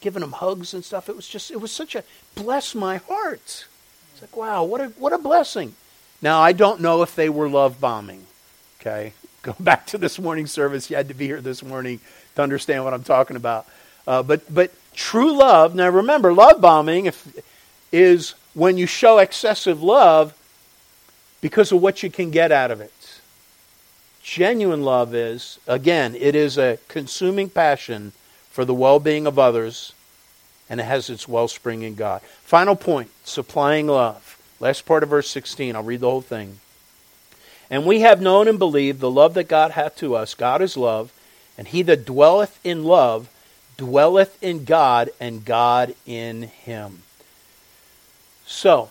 giving 0.00 0.20
them 0.20 0.30
hugs 0.30 0.74
and 0.74 0.84
stuff. 0.84 1.08
It 1.08 1.16
was 1.16 1.26
just, 1.26 1.50
it 1.50 1.60
was 1.60 1.72
such 1.72 1.96
a, 1.96 2.04
bless 2.36 2.72
my 2.72 2.98
heart. 2.98 3.66
It's 4.12 4.22
like, 4.22 4.36
wow, 4.36 4.62
what 4.62 4.80
a, 4.80 4.86
what 4.90 5.12
a 5.12 5.18
blessing. 5.18 5.74
Now, 6.22 6.40
I 6.40 6.52
don't 6.52 6.80
know 6.80 7.02
if 7.02 7.14
they 7.14 7.28
were 7.28 7.48
love 7.48 7.80
bombing. 7.80 8.26
Okay? 8.80 9.12
Go 9.42 9.54
back 9.60 9.86
to 9.88 9.98
this 9.98 10.18
morning 10.18 10.46
service. 10.46 10.90
You 10.90 10.96
had 10.96 11.08
to 11.08 11.14
be 11.14 11.26
here 11.26 11.40
this 11.40 11.62
morning 11.62 12.00
to 12.34 12.42
understand 12.42 12.84
what 12.84 12.94
I'm 12.94 13.04
talking 13.04 13.36
about. 13.36 13.66
Uh, 14.06 14.22
but 14.22 14.42
but 14.52 14.72
true 14.94 15.36
love. 15.36 15.74
Now 15.74 15.88
remember, 15.88 16.32
love 16.32 16.60
bombing 16.60 17.06
if, 17.06 17.38
is 17.92 18.34
when 18.54 18.76
you 18.76 18.86
show 18.86 19.18
excessive 19.18 19.82
love 19.82 20.34
because 21.40 21.70
of 21.70 21.80
what 21.80 22.02
you 22.02 22.10
can 22.10 22.30
get 22.30 22.50
out 22.50 22.70
of 22.70 22.80
it. 22.80 22.92
Genuine 24.22 24.82
love 24.82 25.14
is 25.14 25.60
again, 25.68 26.16
it 26.16 26.34
is 26.34 26.58
a 26.58 26.78
consuming 26.88 27.48
passion 27.48 28.12
for 28.50 28.64
the 28.64 28.74
well-being 28.74 29.26
of 29.26 29.38
others, 29.38 29.92
and 30.68 30.80
it 30.80 30.84
has 30.84 31.10
its 31.10 31.28
wellspring 31.28 31.82
in 31.82 31.94
God. 31.94 32.22
Final 32.42 32.74
point: 32.74 33.10
supplying 33.24 33.86
love. 33.86 34.25
Last 34.58 34.86
part 34.86 35.02
of 35.02 35.10
verse 35.10 35.28
16. 35.28 35.76
I'll 35.76 35.82
read 35.82 36.00
the 36.00 36.10
whole 36.10 36.20
thing. 36.20 36.60
And 37.70 37.84
we 37.84 38.00
have 38.00 38.20
known 38.20 38.48
and 38.48 38.58
believed 38.58 39.00
the 39.00 39.10
love 39.10 39.34
that 39.34 39.48
God 39.48 39.72
hath 39.72 39.96
to 39.96 40.14
us. 40.14 40.34
God 40.34 40.62
is 40.62 40.76
love. 40.76 41.12
And 41.58 41.68
he 41.68 41.82
that 41.82 42.04
dwelleth 42.04 42.58
in 42.64 42.84
love 42.84 43.28
dwelleth 43.76 44.42
in 44.42 44.64
God, 44.64 45.10
and 45.20 45.44
God 45.44 45.94
in 46.06 46.42
him. 46.42 47.02
So, 48.46 48.88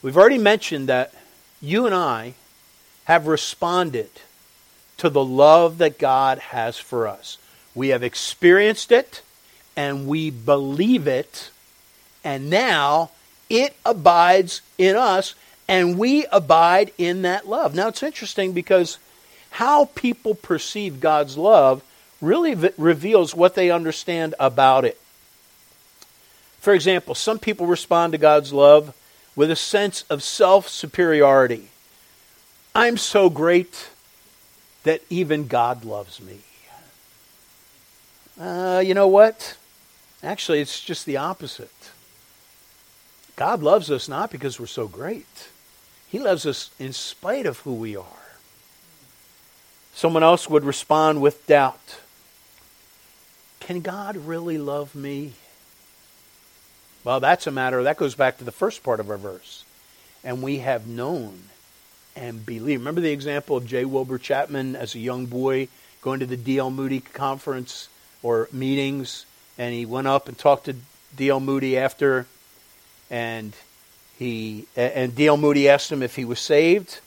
we've 0.00 0.16
already 0.16 0.38
mentioned 0.38 0.88
that 0.88 1.12
you 1.60 1.86
and 1.86 1.94
I 1.94 2.34
have 3.04 3.26
responded 3.26 4.10
to 4.98 5.10
the 5.10 5.24
love 5.24 5.78
that 5.78 5.98
God 5.98 6.38
has 6.38 6.78
for 6.78 7.08
us. 7.08 7.38
We 7.74 7.88
have 7.88 8.02
experienced 8.02 8.92
it, 8.92 9.22
and 9.76 10.06
we 10.06 10.30
believe 10.30 11.06
it, 11.06 11.50
and 12.22 12.48
now 12.50 13.10
it 13.52 13.76
abides 13.84 14.62
in 14.78 14.96
us, 14.96 15.34
and 15.68 15.98
we 15.98 16.24
abide 16.32 16.90
in 16.96 17.22
that 17.22 17.46
love. 17.46 17.74
Now, 17.74 17.88
it's 17.88 18.02
interesting 18.02 18.52
because 18.52 18.98
how 19.50 19.84
people 19.94 20.34
perceive 20.34 21.00
God's 21.00 21.36
love 21.36 21.82
really 22.22 22.54
v- 22.54 22.70
reveals 22.78 23.34
what 23.34 23.54
they 23.54 23.70
understand 23.70 24.34
about 24.40 24.86
it. 24.86 24.98
For 26.60 26.72
example, 26.72 27.14
some 27.14 27.38
people 27.38 27.66
respond 27.66 28.12
to 28.12 28.18
God's 28.18 28.54
love 28.54 28.94
with 29.36 29.50
a 29.50 29.56
sense 29.56 30.04
of 30.08 30.22
self 30.22 30.66
superiority. 30.66 31.68
I'm 32.74 32.96
so 32.96 33.28
great 33.28 33.90
that 34.84 35.02
even 35.10 35.46
God 35.46 35.84
loves 35.84 36.22
me. 36.22 36.38
Uh, 38.40 38.82
you 38.82 38.94
know 38.94 39.08
what? 39.08 39.58
Actually, 40.22 40.60
it's 40.60 40.80
just 40.80 41.04
the 41.04 41.18
opposite. 41.18 41.91
God 43.42 43.60
loves 43.60 43.90
us 43.90 44.08
not 44.08 44.30
because 44.30 44.60
we're 44.60 44.66
so 44.66 44.86
great, 44.86 45.48
He 46.06 46.20
loves 46.20 46.46
us 46.46 46.70
in 46.78 46.92
spite 46.92 47.44
of 47.44 47.58
who 47.58 47.74
we 47.74 47.96
are. 47.96 48.04
Someone 49.94 50.22
else 50.22 50.48
would 50.48 50.62
respond 50.62 51.20
with 51.20 51.44
doubt. 51.48 51.98
Can 53.58 53.80
God 53.80 54.16
really 54.16 54.58
love 54.58 54.94
me? 54.94 55.32
Well, 57.02 57.18
that's 57.18 57.48
a 57.48 57.50
matter, 57.50 57.82
that 57.82 57.96
goes 57.96 58.14
back 58.14 58.38
to 58.38 58.44
the 58.44 58.52
first 58.52 58.84
part 58.84 59.00
of 59.00 59.10
our 59.10 59.16
verse. 59.16 59.64
And 60.22 60.40
we 60.40 60.58
have 60.58 60.86
known 60.86 61.42
and 62.14 62.46
believe. 62.46 62.78
Remember 62.78 63.00
the 63.00 63.10
example 63.10 63.56
of 63.56 63.66
J. 63.66 63.84
Wilbur 63.84 64.18
Chapman 64.18 64.76
as 64.76 64.94
a 64.94 65.00
young 65.00 65.26
boy 65.26 65.66
going 66.00 66.20
to 66.20 66.26
the 66.26 66.36
D.L. 66.36 66.70
Moody 66.70 67.00
conference 67.00 67.88
or 68.22 68.48
meetings, 68.52 69.26
and 69.58 69.74
he 69.74 69.84
went 69.84 70.06
up 70.06 70.28
and 70.28 70.38
talked 70.38 70.66
to 70.66 70.76
D.L. 71.16 71.40
Moody 71.40 71.76
after, 71.76 72.28
and 73.12 73.54
he 74.18 74.66
and 74.74 75.14
D.L. 75.14 75.36
Moody 75.36 75.68
asked 75.68 75.92
him 75.92 76.02
if 76.02 76.16
he 76.16 76.24
was 76.24 76.40
saved. 76.40 76.98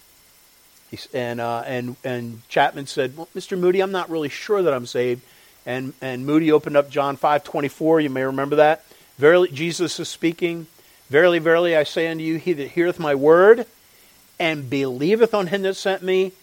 He, 0.90 1.00
and 1.14 1.42
uh, 1.42 1.64
and 1.66 1.98
and 2.06 2.48
Chapman 2.48 2.88
said, 2.88 3.18
"Well, 3.18 3.28
Mr. 3.36 3.60
Moody, 3.60 3.82
I'm 3.82 3.92
not 3.92 4.10
really 4.10 4.30
sure 4.30 4.62
that 4.62 4.74
I'm 4.74 4.86
saved." 4.86 5.22
and, 5.66 5.94
and 6.02 6.26
Moody 6.26 6.52
opened 6.52 6.78
up 6.78 6.90
John 6.90 7.16
5 7.16 7.44
24. 7.44 8.02
You 8.02 8.10
may 8.10 8.24
remember 8.24 8.58
that. 8.58 8.86
Verily, 9.18 9.50
Jesus 9.50 10.00
is 10.00 10.10
speaking. 10.10 10.68
Verily, 11.10 11.40
verily, 11.40 11.76
I 11.76 11.84
say 11.84 12.08
unto 12.08 12.24
you, 12.24 12.38
he 12.38 12.54
that 12.54 12.70
heareth 12.70 13.00
my 13.00 13.16
word 13.16 13.66
and 14.40 14.70
believeth 14.70 15.34
on 15.34 15.48
him 15.48 15.62
that 15.64 15.76
sent 15.76 16.04
me 16.04 16.34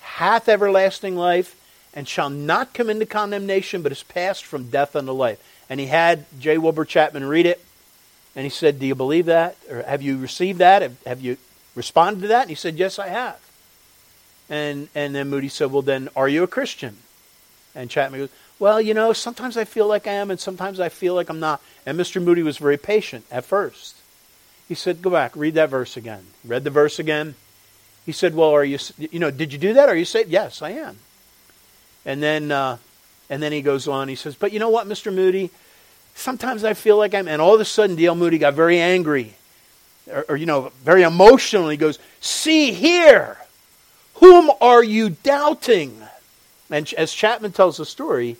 hath 0.00 0.48
everlasting 0.48 1.16
life 1.16 1.58
and 1.94 2.08
shall 2.08 2.30
not 2.30 2.72
come 2.72 2.88
into 2.88 3.04
condemnation, 3.04 3.82
but 3.82 3.92
is 3.92 4.02
passed 4.02 4.44
from 4.44 4.70
death 4.70 4.96
unto 4.96 5.12
life. 5.12 5.42
And 5.68 5.78
he 5.78 5.86
had 5.86 6.24
J. 6.40 6.58
Wilbur 6.58 6.84
Chapman 6.84 7.24
read 7.24 7.46
it, 7.46 7.62
and 8.34 8.44
he 8.44 8.50
said, 8.50 8.78
Do 8.78 8.86
you 8.86 8.94
believe 8.94 9.26
that? 9.26 9.56
Or 9.70 9.82
have 9.82 10.02
you 10.02 10.18
received 10.18 10.58
that? 10.58 10.82
Have, 10.82 11.02
have 11.04 11.20
you 11.20 11.36
responded 11.74 12.22
to 12.22 12.28
that? 12.28 12.42
And 12.42 12.50
he 12.50 12.56
said, 12.56 12.76
Yes, 12.76 12.98
I 12.98 13.08
have. 13.08 13.38
And, 14.48 14.88
and 14.94 15.14
then 15.14 15.28
Moody 15.30 15.48
said, 15.48 15.70
Well, 15.70 15.82
then, 15.82 16.08
are 16.16 16.28
you 16.28 16.42
a 16.42 16.48
Christian? 16.48 16.96
And 17.74 17.88
Chapman 17.88 18.20
goes, 18.20 18.30
well, 18.62 18.80
you 18.80 18.94
know, 18.94 19.12
sometimes 19.12 19.56
I 19.56 19.64
feel 19.64 19.88
like 19.88 20.06
I 20.06 20.12
am 20.12 20.30
and 20.30 20.38
sometimes 20.38 20.78
I 20.78 20.88
feel 20.88 21.16
like 21.16 21.28
I'm 21.28 21.40
not. 21.40 21.60
And 21.84 21.98
Mr. 21.98 22.22
Moody 22.22 22.44
was 22.44 22.58
very 22.58 22.76
patient 22.76 23.24
at 23.28 23.44
first. 23.44 23.96
He 24.68 24.76
said, 24.76 25.02
Go 25.02 25.10
back, 25.10 25.34
read 25.34 25.54
that 25.54 25.68
verse 25.68 25.96
again. 25.96 26.26
Read 26.44 26.62
the 26.62 26.70
verse 26.70 27.00
again. 27.00 27.34
He 28.06 28.12
said, 28.12 28.36
Well, 28.36 28.50
are 28.50 28.64
you, 28.64 28.78
you 28.98 29.18
know, 29.18 29.32
did 29.32 29.52
you 29.52 29.58
do 29.58 29.74
that? 29.74 29.88
Are 29.88 29.96
you 29.96 30.04
saved? 30.04 30.30
Yes, 30.30 30.62
I 30.62 30.70
am. 30.70 30.98
And 32.04 32.22
then, 32.22 32.52
uh, 32.52 32.76
and 33.28 33.42
then 33.42 33.50
he 33.50 33.62
goes 33.62 33.88
on. 33.88 34.06
He 34.06 34.14
says, 34.14 34.36
But 34.36 34.52
you 34.52 34.60
know 34.60 34.70
what, 34.70 34.86
Mr. 34.86 35.12
Moody? 35.12 35.50
Sometimes 36.14 36.64
I 36.64 36.74
feel 36.74 36.96
like 36.96 37.14
I'm, 37.14 37.28
and 37.28 37.42
all 37.42 37.54
of 37.54 37.60
a 37.60 37.64
sudden, 37.64 37.96
D.L. 37.96 38.14
Moody 38.14 38.38
got 38.38 38.54
very 38.54 38.78
angry, 38.78 39.34
or, 40.10 40.24
or, 40.30 40.36
you 40.36 40.46
know, 40.46 40.72
very 40.84 41.02
emotional. 41.02 41.68
He 41.68 41.76
goes, 41.76 41.98
See 42.20 42.72
here, 42.72 43.38
whom 44.14 44.50
are 44.60 44.84
you 44.84 45.10
doubting? 45.10 46.02
And 46.70 46.92
as 46.94 47.12
Chapman 47.12 47.52
tells 47.52 47.76
the 47.76 47.86
story, 47.86 48.36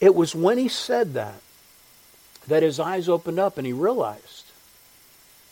it 0.00 0.14
was 0.14 0.34
when 0.34 0.58
he 0.58 0.68
said 0.68 1.14
that 1.14 1.40
that 2.48 2.62
his 2.62 2.78
eyes 2.78 3.08
opened 3.08 3.38
up 3.38 3.58
and 3.58 3.66
he 3.66 3.72
realized, 3.72 4.44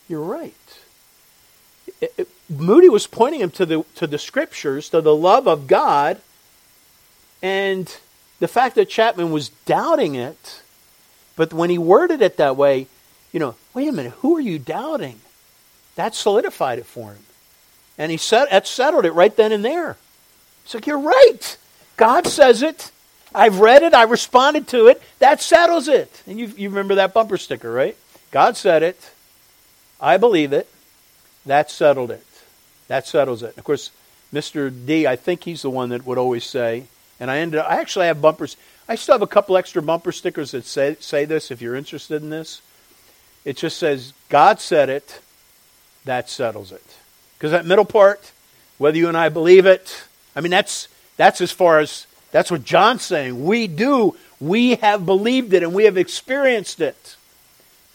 you're 0.09 0.23
right. 0.23 0.55
It, 2.01 2.15
it, 2.19 2.29
Moody 2.49 2.89
was 2.89 3.07
pointing 3.07 3.41
him 3.41 3.51
to 3.53 3.67
the, 3.67 3.85
to 3.97 4.07
the 4.07 4.19
scriptures, 4.19 4.89
to 4.91 5.01
the 5.01 5.15
love 5.15 5.47
of 5.47 5.67
God, 5.67 6.21
and 7.43 7.95
the 8.41 8.49
fact 8.49 8.75
that 8.75 8.89
Chapman 8.89 9.33
was 9.33 9.49
doubting 9.49 10.15
it, 10.15 10.62
but 11.37 11.53
when 11.53 11.71
he 11.71 11.79
worded 11.79 12.23
it 12.23 12.37
that 12.37 12.57
way, 12.57 12.87
you 13.33 13.41
know, 13.41 13.55
wait 13.75 13.89
a 13.89 13.93
minute, 13.93 14.13
who 14.21 14.37
are 14.37 14.41
you 14.41 14.59
doubting? 14.59 15.21
That 15.95 16.15
solidified 16.15 16.79
it 16.79 16.87
for 16.87 17.13
him. 17.13 17.25
And 17.99 18.11
he 18.11 18.17
said, 18.17 18.47
that 18.51 18.67
settled 18.67 19.05
it 19.05 19.13
right 19.13 19.35
then 19.35 19.53
and 19.53 19.65
there. 19.65 19.97
It's 20.65 20.75
like, 20.75 20.87
you're 20.87 20.99
right. 20.99 21.57
God 21.97 22.27
says 22.27 22.63
it. 22.63 22.91
I've 23.35 23.61
read 23.61 23.83
it, 23.83 23.95
I 23.95 24.03
responded 24.05 24.69
to 24.69 24.89
it, 24.89 25.01
that 25.19 25.41
settles 25.41 25.89
it. 25.89 26.23
And 26.27 26.39
you, 26.39 26.53
you 26.57 26.69
remember 26.69 26.97
that 26.97 27.15
bumper 27.15 27.39
sticker, 27.39 27.73
right? 27.73 27.97
God 28.31 28.57
said 28.57 28.83
it, 28.83 29.11
I 30.01 30.17
believe 30.17 30.53
it, 30.53 30.69
that 31.47 31.71
settled 31.71 32.11
it. 32.11 32.27
That 32.89 33.07
settles 33.07 33.43
it. 33.43 33.57
Of 33.57 33.65
course, 33.65 33.91
Mr. 34.33 34.73
D, 34.87 35.07
I 35.07 35.17
think 35.17 35.45
he's 35.45 35.63
the 35.63 35.71
one 35.71 35.91
that 35.91 36.05
would 36.05 36.19
always 36.19 36.45
say, 36.45 36.85
and 37.19 37.31
I 37.31 37.39
ended 37.39 37.61
up, 37.61 37.71
I 37.71 37.77
actually 37.77 38.07
have 38.07 38.21
bumpers. 38.21 38.57
I 38.89 38.97
still 38.97 39.15
have 39.15 39.23
a 39.23 39.27
couple 39.27 39.57
extra 39.57 39.83
bumper 39.83 40.13
stickers 40.13 40.51
that 40.51 40.65
say, 40.65 40.97
say 41.01 41.25
this 41.25 41.51
if 41.51 41.63
you're 41.63 41.77
interested 41.77 42.23
in 42.23 42.31
this. 42.31 42.63
It 43.45 43.57
just 43.57 43.79
says, 43.79 44.13
God 44.29 44.61
said 44.61 44.89
it, 44.89 45.21
that 46.05 46.29
settles 46.29 46.73
it. 46.73 46.85
Because 47.37 47.53
that 47.53 47.67
middle 47.67 47.85
part, 47.85 48.33
whether 48.79 48.97
you 48.97 49.09
and 49.09 49.17
I 49.17 49.29
believe 49.29 49.67
it, 49.67 50.05
I 50.35 50.41
mean, 50.41 50.51
that's, 50.51 50.89
that's 51.17 51.41
as 51.41 51.53
far 51.53 51.81
as, 51.81 52.07
that's 52.31 52.51
what 52.51 52.65
John's 52.65 53.03
saying. 53.03 53.45
We 53.45 53.67
do. 53.67 54.17
We 54.41 54.77
have 54.77 55.07
believed 55.07 55.53
it 55.53 55.63
and 55.63 55.75
we 55.75 55.85
have 55.85 55.97
experienced 55.97 56.81
it. 56.81 57.17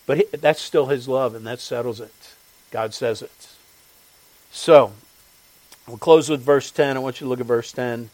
But 0.05 0.41
that's 0.41 0.61
still 0.61 0.87
his 0.87 1.07
love 1.07 1.35
and 1.35 1.45
that 1.47 1.59
settles 1.59 1.99
it. 1.99 2.13
God 2.71 2.93
says 2.93 3.21
it. 3.21 3.49
So, 4.51 4.93
we'll 5.87 5.97
close 5.97 6.29
with 6.29 6.41
verse 6.41 6.71
10. 6.71 6.95
I 6.95 6.99
want 6.99 7.19
you 7.19 7.25
to 7.25 7.29
look 7.29 7.39
at 7.39 7.45
verse 7.45 7.71
10. 7.71 8.09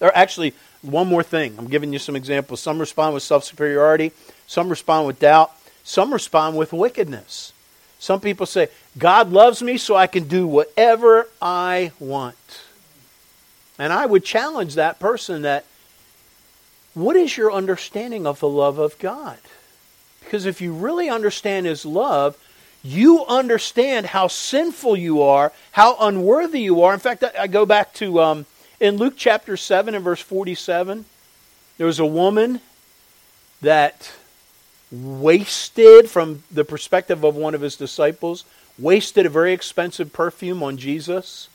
Or 0.00 0.14
actually, 0.16 0.54
one 0.82 1.08
more 1.08 1.22
thing. 1.22 1.54
I'm 1.58 1.66
giving 1.66 1.92
you 1.92 1.98
some 1.98 2.16
examples. 2.16 2.60
Some 2.60 2.78
respond 2.78 3.14
with 3.14 3.22
self 3.22 3.44
superiority, 3.44 4.12
some 4.46 4.68
respond 4.68 5.06
with 5.06 5.18
doubt, 5.18 5.52
some 5.84 6.12
respond 6.12 6.56
with 6.56 6.72
wickedness. 6.72 7.52
Some 7.98 8.20
people 8.20 8.46
say, 8.46 8.68
God 8.96 9.32
loves 9.32 9.60
me 9.60 9.76
so 9.76 9.96
I 9.96 10.06
can 10.06 10.28
do 10.28 10.46
whatever 10.46 11.28
I 11.42 11.90
want. 11.98 12.36
And 13.78 13.92
I 13.92 14.06
would 14.06 14.24
challenge 14.24 14.76
that 14.76 15.00
person 15.00 15.42
that 15.42 15.64
what 16.94 17.16
is 17.16 17.36
your 17.36 17.52
understanding 17.52 18.26
of 18.26 18.40
the 18.40 18.48
love 18.48 18.78
of 18.78 18.98
God? 18.98 19.38
Because 20.20 20.46
if 20.46 20.60
you 20.60 20.72
really 20.72 21.08
understand 21.08 21.66
His 21.66 21.84
love, 21.84 22.36
you 22.82 23.24
understand 23.26 24.06
how 24.06 24.28
sinful 24.28 24.96
you 24.96 25.22
are, 25.22 25.52
how 25.72 25.96
unworthy 26.00 26.60
you 26.60 26.82
are. 26.82 26.94
In 26.94 27.00
fact, 27.00 27.24
I 27.38 27.46
go 27.46 27.66
back 27.66 27.94
to 27.94 28.20
um, 28.20 28.46
in 28.80 28.96
Luke 28.96 29.14
chapter 29.16 29.56
7 29.56 29.94
and 29.94 30.04
verse 30.04 30.20
47, 30.20 31.04
there 31.76 31.86
was 31.86 31.98
a 31.98 32.06
woman 32.06 32.60
that 33.60 34.12
wasted, 34.90 36.08
from 36.08 36.42
the 36.50 36.64
perspective 36.64 37.24
of 37.24 37.36
one 37.36 37.54
of 37.54 37.60
his 37.60 37.76
disciples, 37.76 38.44
wasted 38.78 39.26
a 39.26 39.28
very 39.30 39.52
expensive 39.52 40.12
perfume 40.12 40.62
on 40.62 40.76
Jesus 40.76 41.48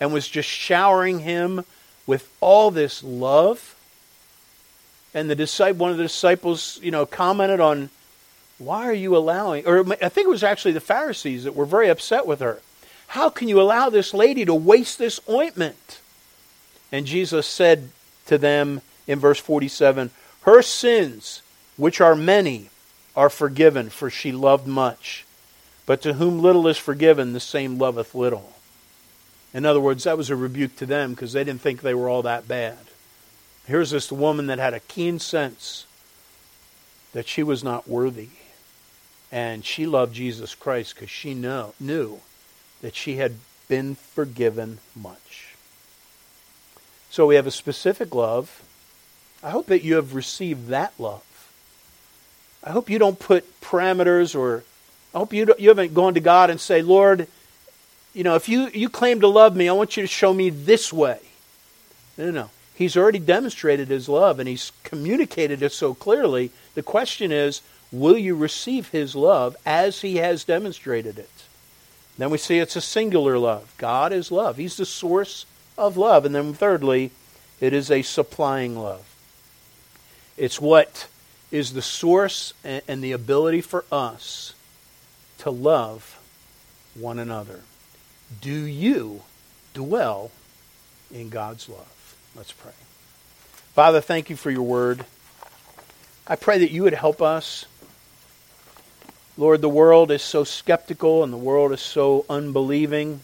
and 0.00 0.12
was 0.12 0.28
just 0.28 0.48
showering 0.48 1.20
him 1.20 1.64
with 2.06 2.28
all 2.40 2.70
this 2.70 3.04
love. 3.04 3.76
And 5.14 5.28
the 5.28 5.36
disciple, 5.36 5.78
one 5.78 5.90
of 5.90 5.98
the 5.98 6.04
disciples, 6.04 6.80
you 6.82 6.90
know, 6.90 7.04
commented 7.04 7.60
on, 7.60 7.90
"Why 8.58 8.86
are 8.86 8.94
you 8.94 9.14
allowing?" 9.14 9.66
Or 9.66 9.80
I 10.02 10.08
think 10.08 10.26
it 10.26 10.30
was 10.30 10.42
actually 10.42 10.72
the 10.72 10.80
Pharisees 10.80 11.44
that 11.44 11.54
were 11.54 11.66
very 11.66 11.88
upset 11.88 12.26
with 12.26 12.40
her. 12.40 12.60
How 13.08 13.28
can 13.28 13.46
you 13.46 13.60
allow 13.60 13.90
this 13.90 14.14
lady 14.14 14.46
to 14.46 14.54
waste 14.54 14.98
this 14.98 15.20
ointment? 15.28 15.98
And 16.92 17.06
Jesus 17.06 17.46
said 17.46 17.88
to 18.26 18.38
them 18.38 18.82
in 19.06 19.18
verse 19.18 19.40
47, 19.40 20.10
"Her 20.42 20.62
sins, 20.62 21.42
which 21.76 22.00
are 22.00 22.14
many, 22.14 22.68
are 23.16 23.30
forgiven, 23.30 23.90
for 23.90 24.10
she 24.10 24.30
loved 24.30 24.66
much. 24.66 25.24
But 25.86 26.02
to 26.02 26.12
whom 26.14 26.40
little 26.40 26.68
is 26.68 26.78
forgiven, 26.78 27.32
the 27.32 27.40
same 27.40 27.78
loveth 27.78 28.14
little." 28.14 28.52
In 29.52 29.66
other 29.66 29.80
words, 29.80 30.04
that 30.04 30.16
was 30.16 30.30
a 30.30 30.36
rebuke 30.36 30.76
to 30.76 30.86
them 30.86 31.12
because 31.14 31.32
they 31.32 31.44
didn't 31.44 31.62
think 31.62 31.80
they 31.80 31.94
were 31.94 32.08
all 32.08 32.22
that 32.22 32.46
bad. 32.46 32.78
Here's 33.66 33.90
this 33.90 34.12
woman 34.12 34.46
that 34.46 34.58
had 34.58 34.74
a 34.74 34.80
keen 34.80 35.18
sense 35.18 35.86
that 37.12 37.28
she 37.28 37.42
was 37.42 37.64
not 37.64 37.88
worthy. 37.88 38.28
And 39.30 39.64
she 39.64 39.86
loved 39.86 40.14
Jesus 40.14 40.54
Christ 40.54 40.94
because 40.94 41.10
she 41.10 41.32
know, 41.32 41.74
knew 41.80 42.20
that 42.82 42.94
she 42.94 43.16
had 43.16 43.36
been 43.66 43.94
forgiven 43.94 44.78
much. 44.94 45.41
So 47.12 47.26
we 47.26 47.34
have 47.34 47.46
a 47.46 47.50
specific 47.50 48.14
love. 48.14 48.62
I 49.42 49.50
hope 49.50 49.66
that 49.66 49.84
you 49.84 49.96
have 49.96 50.14
received 50.14 50.68
that 50.68 50.94
love. 50.98 51.22
I 52.64 52.70
hope 52.70 52.88
you 52.88 52.98
don't 52.98 53.18
put 53.18 53.60
parameters 53.60 54.34
or 54.34 54.64
I 55.14 55.18
hope 55.18 55.34
you, 55.34 55.54
you 55.58 55.68
haven't 55.68 55.92
gone 55.92 56.14
to 56.14 56.20
God 56.20 56.48
and 56.48 56.58
say, 56.58 56.80
Lord, 56.80 57.28
you 58.14 58.24
know, 58.24 58.34
if 58.34 58.48
you, 58.48 58.70
you 58.72 58.88
claim 58.88 59.20
to 59.20 59.28
love 59.28 59.54
me, 59.54 59.68
I 59.68 59.72
want 59.72 59.94
you 59.94 60.02
to 60.02 60.06
show 60.06 60.32
me 60.32 60.48
this 60.48 60.90
way. 60.90 61.18
No, 62.16 62.24
no, 62.24 62.30
no. 62.30 62.50
He's 62.74 62.96
already 62.96 63.18
demonstrated 63.18 63.88
his 63.88 64.08
love 64.08 64.38
and 64.38 64.48
he's 64.48 64.72
communicated 64.82 65.62
it 65.62 65.72
so 65.72 65.92
clearly. 65.92 66.50
The 66.74 66.82
question 66.82 67.30
is, 67.30 67.60
will 67.92 68.16
you 68.16 68.34
receive 68.34 68.88
his 68.88 69.14
love 69.14 69.54
as 69.66 70.00
he 70.00 70.16
has 70.16 70.44
demonstrated 70.44 71.18
it? 71.18 71.28
Then 72.16 72.30
we 72.30 72.38
see 72.38 72.58
it's 72.58 72.76
a 72.76 72.80
singular 72.80 73.36
love. 73.36 73.74
God 73.76 74.14
is 74.14 74.32
love. 74.32 74.56
He's 74.56 74.78
the 74.78 74.86
source 74.86 75.44
of 75.76 75.96
love. 75.96 76.24
And 76.24 76.34
then 76.34 76.54
thirdly, 76.54 77.10
it 77.60 77.72
is 77.72 77.90
a 77.90 78.02
supplying 78.02 78.76
love. 78.76 79.04
It's 80.36 80.60
what 80.60 81.08
is 81.50 81.74
the 81.74 81.82
source 81.82 82.54
and 82.64 83.04
the 83.04 83.12
ability 83.12 83.60
for 83.60 83.84
us 83.92 84.54
to 85.38 85.50
love 85.50 86.18
one 86.94 87.18
another. 87.18 87.60
Do 88.40 88.52
you 88.52 89.22
dwell 89.74 90.30
in 91.12 91.28
God's 91.28 91.68
love? 91.68 92.16
Let's 92.34 92.52
pray. 92.52 92.72
Father, 93.74 94.00
thank 94.00 94.30
you 94.30 94.36
for 94.36 94.50
your 94.50 94.62
word. 94.62 95.04
I 96.26 96.36
pray 96.36 96.58
that 96.58 96.70
you 96.70 96.82
would 96.84 96.94
help 96.94 97.20
us. 97.20 97.66
Lord, 99.36 99.60
the 99.60 99.68
world 99.68 100.10
is 100.10 100.22
so 100.22 100.44
skeptical 100.44 101.22
and 101.22 101.32
the 101.32 101.38
world 101.38 101.72
is 101.72 101.80
so 101.80 102.24
unbelieving 102.30 103.20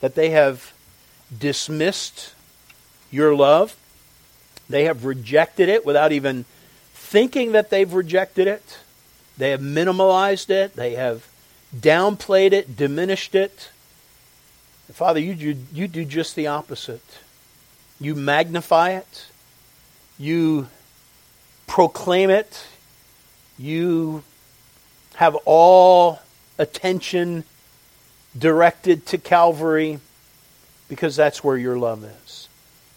that 0.00 0.14
they 0.14 0.30
have 0.30 0.72
dismissed 1.36 2.34
your 3.10 3.34
love. 3.34 3.76
They 4.68 4.84
have 4.84 5.04
rejected 5.04 5.68
it 5.68 5.84
without 5.84 6.12
even 6.12 6.44
thinking 6.92 7.52
that 7.52 7.70
they've 7.70 7.92
rejected 7.92 8.46
it. 8.46 8.78
They 9.36 9.50
have 9.50 9.60
minimalized 9.60 10.50
it. 10.50 10.74
They 10.74 10.94
have 10.94 11.26
downplayed 11.74 12.52
it, 12.52 12.76
diminished 12.76 13.34
it. 13.34 13.70
Father, 14.92 15.20
you 15.20 15.34
do, 15.34 15.56
you 15.72 15.88
do 15.88 16.04
just 16.04 16.36
the 16.36 16.46
opposite. 16.46 17.04
You 18.00 18.14
magnify 18.14 18.90
it. 18.90 19.26
You 20.18 20.68
proclaim 21.66 22.30
it. 22.30 22.66
You 23.58 24.22
have 25.14 25.36
all 25.44 26.20
attention 26.58 27.44
directed 28.36 29.06
to 29.06 29.18
Calvary 29.18 30.00
because 30.88 31.16
that's 31.16 31.42
where 31.42 31.56
your 31.56 31.78
love 31.78 32.04
is. 32.04 32.48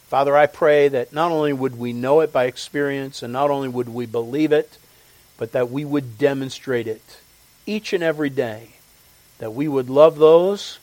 Father, 0.08 0.38
I 0.38 0.46
pray 0.46 0.88
that 0.88 1.12
not 1.12 1.32
only 1.32 1.52
would 1.52 1.78
we 1.78 1.92
know 1.92 2.22
it 2.22 2.32
by 2.32 2.46
experience 2.46 3.22
and 3.22 3.34
not 3.34 3.50
only 3.50 3.68
would 3.68 3.90
we 3.90 4.06
believe 4.06 4.52
it, 4.52 4.78
but 5.38 5.52
that 5.52 5.70
we 5.70 5.84
would 5.84 6.18
demonstrate 6.18 6.88
it 6.88 7.20
each 7.66 7.94
and 7.94 8.04
every 8.04 8.30
day. 8.30 8.70
That 9.40 9.54
we 9.54 9.68
would 9.68 9.90
love 9.90 10.18
those 10.18 10.80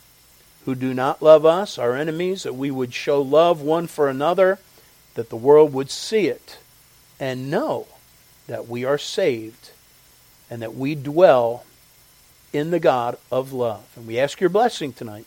who 0.64 0.74
do 0.74 0.94
not 0.94 1.22
love 1.22 1.44
us, 1.44 1.78
our 1.78 1.96
enemies, 1.96 2.44
that 2.44 2.54
we 2.54 2.70
would 2.70 2.94
show 2.94 3.20
love 3.20 3.60
one 3.60 3.86
for 3.86 4.08
another, 4.08 4.58
that 5.14 5.28
the 5.28 5.36
world 5.36 5.72
would 5.72 5.90
see 5.90 6.28
it 6.28 6.58
and 7.18 7.50
know 7.50 7.86
that 8.46 8.68
we 8.68 8.84
are 8.84 8.98
saved 8.98 9.70
and 10.50 10.62
that 10.62 10.74
we 10.74 10.94
dwell 10.94 11.64
in 12.52 12.70
the 12.70 12.80
God 12.80 13.16
of 13.30 13.52
love. 13.52 13.84
And 13.96 14.06
we 14.06 14.18
ask 14.18 14.40
your 14.40 14.50
blessing 14.50 14.92
tonight. 14.92 15.26